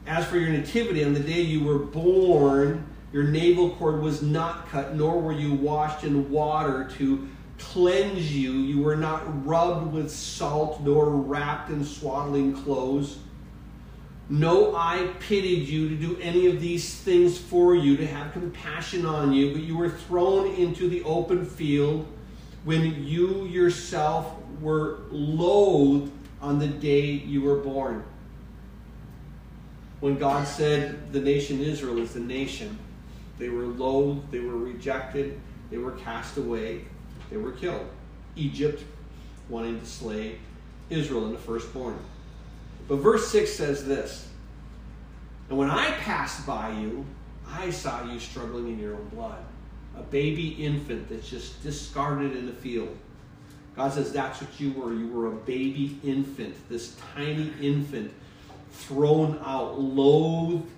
As 0.05 0.25
for 0.25 0.37
your 0.37 0.49
nativity, 0.49 1.03
on 1.03 1.13
the 1.13 1.19
day 1.19 1.41
you 1.41 1.63
were 1.63 1.79
born, 1.79 2.85
your 3.11 3.23
navel 3.23 3.71
cord 3.71 4.01
was 4.01 4.21
not 4.21 4.67
cut, 4.69 4.95
nor 4.95 5.19
were 5.19 5.31
you 5.31 5.53
washed 5.53 6.03
in 6.03 6.29
water 6.29 6.89
to 6.97 7.27
cleanse 7.57 8.35
you. 8.35 8.51
You 8.51 8.81
were 8.81 8.97
not 8.97 9.45
rubbed 9.45 9.93
with 9.93 10.11
salt, 10.11 10.81
nor 10.81 11.09
wrapped 11.09 11.69
in 11.69 11.83
swaddling 11.83 12.53
clothes. 12.53 13.17
No 14.27 14.75
eye 14.75 15.07
pitied 15.19 15.67
you 15.67 15.89
to 15.89 15.95
do 15.95 16.17
any 16.19 16.47
of 16.47 16.59
these 16.59 16.95
things 16.95 17.37
for 17.37 17.75
you, 17.75 17.95
to 17.97 18.07
have 18.07 18.33
compassion 18.33 19.05
on 19.05 19.33
you, 19.33 19.51
but 19.51 19.61
you 19.61 19.77
were 19.77 19.89
thrown 19.89 20.53
into 20.55 20.89
the 20.89 21.03
open 21.03 21.45
field 21.45 22.07
when 22.63 23.05
you 23.05 23.45
yourself 23.45 24.33
were 24.59 25.01
loathed 25.11 26.11
on 26.41 26.57
the 26.57 26.67
day 26.67 27.01
you 27.01 27.41
were 27.41 27.57
born. 27.57 28.03
When 29.99 30.17
God 30.17 30.47
said 30.47 31.13
the 31.13 31.21
nation 31.21 31.61
Israel 31.61 31.99
is 31.99 32.13
the 32.13 32.19
nation, 32.19 32.79
they 33.37 33.49
were 33.49 33.65
loathed, 33.65 34.31
they 34.31 34.39
were 34.39 34.57
rejected, 34.57 35.39
they 35.69 35.77
were 35.77 35.91
cast 35.91 36.37
away, 36.37 36.85
they 37.29 37.37
were 37.37 37.51
killed. 37.51 37.87
Egypt 38.35 38.83
wanting 39.49 39.79
to 39.79 39.85
slay 39.85 40.39
Israel 40.89 41.25
in 41.25 41.31
the 41.31 41.37
firstborn. 41.37 41.97
But 42.87 42.97
verse 42.97 43.27
6 43.29 43.51
says 43.51 43.85
this 43.85 44.27
And 45.49 45.57
when 45.57 45.69
I 45.69 45.91
passed 45.91 46.45
by 46.45 46.71
you, 46.71 47.05
I 47.47 47.69
saw 47.69 48.11
you 48.11 48.19
struggling 48.19 48.69
in 48.69 48.79
your 48.79 48.95
own 48.95 49.07
blood 49.09 49.43
a 49.97 50.03
baby 50.03 50.49
infant 50.49 51.09
that's 51.09 51.29
just 51.29 51.61
discarded 51.63 52.35
in 52.35 52.45
the 52.45 52.53
field. 52.53 52.95
God 53.75 53.93
says 53.93 54.11
that's 54.11 54.41
what 54.41 54.59
you 54.59 54.73
were. 54.73 54.93
You 54.93 55.07
were 55.09 55.27
a 55.27 55.35
baby 55.35 55.99
infant, 56.03 56.55
this 56.69 56.95
tiny 57.13 57.51
infant 57.61 58.11
thrown 58.71 59.39
out, 59.43 59.79
loathed, 59.79 60.69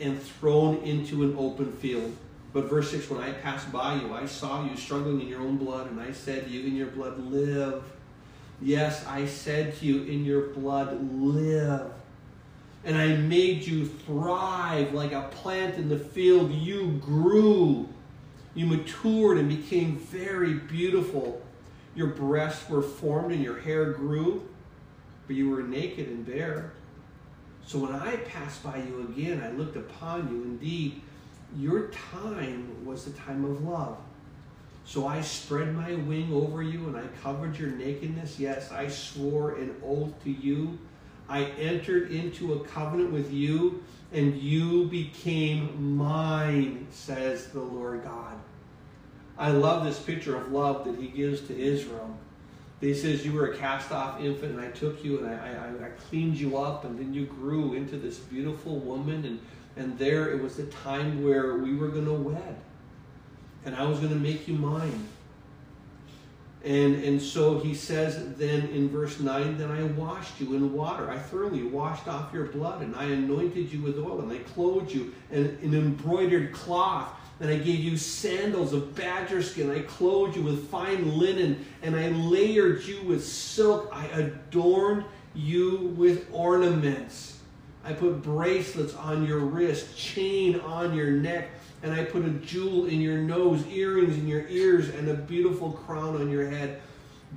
and 0.00 0.20
thrown 0.20 0.76
into 0.78 1.22
an 1.22 1.36
open 1.38 1.72
field. 1.72 2.16
But 2.52 2.64
verse 2.64 2.90
6 2.90 3.10
When 3.10 3.20
I 3.20 3.32
passed 3.32 3.70
by 3.70 3.94
you, 3.94 4.12
I 4.12 4.26
saw 4.26 4.64
you 4.68 4.76
struggling 4.76 5.20
in 5.20 5.28
your 5.28 5.40
own 5.40 5.56
blood, 5.56 5.90
and 5.90 6.00
I 6.00 6.12
said 6.12 6.48
you, 6.48 6.62
In 6.62 6.74
your 6.74 6.88
blood, 6.88 7.18
live. 7.18 7.84
Yes, 8.60 9.04
I 9.06 9.26
said 9.26 9.76
to 9.78 9.86
you, 9.86 10.02
In 10.04 10.24
your 10.24 10.48
blood, 10.48 11.12
live. 11.12 11.92
And 12.84 12.96
I 12.96 13.16
made 13.16 13.66
you 13.66 13.84
thrive 13.84 14.94
like 14.94 15.12
a 15.12 15.22
plant 15.22 15.76
in 15.76 15.88
the 15.88 15.98
field. 15.98 16.52
You 16.52 16.92
grew 16.92 17.88
you 18.56 18.64
matured 18.64 19.36
and 19.36 19.48
became 19.50 19.98
very 19.98 20.54
beautiful. 20.54 21.42
Your 21.94 22.08
breasts 22.08 22.68
were 22.70 22.82
formed 22.82 23.32
and 23.32 23.44
your 23.44 23.60
hair 23.60 23.92
grew, 23.92 24.48
but 25.26 25.36
you 25.36 25.50
were 25.50 25.62
naked 25.62 26.08
and 26.08 26.24
bare. 26.24 26.72
So 27.66 27.78
when 27.78 27.94
I 27.94 28.16
passed 28.16 28.64
by 28.64 28.78
you 28.78 29.06
again, 29.10 29.42
I 29.42 29.50
looked 29.50 29.76
upon 29.76 30.28
you. 30.30 30.42
Indeed, 30.42 31.02
your 31.54 31.88
time 32.12 32.84
was 32.86 33.04
the 33.04 33.10
time 33.10 33.44
of 33.44 33.62
love. 33.62 33.98
So 34.86 35.06
I 35.06 35.20
spread 35.20 35.74
my 35.74 35.94
wing 35.94 36.32
over 36.32 36.62
you 36.62 36.86
and 36.86 36.96
I 36.96 37.02
covered 37.22 37.58
your 37.58 37.70
nakedness. 37.70 38.38
Yes, 38.38 38.70
I 38.70 38.88
swore 38.88 39.56
an 39.56 39.74
oath 39.84 40.12
to 40.22 40.30
you. 40.30 40.78
I 41.28 41.44
entered 41.58 42.12
into 42.12 42.54
a 42.54 42.60
covenant 42.60 43.12
with 43.12 43.32
you 43.32 43.82
and 44.12 44.36
you 44.40 44.84
became 44.86 45.96
mine, 45.96 46.86
says 46.92 47.48
the 47.48 47.60
Lord 47.60 48.04
God. 48.04 48.38
I 49.36 49.50
love 49.50 49.84
this 49.84 49.98
picture 49.98 50.36
of 50.36 50.52
love 50.52 50.84
that 50.84 50.96
he 50.96 51.08
gives 51.08 51.40
to 51.48 51.58
Israel. 51.58 52.16
He 52.80 52.94
says, 52.94 53.26
You 53.26 53.32
were 53.32 53.52
a 53.52 53.56
cast 53.56 53.90
off 53.90 54.20
infant, 54.20 54.52
and 54.52 54.60
I 54.60 54.70
took 54.70 55.04
you 55.04 55.18
and 55.18 55.28
I, 55.28 55.32
I, 55.32 55.86
I, 55.86 55.88
cleaned 56.08 56.38
you 56.38 56.58
up, 56.58 56.84
and 56.84 56.98
then 56.98 57.12
you 57.12 57.26
grew 57.26 57.74
into 57.74 57.96
this 57.96 58.18
beautiful 58.18 58.78
woman. 58.78 59.24
And, 59.24 59.40
and 59.76 59.98
there 59.98 60.30
it 60.30 60.42
was 60.42 60.56
the 60.56 60.66
time 60.66 61.24
where 61.24 61.56
we 61.56 61.74
were 61.74 61.88
going 61.88 62.06
to 62.06 62.12
wed, 62.12 62.56
and 63.66 63.76
I 63.76 63.84
was 63.84 63.98
going 63.98 64.12
to 64.12 64.18
make 64.18 64.48
you 64.48 64.54
mine. 64.54 65.06
And, 66.64 67.04
and 67.04 67.20
so 67.20 67.60
he 67.60 67.74
says 67.74 68.34
then 68.36 68.68
in 68.68 68.88
verse 68.88 69.20
9, 69.20 69.58
Then 69.58 69.70
I 69.70 69.82
washed 69.82 70.40
you 70.40 70.54
in 70.54 70.72
water. 70.72 71.10
I 71.10 71.18
thoroughly 71.18 71.62
washed 71.62 72.08
off 72.08 72.32
your 72.32 72.46
blood, 72.46 72.80
and 72.80 72.96
I 72.96 73.04
anointed 73.04 73.70
you 73.70 73.82
with 73.82 73.98
oil, 73.98 74.20
and 74.20 74.32
I 74.32 74.38
clothed 74.38 74.90
you 74.90 75.14
in 75.30 75.58
an 75.62 75.74
embroidered 75.74 76.54
cloth 76.54 77.10
and 77.40 77.50
I 77.50 77.56
gave 77.56 77.80
you 77.80 77.96
sandals 77.98 78.72
of 78.72 78.94
badger 78.94 79.42
skin. 79.42 79.70
I 79.70 79.80
clothed 79.80 80.36
you 80.36 80.42
with 80.42 80.70
fine 80.70 81.18
linen, 81.18 81.66
and 81.82 81.94
I 81.94 82.08
layered 82.08 82.82
you 82.84 83.02
with 83.02 83.24
silk. 83.24 83.90
I 83.92 84.06
adorned 84.06 85.04
you 85.34 85.94
with 85.96 86.28
ornaments. 86.32 87.38
I 87.84 87.92
put 87.92 88.22
bracelets 88.22 88.94
on 88.94 89.26
your 89.26 89.38
wrist, 89.38 89.96
chain 89.96 90.58
on 90.60 90.94
your 90.94 91.10
neck, 91.10 91.50
and 91.82 91.92
I 91.92 92.04
put 92.04 92.24
a 92.24 92.30
jewel 92.30 92.86
in 92.86 93.00
your 93.00 93.18
nose, 93.18 93.66
earrings 93.68 94.16
in 94.16 94.26
your 94.26 94.46
ears, 94.48 94.88
and 94.88 95.08
a 95.08 95.14
beautiful 95.14 95.72
crown 95.72 96.16
on 96.16 96.30
your 96.30 96.48
head. 96.48 96.80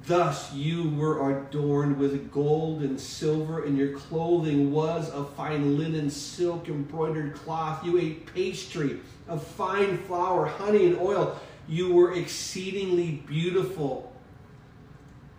Thus 0.05 0.53
you 0.53 0.89
were 0.91 1.39
adorned 1.39 1.97
with 1.97 2.31
gold 2.31 2.81
and 2.81 2.99
silver, 2.99 3.65
and 3.65 3.77
your 3.77 3.97
clothing 3.97 4.71
was 4.71 5.09
of 5.09 5.33
fine 5.33 5.77
linen, 5.77 6.09
silk, 6.09 6.69
embroidered 6.69 7.35
cloth. 7.35 7.83
You 7.83 7.99
ate 7.99 8.33
pastry 8.33 9.01
of 9.27 9.45
fine 9.45 9.97
flour, 9.99 10.45
honey, 10.45 10.85
and 10.85 10.99
oil. 10.99 11.39
You 11.67 11.93
were 11.93 12.13
exceedingly 12.13 13.23
beautiful 13.27 14.11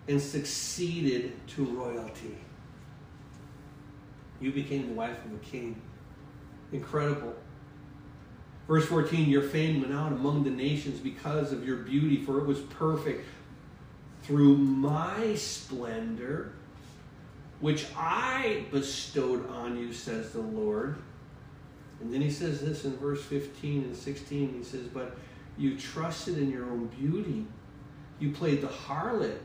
and 0.08 0.20
succeeded 0.20 1.32
to 1.48 1.64
royalty. 1.64 2.36
You 4.40 4.52
became 4.52 4.88
the 4.88 4.94
wife 4.94 5.24
of 5.24 5.32
a 5.32 5.38
king. 5.38 5.80
Incredible. 6.72 7.34
Verse 8.70 8.86
14 8.86 9.28
Your 9.28 9.42
fame 9.42 9.82
went 9.82 9.92
out 9.92 10.12
among 10.12 10.44
the 10.44 10.50
nations 10.50 11.00
because 11.00 11.52
of 11.52 11.66
your 11.66 11.78
beauty, 11.78 12.22
for 12.24 12.38
it 12.38 12.46
was 12.46 12.60
perfect. 12.60 13.26
Through 14.22 14.56
my 14.56 15.34
splendor, 15.34 16.52
which 17.58 17.86
I 17.96 18.64
bestowed 18.70 19.50
on 19.50 19.76
you, 19.76 19.92
says 19.92 20.32
the 20.32 20.40
Lord 20.40 20.96
and 22.00 22.12
then 22.12 22.20
he 22.20 22.30
says 22.30 22.60
this 22.60 22.84
in 22.84 22.96
verse 22.96 23.22
15 23.22 23.82
and 23.84 23.96
16. 23.96 24.54
He 24.54 24.64
says, 24.64 24.86
But 24.86 25.16
you 25.58 25.78
trusted 25.78 26.38
in 26.38 26.50
your 26.50 26.64
own 26.64 26.86
beauty. 26.86 27.46
You 28.18 28.32
played 28.32 28.62
the 28.62 28.68
harlot 28.68 29.38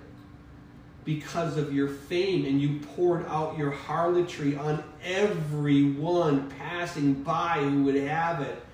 because 1.03 1.57
of 1.57 1.73
your 1.73 1.87
fame, 1.87 2.45
and 2.45 2.59
you 2.59 2.79
poured 2.95 3.25
out 3.27 3.57
your 3.57 3.71
harlotry 3.71 4.55
on 4.55 4.83
everyone 5.03 6.49
passing 6.51 7.13
by 7.21 7.59
who 7.59 7.83
would 7.83 7.95
have 7.95 8.41
it. 8.41 8.64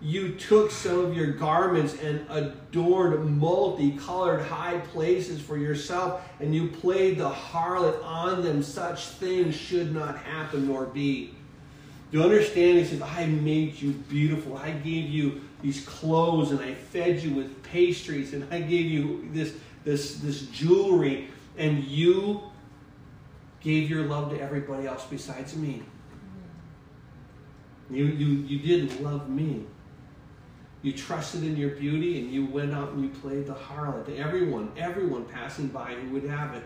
You 0.00 0.34
took 0.34 0.70
some 0.70 1.06
of 1.06 1.16
your 1.16 1.32
garments 1.32 1.96
and 2.00 2.24
adorned 2.30 3.38
multicolored 3.38 4.42
high 4.42 4.78
places 4.78 5.40
for 5.40 5.56
yourself, 5.56 6.22
and 6.38 6.54
you 6.54 6.68
played 6.68 7.18
the 7.18 7.28
harlot 7.28 8.04
on 8.04 8.44
them. 8.44 8.62
Such 8.62 9.06
things 9.06 9.56
should 9.56 9.92
not 9.92 10.16
happen 10.18 10.68
nor 10.68 10.86
be. 10.86 11.34
Do 12.10 12.18
you 12.18 12.24
understand? 12.24 12.78
He 12.78 12.84
says, 12.84 13.02
I 13.02 13.26
made 13.26 13.80
you 13.80 13.90
beautiful. 13.90 14.56
I 14.56 14.70
gave 14.70 15.10
you 15.10 15.42
these 15.62 15.84
clothes 15.84 16.52
and 16.52 16.60
I 16.60 16.74
fed 16.74 17.20
you 17.20 17.34
with 17.34 17.62
pastries 17.62 18.32
and 18.32 18.52
I 18.52 18.60
gave 18.60 18.86
you 18.86 19.28
this, 19.32 19.54
this, 19.84 20.16
this 20.16 20.42
jewelry 20.42 21.28
and 21.56 21.84
you 21.84 22.42
gave 23.60 23.90
your 23.90 24.04
love 24.04 24.30
to 24.30 24.40
everybody 24.40 24.86
else 24.86 25.04
besides 25.10 25.56
me. 25.56 25.82
Mm. 27.90 27.96
You, 27.96 28.04
you, 28.06 28.26
you 28.46 28.58
didn't 28.60 29.02
love 29.02 29.28
me. 29.28 29.66
You 30.82 30.92
trusted 30.92 31.42
in 31.42 31.56
your 31.56 31.70
beauty 31.70 32.20
and 32.20 32.30
you 32.30 32.46
went 32.46 32.72
out 32.72 32.90
and 32.90 33.02
you 33.02 33.08
played 33.08 33.46
the 33.46 33.54
harlot 33.54 34.06
to 34.06 34.16
everyone, 34.16 34.70
everyone 34.76 35.24
passing 35.24 35.68
by 35.68 35.94
who 35.94 36.10
would 36.10 36.24
have 36.24 36.54
it. 36.54 36.62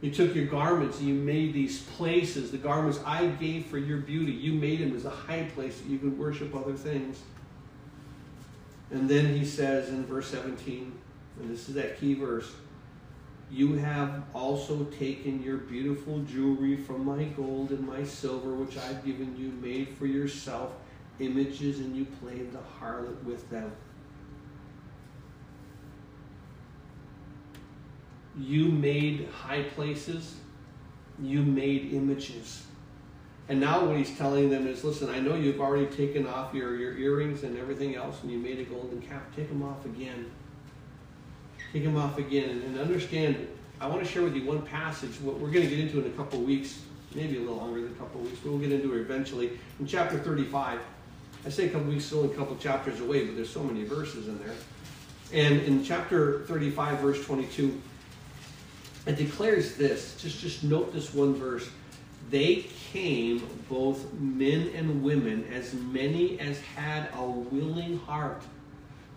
You 0.00 0.10
took 0.10 0.34
your 0.34 0.46
garments 0.46 0.98
and 1.00 1.08
you 1.08 1.14
made 1.14 1.52
these 1.52 1.82
places, 1.82 2.50
the 2.50 2.58
garments 2.58 3.00
I 3.04 3.26
gave 3.26 3.66
for 3.66 3.78
your 3.78 3.98
beauty, 3.98 4.32
you 4.32 4.52
made 4.52 4.80
them 4.80 4.96
as 4.96 5.04
a 5.04 5.10
high 5.10 5.50
place 5.54 5.78
that 5.80 5.88
you 5.88 5.98
could 5.98 6.18
worship 6.18 6.54
other 6.54 6.74
things. 6.74 7.20
And 8.90 9.08
then 9.08 9.34
he 9.34 9.44
says 9.44 9.90
in 9.90 10.06
verse 10.06 10.28
17, 10.28 10.92
and 11.40 11.50
this 11.50 11.68
is 11.68 11.74
that 11.74 12.00
key 12.00 12.14
verse 12.14 12.50
you 13.50 13.74
have 13.74 14.24
also 14.34 14.84
taken 14.84 15.42
your 15.42 15.56
beautiful 15.56 16.18
jewelry 16.20 16.76
from 16.76 17.04
my 17.04 17.24
gold 17.24 17.70
and 17.70 17.86
my 17.86 18.04
silver, 18.04 18.52
which 18.54 18.76
I've 18.76 19.04
given 19.04 19.36
you, 19.38 19.48
made 19.48 19.88
for 19.96 20.06
yourself 20.06 20.72
images, 21.20 21.80
and 21.80 21.96
you 21.96 22.04
played 22.20 22.52
the 22.52 22.60
harlot 22.80 23.22
with 23.24 23.48
them. 23.50 23.70
You 28.38 28.66
made 28.66 29.28
high 29.30 29.62
places, 29.62 30.36
you 31.20 31.42
made 31.42 31.92
images. 31.92 32.64
And 33.48 33.60
now 33.60 33.84
what 33.84 33.96
he's 33.96 34.16
telling 34.16 34.50
them 34.50 34.66
is 34.66 34.84
listen, 34.84 35.08
I 35.08 35.20
know 35.20 35.34
you've 35.34 35.60
already 35.60 35.86
taken 35.86 36.26
off 36.26 36.54
your, 36.54 36.76
your 36.76 36.96
earrings 36.96 37.42
and 37.42 37.58
everything 37.58 37.96
else, 37.96 38.22
and 38.22 38.30
you 38.30 38.38
made 38.38 38.58
a 38.58 38.64
golden 38.64 39.00
calf. 39.00 39.22
Take 39.34 39.48
them 39.48 39.62
off 39.62 39.84
again. 39.86 40.30
Take 41.72 41.84
them 41.84 41.96
off 41.96 42.18
again. 42.18 42.50
And, 42.50 42.62
and 42.62 42.78
understand, 42.78 43.48
I 43.80 43.86
want 43.86 44.04
to 44.04 44.08
share 44.10 44.22
with 44.22 44.34
you 44.34 44.44
one 44.44 44.62
passage, 44.62 45.18
what 45.20 45.38
we're 45.38 45.50
going 45.50 45.68
to 45.68 45.74
get 45.74 45.78
into 45.78 46.00
in 46.00 46.06
a 46.06 46.14
couple 46.16 46.40
weeks, 46.40 46.82
maybe 47.14 47.38
a 47.38 47.40
little 47.40 47.56
longer 47.56 47.80
than 47.80 47.92
a 47.92 47.94
couple 47.94 48.20
weeks, 48.20 48.38
but 48.42 48.50
we'll 48.50 48.60
get 48.60 48.70
into 48.70 48.94
it 48.94 49.00
eventually. 49.00 49.58
In 49.80 49.86
chapter 49.86 50.18
35, 50.18 50.80
I 51.48 51.50
say 51.50 51.64
a 51.64 51.70
couple 51.70 51.88
weeks, 51.88 52.12
only 52.12 52.30
a 52.30 52.36
couple 52.36 52.54
chapters 52.56 53.00
away, 53.00 53.24
but 53.24 53.34
there's 53.34 53.48
so 53.48 53.62
many 53.62 53.82
verses 53.82 54.28
in 54.28 54.38
there. 54.38 54.52
And 55.32 55.62
in 55.62 55.82
chapter 55.82 56.40
35, 56.40 56.98
verse 56.98 57.24
22, 57.24 57.80
it 59.06 59.16
declares 59.16 59.74
this. 59.76 60.20
Just, 60.20 60.40
just 60.40 60.62
note 60.62 60.92
this 60.92 61.14
one 61.14 61.34
verse. 61.34 61.66
They 62.28 62.66
came, 62.92 63.48
both 63.70 64.12
men 64.12 64.72
and 64.74 65.02
women, 65.02 65.48
as 65.50 65.72
many 65.72 66.38
as 66.38 66.60
had 66.60 67.08
a 67.16 67.24
willing 67.24 67.98
heart. 68.00 68.42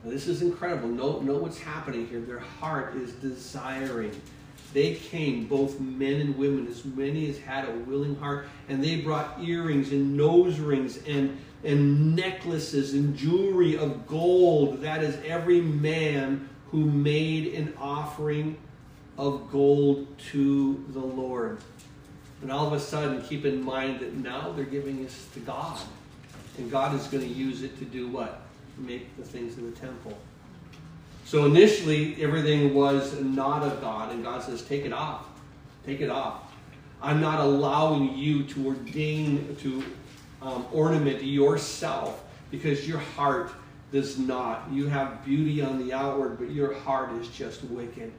Now, 0.05 0.11
this 0.11 0.27
is 0.27 0.41
incredible. 0.41 0.87
Note, 0.87 1.23
note 1.23 1.41
what's 1.41 1.59
happening 1.59 2.07
here. 2.07 2.21
Their 2.21 2.39
heart 2.39 2.95
is 2.95 3.11
desiring. 3.11 4.21
They 4.73 4.95
came, 4.95 5.47
both 5.47 5.81
men 5.81 6.21
and 6.21 6.37
women, 6.37 6.65
as 6.69 6.85
many 6.85 7.29
as 7.29 7.37
had 7.39 7.67
a 7.67 7.73
willing 7.73 8.15
heart, 8.15 8.47
and 8.69 8.81
they 8.81 9.01
brought 9.01 9.43
earrings 9.43 9.91
and 9.91 10.15
nose 10.15 10.61
rings 10.61 10.99
and, 11.05 11.37
and 11.63 12.15
necklaces 12.15 12.93
and 12.93 13.15
jewelry 13.15 13.77
of 13.77 14.07
gold. 14.07 14.81
That 14.81 15.03
is 15.03 15.17
every 15.25 15.61
man 15.61 16.49
who 16.71 16.85
made 16.85 17.53
an 17.53 17.73
offering 17.77 18.57
of 19.17 19.51
gold 19.51 20.07
to 20.31 20.83
the 20.89 20.99
Lord. 20.99 21.59
And 22.41 22.51
all 22.51 22.65
of 22.65 22.73
a 22.73 22.79
sudden, 22.79 23.21
keep 23.21 23.45
in 23.45 23.63
mind 23.63 23.99
that 23.99 24.13
now 24.15 24.51
they're 24.51 24.65
giving 24.65 25.03
this 25.03 25.27
to 25.33 25.39
God. 25.41 25.79
And 26.57 26.71
God 26.71 26.95
is 26.95 27.07
going 27.07 27.23
to 27.23 27.29
use 27.29 27.61
it 27.61 27.77
to 27.79 27.85
do 27.85 28.07
what? 28.07 28.41
Make 28.77 29.15
the 29.17 29.23
things 29.23 29.57
in 29.57 29.69
the 29.69 29.77
temple. 29.79 30.17
So 31.25 31.45
initially, 31.45 32.21
everything 32.21 32.73
was 32.73 33.21
not 33.21 33.63
of 33.63 33.79
God. 33.79 34.11
And 34.11 34.23
God 34.23 34.41
says, 34.41 34.63
take 34.63 34.85
it 34.85 34.93
off. 34.93 35.27
Take 35.85 36.01
it 36.01 36.09
off. 36.09 36.51
I'm 37.01 37.21
not 37.21 37.39
allowing 37.39 38.17
you 38.17 38.43
to 38.43 38.67
ordain, 38.67 39.55
to 39.61 39.83
um, 40.41 40.65
ornament 40.71 41.23
yourself 41.23 42.23
because 42.49 42.87
your 42.87 42.99
heart 42.99 43.51
does 43.91 44.17
not. 44.17 44.67
You 44.71 44.87
have 44.87 45.23
beauty 45.23 45.61
on 45.61 45.85
the 45.85 45.93
outward, 45.93 46.37
but 46.39 46.51
your 46.51 46.73
heart 46.73 47.11
is 47.13 47.27
just 47.29 47.63
wicked. 47.65 48.11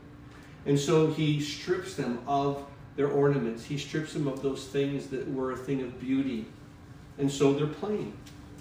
And 0.66 0.78
so 0.78 1.08
he 1.08 1.40
strips 1.40 1.94
them 1.94 2.20
of 2.26 2.64
their 2.96 3.08
ornaments. 3.08 3.64
He 3.64 3.78
strips 3.78 4.12
them 4.12 4.28
of 4.28 4.42
those 4.42 4.66
things 4.66 5.08
that 5.08 5.28
were 5.32 5.52
a 5.52 5.56
thing 5.56 5.82
of 5.82 5.98
beauty. 5.98 6.46
And 7.18 7.30
so 7.30 7.52
they're 7.52 7.66
plain. 7.66 8.12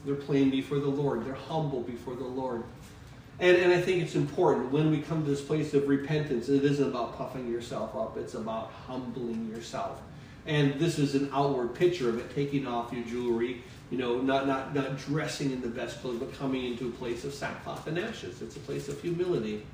They're 0.05 0.15
plain 0.15 0.49
before 0.49 0.79
the 0.79 0.87
Lord. 0.87 1.25
They're 1.25 1.33
humble 1.33 1.81
before 1.81 2.15
the 2.15 2.23
Lord. 2.23 2.63
And, 3.39 3.57
and 3.57 3.73
I 3.73 3.81
think 3.81 4.01
it's 4.03 4.15
important 4.15 4.71
when 4.71 4.91
we 4.91 5.01
come 5.01 5.23
to 5.23 5.29
this 5.29 5.41
place 5.41 5.73
of 5.73 5.87
repentance, 5.87 6.47
it 6.47 6.63
isn't 6.63 6.87
about 6.87 7.17
puffing 7.17 7.51
yourself 7.51 7.95
up, 7.95 8.15
it's 8.17 8.35
about 8.35 8.71
humbling 8.87 9.49
yourself. 9.49 9.99
And 10.45 10.79
this 10.79 10.97
is 10.97 11.15
an 11.15 11.29
outward 11.33 11.75
picture 11.75 12.09
of 12.09 12.17
it, 12.17 12.33
taking 12.33 12.65
off 12.65 12.91
your 12.91 13.03
jewelry, 13.03 13.63
you 13.91 13.97
know, 13.97 14.19
not, 14.21 14.47
not, 14.47 14.73
not 14.73 14.97
dressing 14.97 15.51
in 15.51 15.61
the 15.61 15.67
best 15.67 16.01
clothes, 16.01 16.19
but 16.19 16.33
coming 16.37 16.65
into 16.65 16.87
a 16.87 16.91
place 16.91 17.23
of 17.23 17.33
sackcloth 17.33 17.85
and 17.87 17.99
ashes. 17.99 18.41
It's 18.41 18.55
a 18.55 18.59
place 18.59 18.87
of 18.87 18.99
humility. 19.01 19.65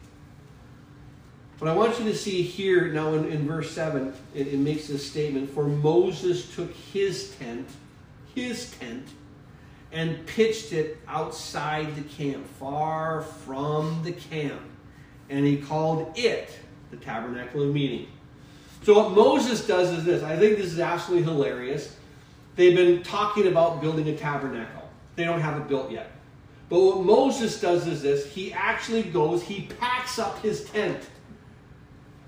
But 1.60 1.70
I 1.70 1.74
want 1.74 1.98
you 1.98 2.06
to 2.06 2.16
see 2.16 2.44
here 2.44 2.88
now 2.92 3.14
in, 3.14 3.26
in 3.32 3.48
verse 3.48 3.72
7, 3.72 4.14
it, 4.36 4.48
it 4.48 4.60
makes 4.60 4.88
this 4.88 5.10
statement 5.10 5.50
For 5.50 5.64
Moses 5.64 6.54
took 6.54 6.72
his 6.72 7.32
tent, 7.36 7.68
his 8.36 8.72
tent, 8.72 9.08
and 9.92 10.26
pitched 10.28 10.74
it 10.74 11.00
outside 11.08 11.96
the 11.96 12.02
camp, 12.02 12.46
far 12.60 13.22
from 13.22 14.02
the 14.04 14.12
camp. 14.12 14.62
And 15.30 15.46
he 15.46 15.58
called 15.58 16.14
it 16.16 16.58
the 16.92 16.98
tabernacle 16.98 17.64
of 17.64 17.74
meeting. 17.74 18.08
So, 18.84 18.94
what 18.94 19.12
Moses 19.12 19.66
does 19.66 19.92
is 19.92 20.06
this 20.06 20.24
I 20.24 20.38
think 20.38 20.58
this 20.58 20.68
is 20.68 20.80
absolutely 20.80 21.32
hilarious. 21.32 21.96
They've 22.56 22.76
been 22.76 23.04
talking 23.04 23.48
about 23.48 23.82
building 23.82 24.08
a 24.10 24.18
tabernacle, 24.18 24.90
they 25.16 25.24
don't 25.24 25.42
have 25.42 25.58
it 25.58 25.68
built 25.68 25.92
yet. 25.92 26.12
But 26.70 26.82
what 26.82 27.06
Moses 27.06 27.62
does 27.62 27.88
is 27.88 28.02
this 28.02 28.26
he 28.32 28.52
actually 28.54 29.04
goes, 29.04 29.44
he 29.44 29.70
packs 29.80 30.20
up 30.20 30.40
his 30.42 30.66
tent 30.66 31.02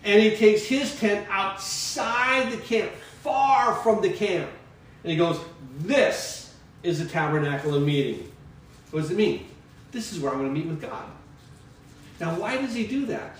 and 0.03 0.21
he 0.21 0.35
takes 0.35 0.63
his 0.63 0.97
tent 0.97 1.27
outside 1.29 2.51
the 2.51 2.57
camp, 2.57 2.91
far 3.21 3.75
from 3.75 4.01
the 4.01 4.09
camp. 4.09 4.49
And 5.03 5.11
he 5.11 5.17
goes, 5.17 5.39
This 5.79 6.53
is 6.83 6.99
the 6.99 7.09
tabernacle 7.09 7.73
of 7.73 7.83
meeting. 7.83 8.31
What 8.91 9.01
does 9.01 9.11
it 9.11 9.17
mean? 9.17 9.47
This 9.91 10.13
is 10.13 10.19
where 10.19 10.31
I'm 10.31 10.39
going 10.39 10.53
to 10.53 10.59
meet 10.59 10.67
with 10.67 10.81
God. 10.81 11.05
Now, 12.19 12.35
why 12.39 12.57
does 12.57 12.73
he 12.73 12.85
do 12.85 13.05
that? 13.07 13.35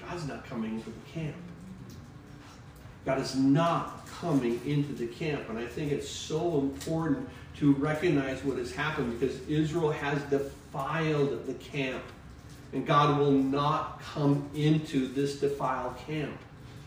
God's 0.00 0.26
not 0.26 0.44
coming 0.44 0.74
into 0.74 0.90
the 0.90 1.12
camp. 1.12 1.36
God 3.08 3.20
is 3.20 3.36
not 3.36 4.06
coming 4.20 4.60
into 4.66 4.92
the 4.92 5.06
camp. 5.06 5.48
And 5.48 5.58
I 5.58 5.64
think 5.64 5.92
it's 5.92 6.06
so 6.06 6.58
important 6.58 7.26
to 7.56 7.72
recognize 7.76 8.44
what 8.44 8.58
has 8.58 8.70
happened 8.70 9.18
because 9.18 9.40
Israel 9.48 9.90
has 9.90 10.20
defiled 10.24 11.46
the 11.46 11.54
camp 11.54 12.02
and 12.74 12.86
God 12.86 13.18
will 13.18 13.32
not 13.32 14.02
come 14.02 14.46
into 14.54 15.08
this 15.08 15.40
defiled 15.40 15.96
camp. 16.06 16.36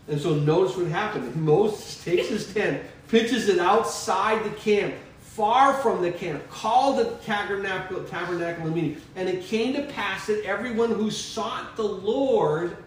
And 0.08 0.22
so 0.22 0.36
notice 0.36 0.78
what 0.78 0.86
happened. 0.86 1.36
Moses 1.44 2.04
takes 2.04 2.28
his 2.28 2.54
tent, 2.54 2.84
pitches 3.08 3.50
it 3.50 3.58
outside 3.58 4.44
the 4.44 4.56
camp, 4.58 4.94
far 5.22 5.74
from 5.74 6.04
the 6.04 6.12
camp, 6.12 6.48
called 6.52 7.00
the 7.00 7.16
tabernacle, 7.26 8.04
tabernacle 8.04 8.68
meeting. 8.68 9.02
And 9.16 9.28
it 9.28 9.44
came 9.46 9.74
to 9.74 9.82
pass 9.88 10.28
that 10.28 10.46
everyone 10.46 10.92
who 10.92 11.10
sought 11.10 11.76
the 11.76 11.82
Lord 11.82 12.78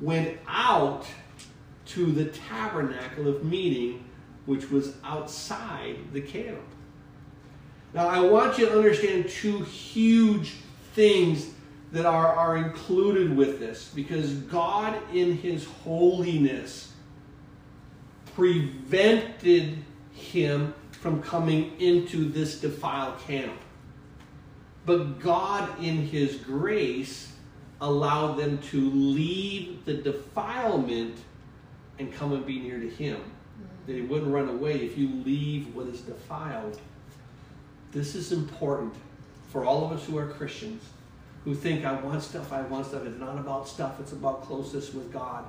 went 0.00 0.38
out 0.48 1.04
to 1.94 2.12
the 2.12 2.26
tabernacle 2.26 3.28
of 3.28 3.44
meeting, 3.44 4.04
which 4.46 4.70
was 4.70 4.94
outside 5.04 5.96
the 6.12 6.20
camp. 6.20 6.58
Now, 7.94 8.08
I 8.08 8.20
want 8.20 8.58
you 8.58 8.66
to 8.66 8.76
understand 8.76 9.28
two 9.28 9.60
huge 9.60 10.54
things 10.94 11.50
that 11.92 12.06
are, 12.06 12.34
are 12.34 12.56
included 12.56 13.36
with 13.36 13.60
this 13.60 13.90
because 13.94 14.32
God, 14.32 14.98
in 15.12 15.36
His 15.36 15.66
holiness, 15.66 16.92
prevented 18.34 19.76
him 20.12 20.74
from 20.92 21.22
coming 21.22 21.78
into 21.80 22.30
this 22.30 22.60
defiled 22.60 23.18
camp. 23.20 23.58
But 24.86 25.20
God, 25.20 25.82
in 25.82 26.06
His 26.06 26.36
grace, 26.36 27.32
allowed 27.80 28.36
them 28.36 28.58
to 28.58 28.90
leave 28.90 29.84
the 29.84 29.94
defilement 29.94 31.16
and 32.02 32.14
come 32.14 32.32
and 32.32 32.44
be 32.44 32.60
near 32.60 32.78
to 32.78 32.88
Him. 32.88 33.16
Mm-hmm. 33.16 33.86
That 33.86 33.94
He 33.94 34.02
wouldn't 34.02 34.32
run 34.32 34.48
away 34.48 34.84
if 34.84 34.96
you 34.98 35.08
leave 35.24 35.74
what 35.74 35.86
is 35.86 36.02
defiled. 36.02 36.78
This 37.92 38.14
is 38.14 38.32
important 38.32 38.94
for 39.50 39.64
all 39.64 39.84
of 39.84 39.92
us 39.92 40.04
who 40.06 40.16
are 40.18 40.26
Christians 40.26 40.82
who 41.44 41.54
think 41.54 41.84
I 41.84 41.94
want 42.00 42.22
stuff, 42.22 42.52
I 42.52 42.62
want 42.62 42.86
stuff. 42.86 43.04
It's 43.04 43.18
not 43.18 43.36
about 43.36 43.68
stuff, 43.68 43.98
it's 44.00 44.12
about 44.12 44.42
closeness 44.42 44.94
with 44.94 45.12
God. 45.12 45.44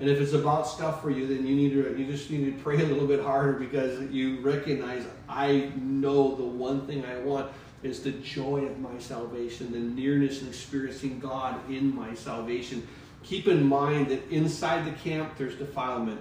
And 0.00 0.08
if 0.08 0.20
it's 0.20 0.32
about 0.32 0.66
stuff 0.66 1.02
for 1.02 1.10
you, 1.10 1.26
then 1.26 1.46
you 1.46 1.56
need 1.56 1.70
to 1.70 1.96
you 1.98 2.06
just 2.06 2.30
need 2.30 2.56
to 2.56 2.62
pray 2.62 2.76
a 2.76 2.86
little 2.86 3.06
bit 3.06 3.20
harder 3.20 3.54
because 3.54 4.00
you 4.10 4.40
recognize 4.40 5.04
I 5.28 5.72
know 5.76 6.36
the 6.36 6.44
one 6.44 6.86
thing 6.86 7.04
I 7.04 7.18
want. 7.18 7.50
is 7.82 8.02
the 8.02 8.10
joy 8.10 8.64
of 8.66 8.78
my 8.80 8.98
salvation, 8.98 9.70
the 9.70 9.78
nearness 9.78 10.40
and 10.40 10.48
experiencing 10.48 11.20
God 11.20 11.54
in 11.70 11.94
my 11.94 12.12
salvation. 12.14 12.86
Keep 13.22 13.48
in 13.48 13.66
mind 13.66 14.08
that 14.08 14.28
inside 14.30 14.86
the 14.86 14.96
camp, 14.98 15.36
there's 15.36 15.54
defilement. 15.54 16.20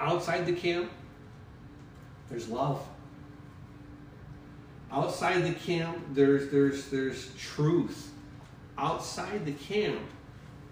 Outside 0.00 0.46
the 0.46 0.52
camp, 0.52 0.90
there's 2.28 2.48
love. 2.48 2.86
Outside 4.90 5.42
the 5.42 5.54
camp, 5.54 5.98
there's, 6.12 6.50
there's, 6.50 6.88
there's 6.88 7.34
truth. 7.34 8.12
Outside 8.78 9.44
the 9.44 9.52
camp, 9.52 10.00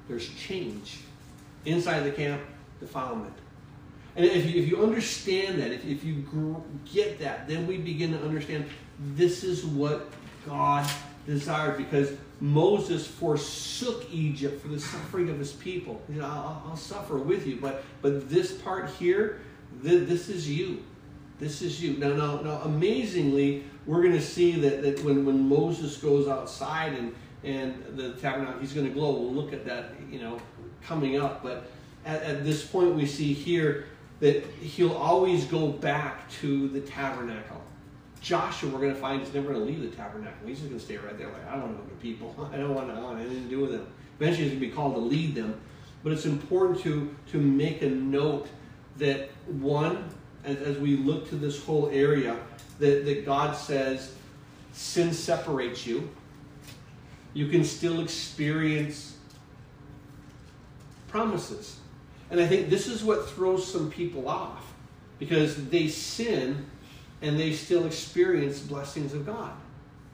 there's 0.08 0.28
change. 0.30 1.00
Inside 1.64 2.00
the 2.00 2.10
camp, 2.10 2.40
defilement. 2.80 3.34
And 4.14 4.24
if 4.24 4.48
you, 4.48 4.62
if 4.62 4.68
you 4.68 4.82
understand 4.82 5.60
that, 5.60 5.72
if, 5.72 5.84
if 5.84 6.04
you 6.04 6.24
get 6.92 7.18
that, 7.20 7.48
then 7.48 7.66
we 7.66 7.78
begin 7.78 8.12
to 8.12 8.22
understand 8.22 8.66
this 9.14 9.42
is 9.42 9.64
what 9.64 10.10
God 10.46 10.88
desired 11.26 11.76
because 11.76 12.12
Moses 12.40 13.06
forsook 13.06 14.04
Egypt 14.12 14.60
for 14.60 14.68
the 14.68 14.80
suffering 14.80 15.28
of 15.30 15.38
his 15.38 15.52
people. 15.52 16.02
He 16.08 16.14
said, 16.14 16.24
I'll, 16.24 16.62
I'll 16.66 16.76
suffer 16.76 17.16
with 17.16 17.46
you, 17.46 17.58
but, 17.60 17.84
but 18.00 18.28
this 18.28 18.52
part 18.52 18.90
here, 18.90 19.40
th- 19.82 20.08
this 20.08 20.28
is 20.28 20.48
you. 20.48 20.82
This 21.38 21.62
is 21.62 21.82
you. 21.82 21.96
Now, 21.98 22.14
now, 22.14 22.40
now 22.40 22.60
amazingly, 22.64 23.64
we're 23.86 24.02
going 24.02 24.14
to 24.14 24.22
see 24.22 24.60
that, 24.60 24.82
that 24.82 25.04
when, 25.04 25.24
when 25.24 25.48
Moses 25.48 25.96
goes 25.96 26.28
outside 26.28 26.94
and, 26.94 27.14
and 27.44 27.96
the 27.96 28.14
tabernacle, 28.14 28.60
he's 28.60 28.72
going 28.72 28.86
to 28.86 28.92
glow. 28.92 29.12
We'll 29.12 29.32
look 29.32 29.52
at 29.52 29.64
that, 29.66 29.94
you 30.10 30.20
know, 30.20 30.40
coming 30.84 31.20
up. 31.20 31.42
But 31.42 31.70
at, 32.04 32.22
at 32.22 32.44
this 32.44 32.64
point, 32.64 32.94
we 32.94 33.06
see 33.06 33.32
here 33.32 33.86
that 34.20 34.44
he'll 34.60 34.94
always 34.94 35.44
go 35.44 35.68
back 35.68 36.28
to 36.30 36.68
the 36.68 36.80
tabernacle. 36.80 37.61
Joshua, 38.22 38.70
we're 38.70 38.78
going 38.78 38.94
to 38.94 39.00
find, 39.00 39.20
is 39.20 39.34
never 39.34 39.52
going 39.52 39.66
to 39.66 39.72
leave 39.72 39.82
the 39.82 39.96
tabernacle. 39.96 40.46
He's 40.46 40.58
just 40.58 40.68
going 40.68 40.78
to 40.78 40.84
stay 40.84 40.96
right 40.96 41.18
there, 41.18 41.26
like, 41.26 41.46
I 41.48 41.52
don't 41.52 41.62
want 41.62 41.76
to 41.76 41.82
know 41.82 41.88
the 41.88 42.00
people. 42.00 42.48
I 42.52 42.56
don't 42.56 42.74
want 42.74 42.88
to, 42.88 42.94
I 42.94 43.00
want 43.00 43.20
anything 43.20 43.42
to 43.42 43.50
do 43.50 43.60
with 43.60 43.72
them. 43.72 43.86
Eventually, 44.20 44.44
he's 44.44 44.52
going 44.52 44.60
to 44.60 44.66
be 44.68 44.72
called 44.72 44.94
to 44.94 45.00
lead 45.00 45.34
them. 45.34 45.60
But 46.04 46.12
it's 46.12 46.24
important 46.24 46.80
to, 46.82 47.14
to 47.32 47.38
make 47.38 47.82
a 47.82 47.90
note 47.90 48.48
that, 48.98 49.30
one, 49.46 50.08
as, 50.44 50.56
as 50.58 50.78
we 50.78 50.96
look 50.96 51.28
to 51.30 51.36
this 51.36 51.64
whole 51.64 51.90
area, 51.92 52.36
that, 52.78 53.04
that 53.04 53.26
God 53.26 53.56
says 53.56 54.12
sin 54.72 55.12
separates 55.12 55.86
you. 55.86 56.08
You 57.34 57.48
can 57.48 57.64
still 57.64 58.00
experience 58.00 59.16
promises. 61.08 61.78
And 62.30 62.40
I 62.40 62.46
think 62.46 62.70
this 62.70 62.86
is 62.86 63.02
what 63.02 63.28
throws 63.28 63.70
some 63.70 63.90
people 63.90 64.28
off 64.28 64.72
because 65.18 65.68
they 65.68 65.88
sin 65.88 66.66
and 67.22 67.38
they 67.38 67.52
still 67.52 67.86
experience 67.86 68.58
blessings 68.60 69.14
of 69.14 69.24
God. 69.24 69.52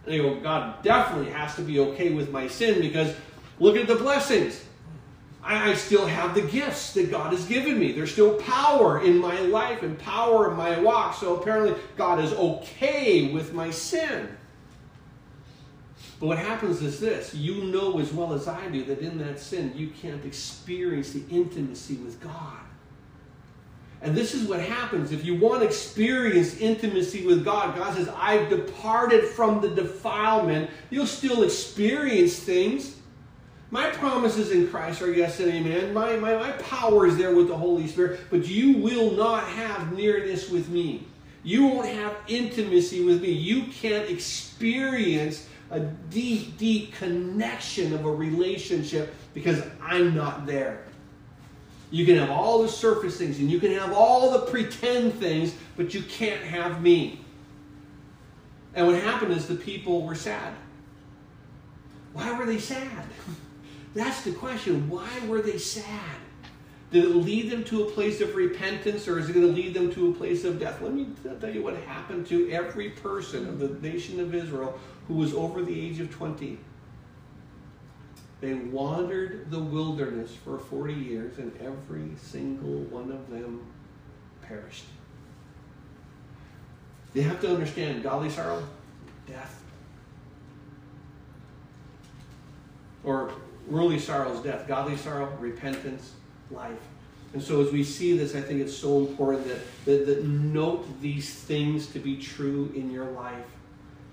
And 0.04 0.14
they 0.14 0.18
go, 0.18 0.38
God 0.40 0.82
definitely 0.82 1.32
has 1.32 1.54
to 1.56 1.62
be 1.62 1.80
okay 1.80 2.10
with 2.10 2.30
my 2.30 2.46
sin 2.46 2.80
because 2.80 3.14
look 3.58 3.76
at 3.76 3.86
the 3.86 3.96
blessings. 3.96 4.64
I, 5.42 5.70
I 5.70 5.74
still 5.74 6.06
have 6.06 6.34
the 6.34 6.42
gifts 6.42 6.92
that 6.94 7.10
God 7.10 7.32
has 7.32 7.46
given 7.46 7.78
me. 7.78 7.92
There's 7.92 8.12
still 8.12 8.34
power 8.42 9.02
in 9.02 9.18
my 9.18 9.40
life 9.40 9.82
and 9.82 9.98
power 9.98 10.50
in 10.50 10.56
my 10.56 10.78
walk. 10.80 11.14
So 11.14 11.36
apparently, 11.36 11.74
God 11.96 12.22
is 12.22 12.32
okay 12.32 13.32
with 13.32 13.52
my 13.52 13.70
sin. 13.70 14.28
But 16.20 16.26
what 16.26 16.38
happens 16.38 16.82
is 16.82 16.98
this 16.98 17.32
you 17.32 17.64
know 17.64 18.00
as 18.00 18.12
well 18.12 18.32
as 18.32 18.48
I 18.48 18.66
do 18.68 18.84
that 18.84 18.98
in 18.98 19.18
that 19.18 19.38
sin, 19.38 19.72
you 19.76 19.88
can't 19.88 20.24
experience 20.24 21.12
the 21.12 21.22
intimacy 21.30 21.94
with 21.96 22.20
God. 22.20 22.58
And 24.00 24.16
this 24.16 24.34
is 24.34 24.46
what 24.46 24.60
happens 24.60 25.10
if 25.10 25.24
you 25.24 25.34
want 25.34 25.62
to 25.62 25.66
experience 25.66 26.56
intimacy 26.58 27.26
with 27.26 27.44
God. 27.44 27.76
God 27.76 27.94
says, 27.94 28.08
I've 28.14 28.48
departed 28.48 29.24
from 29.24 29.60
the 29.60 29.68
defilement. 29.68 30.70
You'll 30.90 31.06
still 31.06 31.42
experience 31.42 32.38
things. 32.38 32.96
My 33.70 33.90
promises 33.90 34.52
in 34.52 34.68
Christ 34.68 35.02
are 35.02 35.12
yes 35.12 35.40
and 35.40 35.50
amen. 35.50 35.92
My, 35.92 36.16
my, 36.16 36.36
my 36.36 36.52
power 36.52 37.06
is 37.06 37.18
there 37.18 37.34
with 37.34 37.48
the 37.48 37.56
Holy 37.56 37.86
Spirit, 37.86 38.20
but 38.30 38.46
you 38.46 38.78
will 38.78 39.10
not 39.10 39.44
have 39.44 39.92
nearness 39.92 40.48
with 40.48 40.68
me. 40.68 41.06
You 41.42 41.66
won't 41.66 41.88
have 41.88 42.16
intimacy 42.28 43.04
with 43.04 43.20
me. 43.20 43.30
You 43.32 43.64
can't 43.64 44.08
experience 44.08 45.46
a 45.70 45.80
deep, 45.80 46.56
deep 46.56 46.94
connection 46.94 47.92
of 47.92 48.06
a 48.06 48.10
relationship 48.10 49.14
because 49.34 49.62
I'm 49.82 50.14
not 50.14 50.46
there. 50.46 50.84
You 51.90 52.04
can 52.04 52.16
have 52.16 52.30
all 52.30 52.62
the 52.62 52.68
surface 52.68 53.16
things 53.16 53.38
and 53.38 53.50
you 53.50 53.58
can 53.58 53.72
have 53.72 53.92
all 53.92 54.30
the 54.32 54.50
pretend 54.50 55.14
things, 55.14 55.54
but 55.76 55.94
you 55.94 56.02
can't 56.02 56.42
have 56.42 56.82
me. 56.82 57.24
And 58.74 58.86
what 58.86 58.96
happened 59.02 59.32
is 59.32 59.46
the 59.46 59.54
people 59.54 60.02
were 60.06 60.14
sad. 60.14 60.54
Why 62.12 62.32
were 62.38 62.46
they 62.46 62.58
sad? 62.58 63.04
That's 63.94 64.22
the 64.22 64.32
question. 64.32 64.88
Why 64.88 65.08
were 65.26 65.40
they 65.40 65.58
sad? 65.58 66.16
Did 66.90 67.04
it 67.04 67.08
lead 67.08 67.50
them 67.50 67.64
to 67.64 67.84
a 67.84 67.90
place 67.90 68.20
of 68.20 68.34
repentance 68.34 69.08
or 69.08 69.18
is 69.18 69.28
it 69.28 69.34
going 69.34 69.46
to 69.46 69.52
lead 69.52 69.74
them 69.74 69.92
to 69.92 70.10
a 70.10 70.14
place 70.14 70.44
of 70.44 70.58
death? 70.58 70.80
Let 70.80 70.94
me 70.94 71.08
tell 71.40 71.52
you 71.52 71.62
what 71.62 71.76
happened 71.76 72.26
to 72.28 72.50
every 72.50 72.90
person 72.90 73.46
of 73.46 73.58
the 73.58 73.68
nation 73.86 74.20
of 74.20 74.34
Israel 74.34 74.78
who 75.06 75.14
was 75.14 75.34
over 75.34 75.62
the 75.62 75.78
age 75.78 76.00
of 76.00 76.10
20. 76.10 76.58
They 78.40 78.54
wandered 78.54 79.50
the 79.50 79.58
wilderness 79.58 80.34
for 80.34 80.58
40 80.58 80.94
years, 80.94 81.38
and 81.38 81.52
every 81.60 82.10
single 82.16 82.82
one 82.84 83.10
of 83.10 83.28
them 83.30 83.66
perished. 84.42 84.84
You 87.14 87.22
have 87.22 87.40
to 87.40 87.48
understand 87.48 88.02
godly 88.02 88.30
sorrow, 88.30 88.62
death. 89.26 89.60
Or 93.02 93.32
worldly 93.66 93.98
sorrow 93.98 94.32
is 94.32 94.40
death. 94.40 94.68
Godly 94.68 94.96
sorrow, 94.96 95.36
repentance, 95.40 96.12
life. 96.50 96.78
And 97.32 97.42
so 97.42 97.60
as 97.60 97.72
we 97.72 97.82
see 97.82 98.16
this, 98.16 98.34
I 98.36 98.40
think 98.40 98.60
it's 98.60 98.76
so 98.76 98.98
important 99.00 99.48
that, 99.48 99.58
that, 99.84 100.06
that 100.06 100.24
note 100.24 101.00
these 101.00 101.34
things 101.34 101.88
to 101.88 101.98
be 101.98 102.16
true 102.16 102.72
in 102.74 102.90
your 102.90 103.06
life 103.06 103.44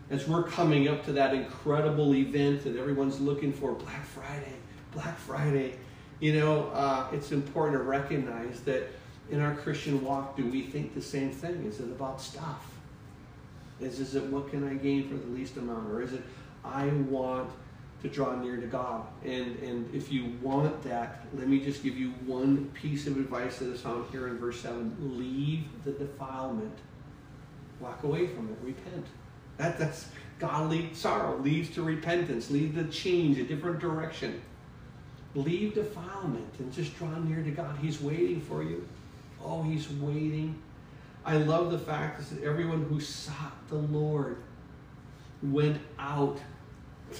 as 0.09 0.27
we're 0.27 0.43
coming 0.43 0.87
up 0.87 1.03
to 1.05 1.13
that 1.13 1.33
incredible 1.33 2.13
event 2.13 2.63
that 2.63 2.77
everyone's 2.77 3.19
looking 3.19 3.51
for 3.51 3.73
Black 3.73 4.05
Friday, 4.05 4.53
Black 4.93 5.17
Friday, 5.17 5.75
you 6.19 6.39
know, 6.39 6.69
uh, 6.69 7.07
it's 7.11 7.31
important 7.31 7.77
to 7.77 7.83
recognize 7.83 8.61
that 8.61 8.87
in 9.29 9.41
our 9.41 9.55
Christian 9.55 10.03
walk, 10.03 10.37
do 10.37 10.45
we 10.45 10.61
think 10.61 10.93
the 10.93 11.01
same 11.01 11.31
thing? 11.31 11.65
Is 11.65 11.79
it 11.79 11.85
about 11.85 12.21
stuff? 12.21 12.71
Is, 13.81 13.99
is 13.99 14.15
it 14.15 14.23
what 14.25 14.49
can 14.49 14.67
I 14.67 14.75
gain 14.75 15.09
for 15.09 15.15
the 15.15 15.27
least 15.27 15.57
amount? 15.57 15.91
Or 15.91 16.01
is 16.01 16.13
it 16.13 16.21
I 16.63 16.87
want 16.87 17.49
to 18.03 18.07
draw 18.07 18.35
near 18.35 18.57
to 18.57 18.67
God? 18.67 19.07
And, 19.23 19.57
and 19.59 19.93
if 19.93 20.11
you 20.11 20.33
want 20.41 20.83
that, 20.83 21.25
let 21.33 21.47
me 21.47 21.59
just 21.59 21.83
give 21.83 21.97
you 21.97 22.11
one 22.25 22.69
piece 22.75 23.07
of 23.07 23.17
advice 23.17 23.57
that 23.57 23.69
is 23.69 23.81
found 23.81 24.09
here 24.11 24.27
in 24.27 24.37
verse 24.37 24.61
7 24.61 24.95
leave 25.17 25.65
the 25.83 25.91
defilement, 25.91 26.77
walk 27.79 28.03
away 28.03 28.27
from 28.27 28.49
it, 28.49 28.57
repent. 28.61 29.05
That, 29.57 29.77
that's 29.77 30.07
godly 30.39 30.93
sorrow, 30.93 31.37
leads 31.37 31.69
to 31.71 31.83
repentance, 31.83 32.49
leads 32.51 32.75
to 32.75 32.85
change, 32.85 33.37
a 33.39 33.43
different 33.43 33.79
direction. 33.79 34.41
Leave 35.33 35.75
defilement 35.75 36.53
and 36.59 36.71
just 36.71 36.95
draw 36.97 37.17
near 37.19 37.43
to 37.43 37.51
God. 37.51 37.77
He's 37.81 38.01
waiting 38.01 38.41
for 38.41 38.63
you. 38.63 38.87
Oh, 39.43 39.63
He's 39.63 39.89
waiting. 39.89 40.61
I 41.25 41.37
love 41.37 41.71
the 41.71 41.79
fact 41.79 42.29
that 42.29 42.43
everyone 42.43 42.83
who 42.83 42.99
sought 42.99 43.67
the 43.67 43.75
Lord 43.75 44.37
went 45.41 45.81
out 45.99 46.39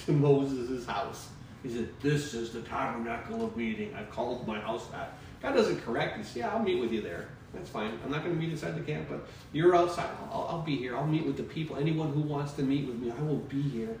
to 0.04 0.12
Moses' 0.12 0.86
house. 0.86 1.28
He 1.62 1.68
said, 1.70 1.88
This 2.00 2.34
is 2.34 2.52
the 2.52 2.62
tabernacle 2.62 3.44
of 3.44 3.56
meeting. 3.56 3.94
I 3.94 4.04
called 4.04 4.46
my 4.46 4.60
house 4.60 4.86
that. 4.88 5.18
God 5.42 5.54
doesn't 5.54 5.80
correct 5.82 6.18
us. 6.18 6.34
Yeah, 6.34 6.50
I'll 6.50 6.62
meet 6.62 6.80
with 6.80 6.92
you 6.92 7.02
there. 7.02 7.28
That's 7.56 7.70
fine. 7.70 7.98
I'm 8.04 8.10
not 8.10 8.22
going 8.22 8.34
to 8.34 8.40
meet 8.40 8.50
inside 8.50 8.76
the 8.76 8.80
camp, 8.80 9.08
but 9.08 9.26
you're 9.52 9.74
outside. 9.74 10.10
I'll, 10.30 10.46
I'll, 10.50 10.62
be 10.62 10.76
here. 10.76 10.96
I'll 10.96 11.06
meet 11.06 11.26
with 11.26 11.36
the 11.36 11.42
people. 11.42 11.76
Anyone 11.76 12.12
who 12.12 12.20
wants 12.20 12.52
to 12.54 12.62
meet 12.62 12.86
with 12.86 13.00
me, 13.00 13.10
I 13.10 13.22
will 13.22 13.36
be 13.36 13.62
here. 13.62 13.98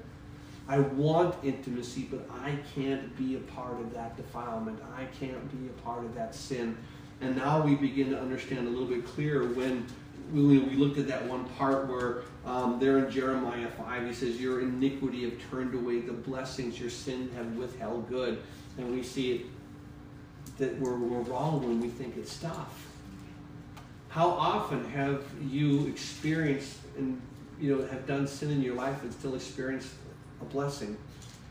I 0.68 0.80
want 0.80 1.36
intimacy, 1.44 2.08
but 2.10 2.28
I 2.42 2.58
can't 2.74 3.16
be 3.16 3.36
a 3.36 3.40
part 3.40 3.80
of 3.80 3.94
that 3.94 4.16
defilement. 4.16 4.80
I 4.96 5.04
can't 5.04 5.50
be 5.50 5.68
a 5.68 5.82
part 5.82 6.04
of 6.04 6.14
that 6.16 6.34
sin. 6.34 6.76
And 7.20 7.36
now 7.36 7.62
we 7.62 7.76
begin 7.76 8.10
to 8.10 8.20
understand 8.20 8.66
a 8.66 8.70
little 8.70 8.88
bit 8.88 9.06
clearer 9.06 9.46
when 9.46 9.86
we, 10.32 10.58
looked 10.58 10.98
at 10.98 11.06
that 11.06 11.24
one 11.26 11.44
part 11.50 11.86
where 11.86 12.22
um, 12.44 12.78
there 12.80 12.98
in 12.98 13.10
Jeremiah 13.10 13.68
5, 13.68 14.06
he 14.06 14.12
says, 14.12 14.40
Your 14.40 14.60
iniquity 14.60 15.22
have 15.22 15.34
turned 15.50 15.74
away 15.74 16.00
the 16.00 16.12
blessings, 16.12 16.80
your 16.80 16.90
sin 16.90 17.30
have 17.36 17.56
withheld 17.56 18.08
good. 18.08 18.42
And 18.76 18.92
we 18.92 19.02
see 19.02 19.32
it, 19.32 19.46
that 20.58 20.78
we're, 20.78 20.96
we're 20.96 21.20
wrong 21.20 21.60
when 21.62 21.80
we 21.80 21.88
think 21.88 22.16
it's 22.16 22.32
stuff. 22.32 22.85
How 24.08 24.30
often 24.30 24.84
have 24.90 25.24
you 25.50 25.86
experienced 25.86 26.78
and 26.96 27.20
you 27.60 27.76
know 27.76 27.86
have 27.86 28.06
done 28.06 28.26
sin 28.26 28.50
in 28.50 28.62
your 28.62 28.74
life 28.74 29.02
and 29.02 29.12
still 29.12 29.34
experienced 29.34 29.90
a 30.40 30.44
blessing? 30.44 30.96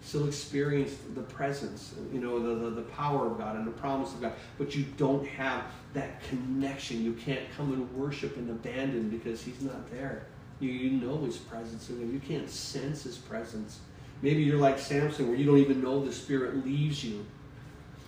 Still 0.02 0.28
experienced 0.28 1.16
the 1.16 1.22
presence, 1.22 1.96
you 2.14 2.20
know, 2.20 2.38
the, 2.38 2.70
the, 2.70 2.70
the 2.76 2.82
power 2.84 3.26
of 3.26 3.40
God 3.40 3.56
and 3.56 3.66
the 3.66 3.72
promise 3.72 4.14
of 4.14 4.22
God, 4.22 4.34
but 4.60 4.76
you 4.76 4.86
don't 4.98 5.26
have 5.28 5.64
that 5.96 6.22
connection. 6.30 7.04
You 7.04 7.14
can't 7.14 7.42
come 7.58 7.74
and 7.74 7.92
worship 7.92 8.38
and 8.38 8.48
abandon 8.52 9.10
because 9.10 9.42
He's 9.42 9.62
not 9.64 9.90
there. 9.90 10.28
You, 10.60 10.70
you 10.70 10.92
know 10.92 11.18
His 11.26 11.38
presence 11.38 11.88
there. 11.88 11.98
You 12.06 12.20
can't 12.20 12.48
sense 12.48 13.04
His 13.04 13.18
presence. 13.18 13.80
Maybe 14.22 14.44
you're 14.44 14.60
like 14.60 14.78
Samson, 14.78 15.28
where 15.28 15.38
you 15.38 15.46
don't 15.46 15.58
even 15.58 15.82
know 15.82 16.06
the 16.06 16.14
Spirit 16.14 16.64
leaves 16.64 17.04
you. 17.04 17.26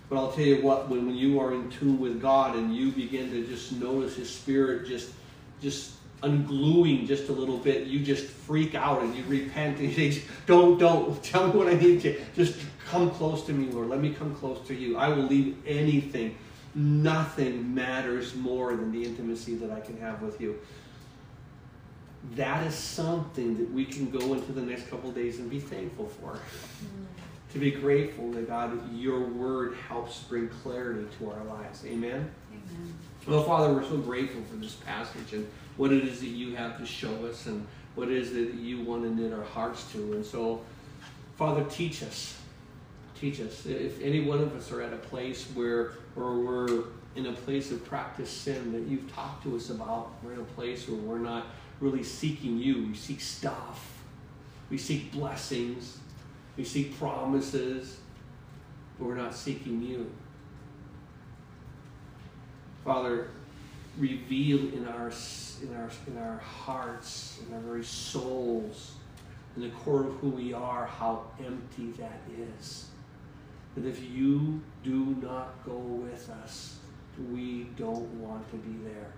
But 0.10 0.18
I'll 0.18 0.32
tell 0.32 0.46
you 0.46 0.62
what, 0.62 0.90
when, 0.90 1.06
when 1.06 1.16
you 1.16 1.40
are 1.40 1.54
in 1.54 1.70
tune 1.70 2.00
with 2.00 2.22
God 2.22 2.56
and 2.56 2.74
you 2.74 2.92
begin 2.92 3.30
to 3.32 3.46
just 3.46 3.74
notice 3.74 4.16
His 4.16 4.30
Spirit 4.30 4.88
just, 4.88 5.12
just 5.62 5.92
ungluing 6.24 7.08
just 7.08 7.28
a 7.30 7.34
little 7.34 7.58
bit, 7.58 7.88
you 7.88 8.00
just 8.00 8.26
freak 8.26 8.74
out 8.74 9.02
and 9.02 9.14
you 9.16 9.24
repent 9.26 9.80
and 9.80 9.90
you 9.94 10.12
say, 10.12 10.24
Don't, 10.46 10.78
don't, 10.78 11.22
tell 11.24 11.48
me 11.48 11.58
what 11.58 11.68
I 11.68 11.74
need 11.74 12.02
to. 12.02 12.20
Just 12.36 12.58
come 12.90 13.12
close 13.12 13.46
to 13.48 13.54
me, 13.54 13.70
Lord. 13.72 13.90
Let 13.90 14.00
me 14.00 14.14
come 14.14 14.34
close 14.36 14.66
to 14.68 14.74
you. 14.74 14.98
I 14.98 15.10
will 15.10 15.24
leave 15.24 15.58
anything. 15.66 16.38
Nothing 16.74 17.74
matters 17.74 18.36
more 18.36 18.76
than 18.76 18.92
the 18.92 19.04
intimacy 19.04 19.56
that 19.56 19.72
I 19.72 19.82
can 19.82 19.98
have 20.00 20.22
with 20.22 20.40
you. 20.40 20.60
That 22.36 22.66
is 22.66 22.76
something 22.76 23.58
that 23.58 23.72
we 23.72 23.86
can 23.86 24.10
go 24.10 24.34
into 24.34 24.52
the 24.52 24.62
next 24.62 24.90
couple 24.90 25.12
days 25.12 25.40
and 25.40 25.50
be 25.50 25.60
thankful 25.60 26.08
for. 26.08 26.34
Mm 26.34 27.07
to 27.54 27.60
be 27.60 27.72
grateful 27.72 28.32
that 28.32 28.48
God, 28.48 28.94
your 28.96 29.22
word 29.22 29.76
helps 29.88 30.20
bring 30.24 30.50
clarity 30.50 31.08
to 31.20 31.32
our 31.32 31.44
lives. 31.46 31.86
Amen? 31.86 32.30
Amen. 32.52 32.94
Well, 33.28 33.44
Father, 33.44 33.74
we're 33.74 33.84
so 33.84 33.98
grateful 33.98 34.42
for 34.50 34.58
this 34.58 34.76
passage 34.76 35.34
and 35.34 35.48
what 35.78 35.92
it 35.92 36.04
is 36.04 36.20
that 36.20 36.28
you 36.28 36.56
have 36.56 36.78
to 36.78 36.86
show 36.86 37.26
us 37.26 37.46
and 37.46 37.66
what 37.96 38.10
it 38.10 38.18
is 38.18 38.34
that 38.34 38.54
you 38.54 38.84
want 38.84 39.04
to 39.04 39.10
knit 39.10 39.34
our 39.34 39.44
hearts 39.44 39.92
to. 39.92 40.14
And 40.14 40.26
so, 40.26 40.62
Father, 41.36 41.64
teach 41.70 42.04
us. 42.04 42.38
Teach 43.20 43.42
us. 43.42 43.66
If 43.66 44.02
any 44.02 44.22
one 44.22 44.40
of 44.40 44.56
us 44.56 44.72
are 44.72 44.82
at 44.82 44.94
a 44.94 44.98
place 44.98 45.46
where, 45.54 45.94
or 46.16 46.40
we're 46.40 46.84
in 47.16 47.26
a 47.26 47.34
place 47.34 47.72
of 47.72 47.84
practice 47.86 48.30
sin 48.30 48.72
that 48.74 48.84
you've 48.84 49.12
talked 49.14 49.44
to 49.44 49.56
us 49.56 49.70
about, 49.70 50.12
we're 50.24 50.34
in 50.34 50.40
a 50.40 50.44
place 50.44 50.88
where 50.88 51.00
we're 51.00 51.18
not 51.18 51.48
really 51.80 52.04
seeking 52.04 52.58
you. 52.60 52.88
We 52.88 52.96
seek 52.96 53.20
stuff. 53.20 54.04
We 54.70 54.78
seek 54.78 55.12
blessings. 55.12 55.98
We 56.58 56.64
seek 56.64 56.98
promises, 56.98 57.98
but 58.98 59.08
we're 59.08 59.16
not 59.16 59.36
seeking 59.36 59.82
you. 59.82 60.12
Father, 62.84 63.30
reveal 63.98 64.60
in 64.74 64.88
our, 64.88 65.12
in 65.62 65.76
our, 65.76 65.90
in 66.08 66.18
our 66.18 66.38
hearts, 66.40 67.40
in 67.48 67.54
our 67.54 67.62
very 67.62 67.84
souls, 67.84 68.94
in 69.56 69.62
the 69.62 69.70
core 69.70 70.06
of 70.06 70.14
who 70.16 70.30
we 70.30 70.54
are, 70.54 70.86
how 70.86 71.26
empty 71.40 71.92
that 71.92 72.20
is. 72.60 72.88
That 73.76 73.86
if 73.86 74.02
you 74.04 74.62
do 74.84 75.16
not 75.22 75.64
go 75.64 75.78
with 75.78 76.30
us, 76.30 76.78
we 77.32 77.66
don't 77.76 78.08
want 78.20 78.50
to 78.52 78.58
be 78.58 78.84
there. 78.84 79.12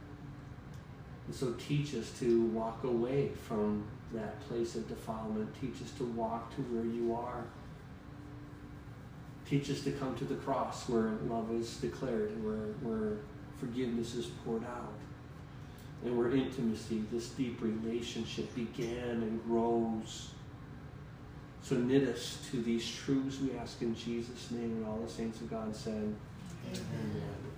And 1.27 1.35
so 1.35 1.53
teach 1.53 1.93
us 1.95 2.11
to 2.19 2.45
walk 2.47 2.83
away 2.83 3.31
from 3.47 3.83
that 4.13 4.39
place 4.47 4.75
of 4.75 4.87
defilement. 4.87 5.49
Teach 5.59 5.81
us 5.83 5.91
to 5.97 6.03
walk 6.03 6.55
to 6.55 6.61
where 6.63 6.85
you 6.85 7.13
are. 7.13 7.43
Teach 9.45 9.69
us 9.69 9.81
to 9.81 9.91
come 9.91 10.15
to 10.15 10.25
the 10.25 10.35
cross 10.35 10.87
where 10.87 11.11
love 11.27 11.51
is 11.51 11.77
declared 11.77 12.43
where, 12.43 12.73
where 12.81 13.17
forgiveness 13.59 14.15
is 14.15 14.27
poured 14.45 14.63
out. 14.63 14.93
And 16.05 16.17
where 16.17 16.31
intimacy, 16.31 17.03
this 17.11 17.29
deep 17.29 17.61
relationship 17.61 18.53
began 18.55 19.21
and 19.21 19.43
grows. 19.45 20.29
So 21.61 21.75
knit 21.75 22.07
us 22.07 22.37
to 22.51 22.61
these 22.61 22.89
truths 22.89 23.39
we 23.41 23.57
ask 23.57 23.81
in 23.81 23.93
Jesus' 23.93 24.49
name, 24.51 24.77
and 24.77 24.85
all 24.85 24.99
the 24.99 25.09
saints 25.11 25.41
of 25.41 25.49
God 25.49 25.75
said, 25.75 25.93
Amen. 25.93 26.85
Amen. 26.93 27.48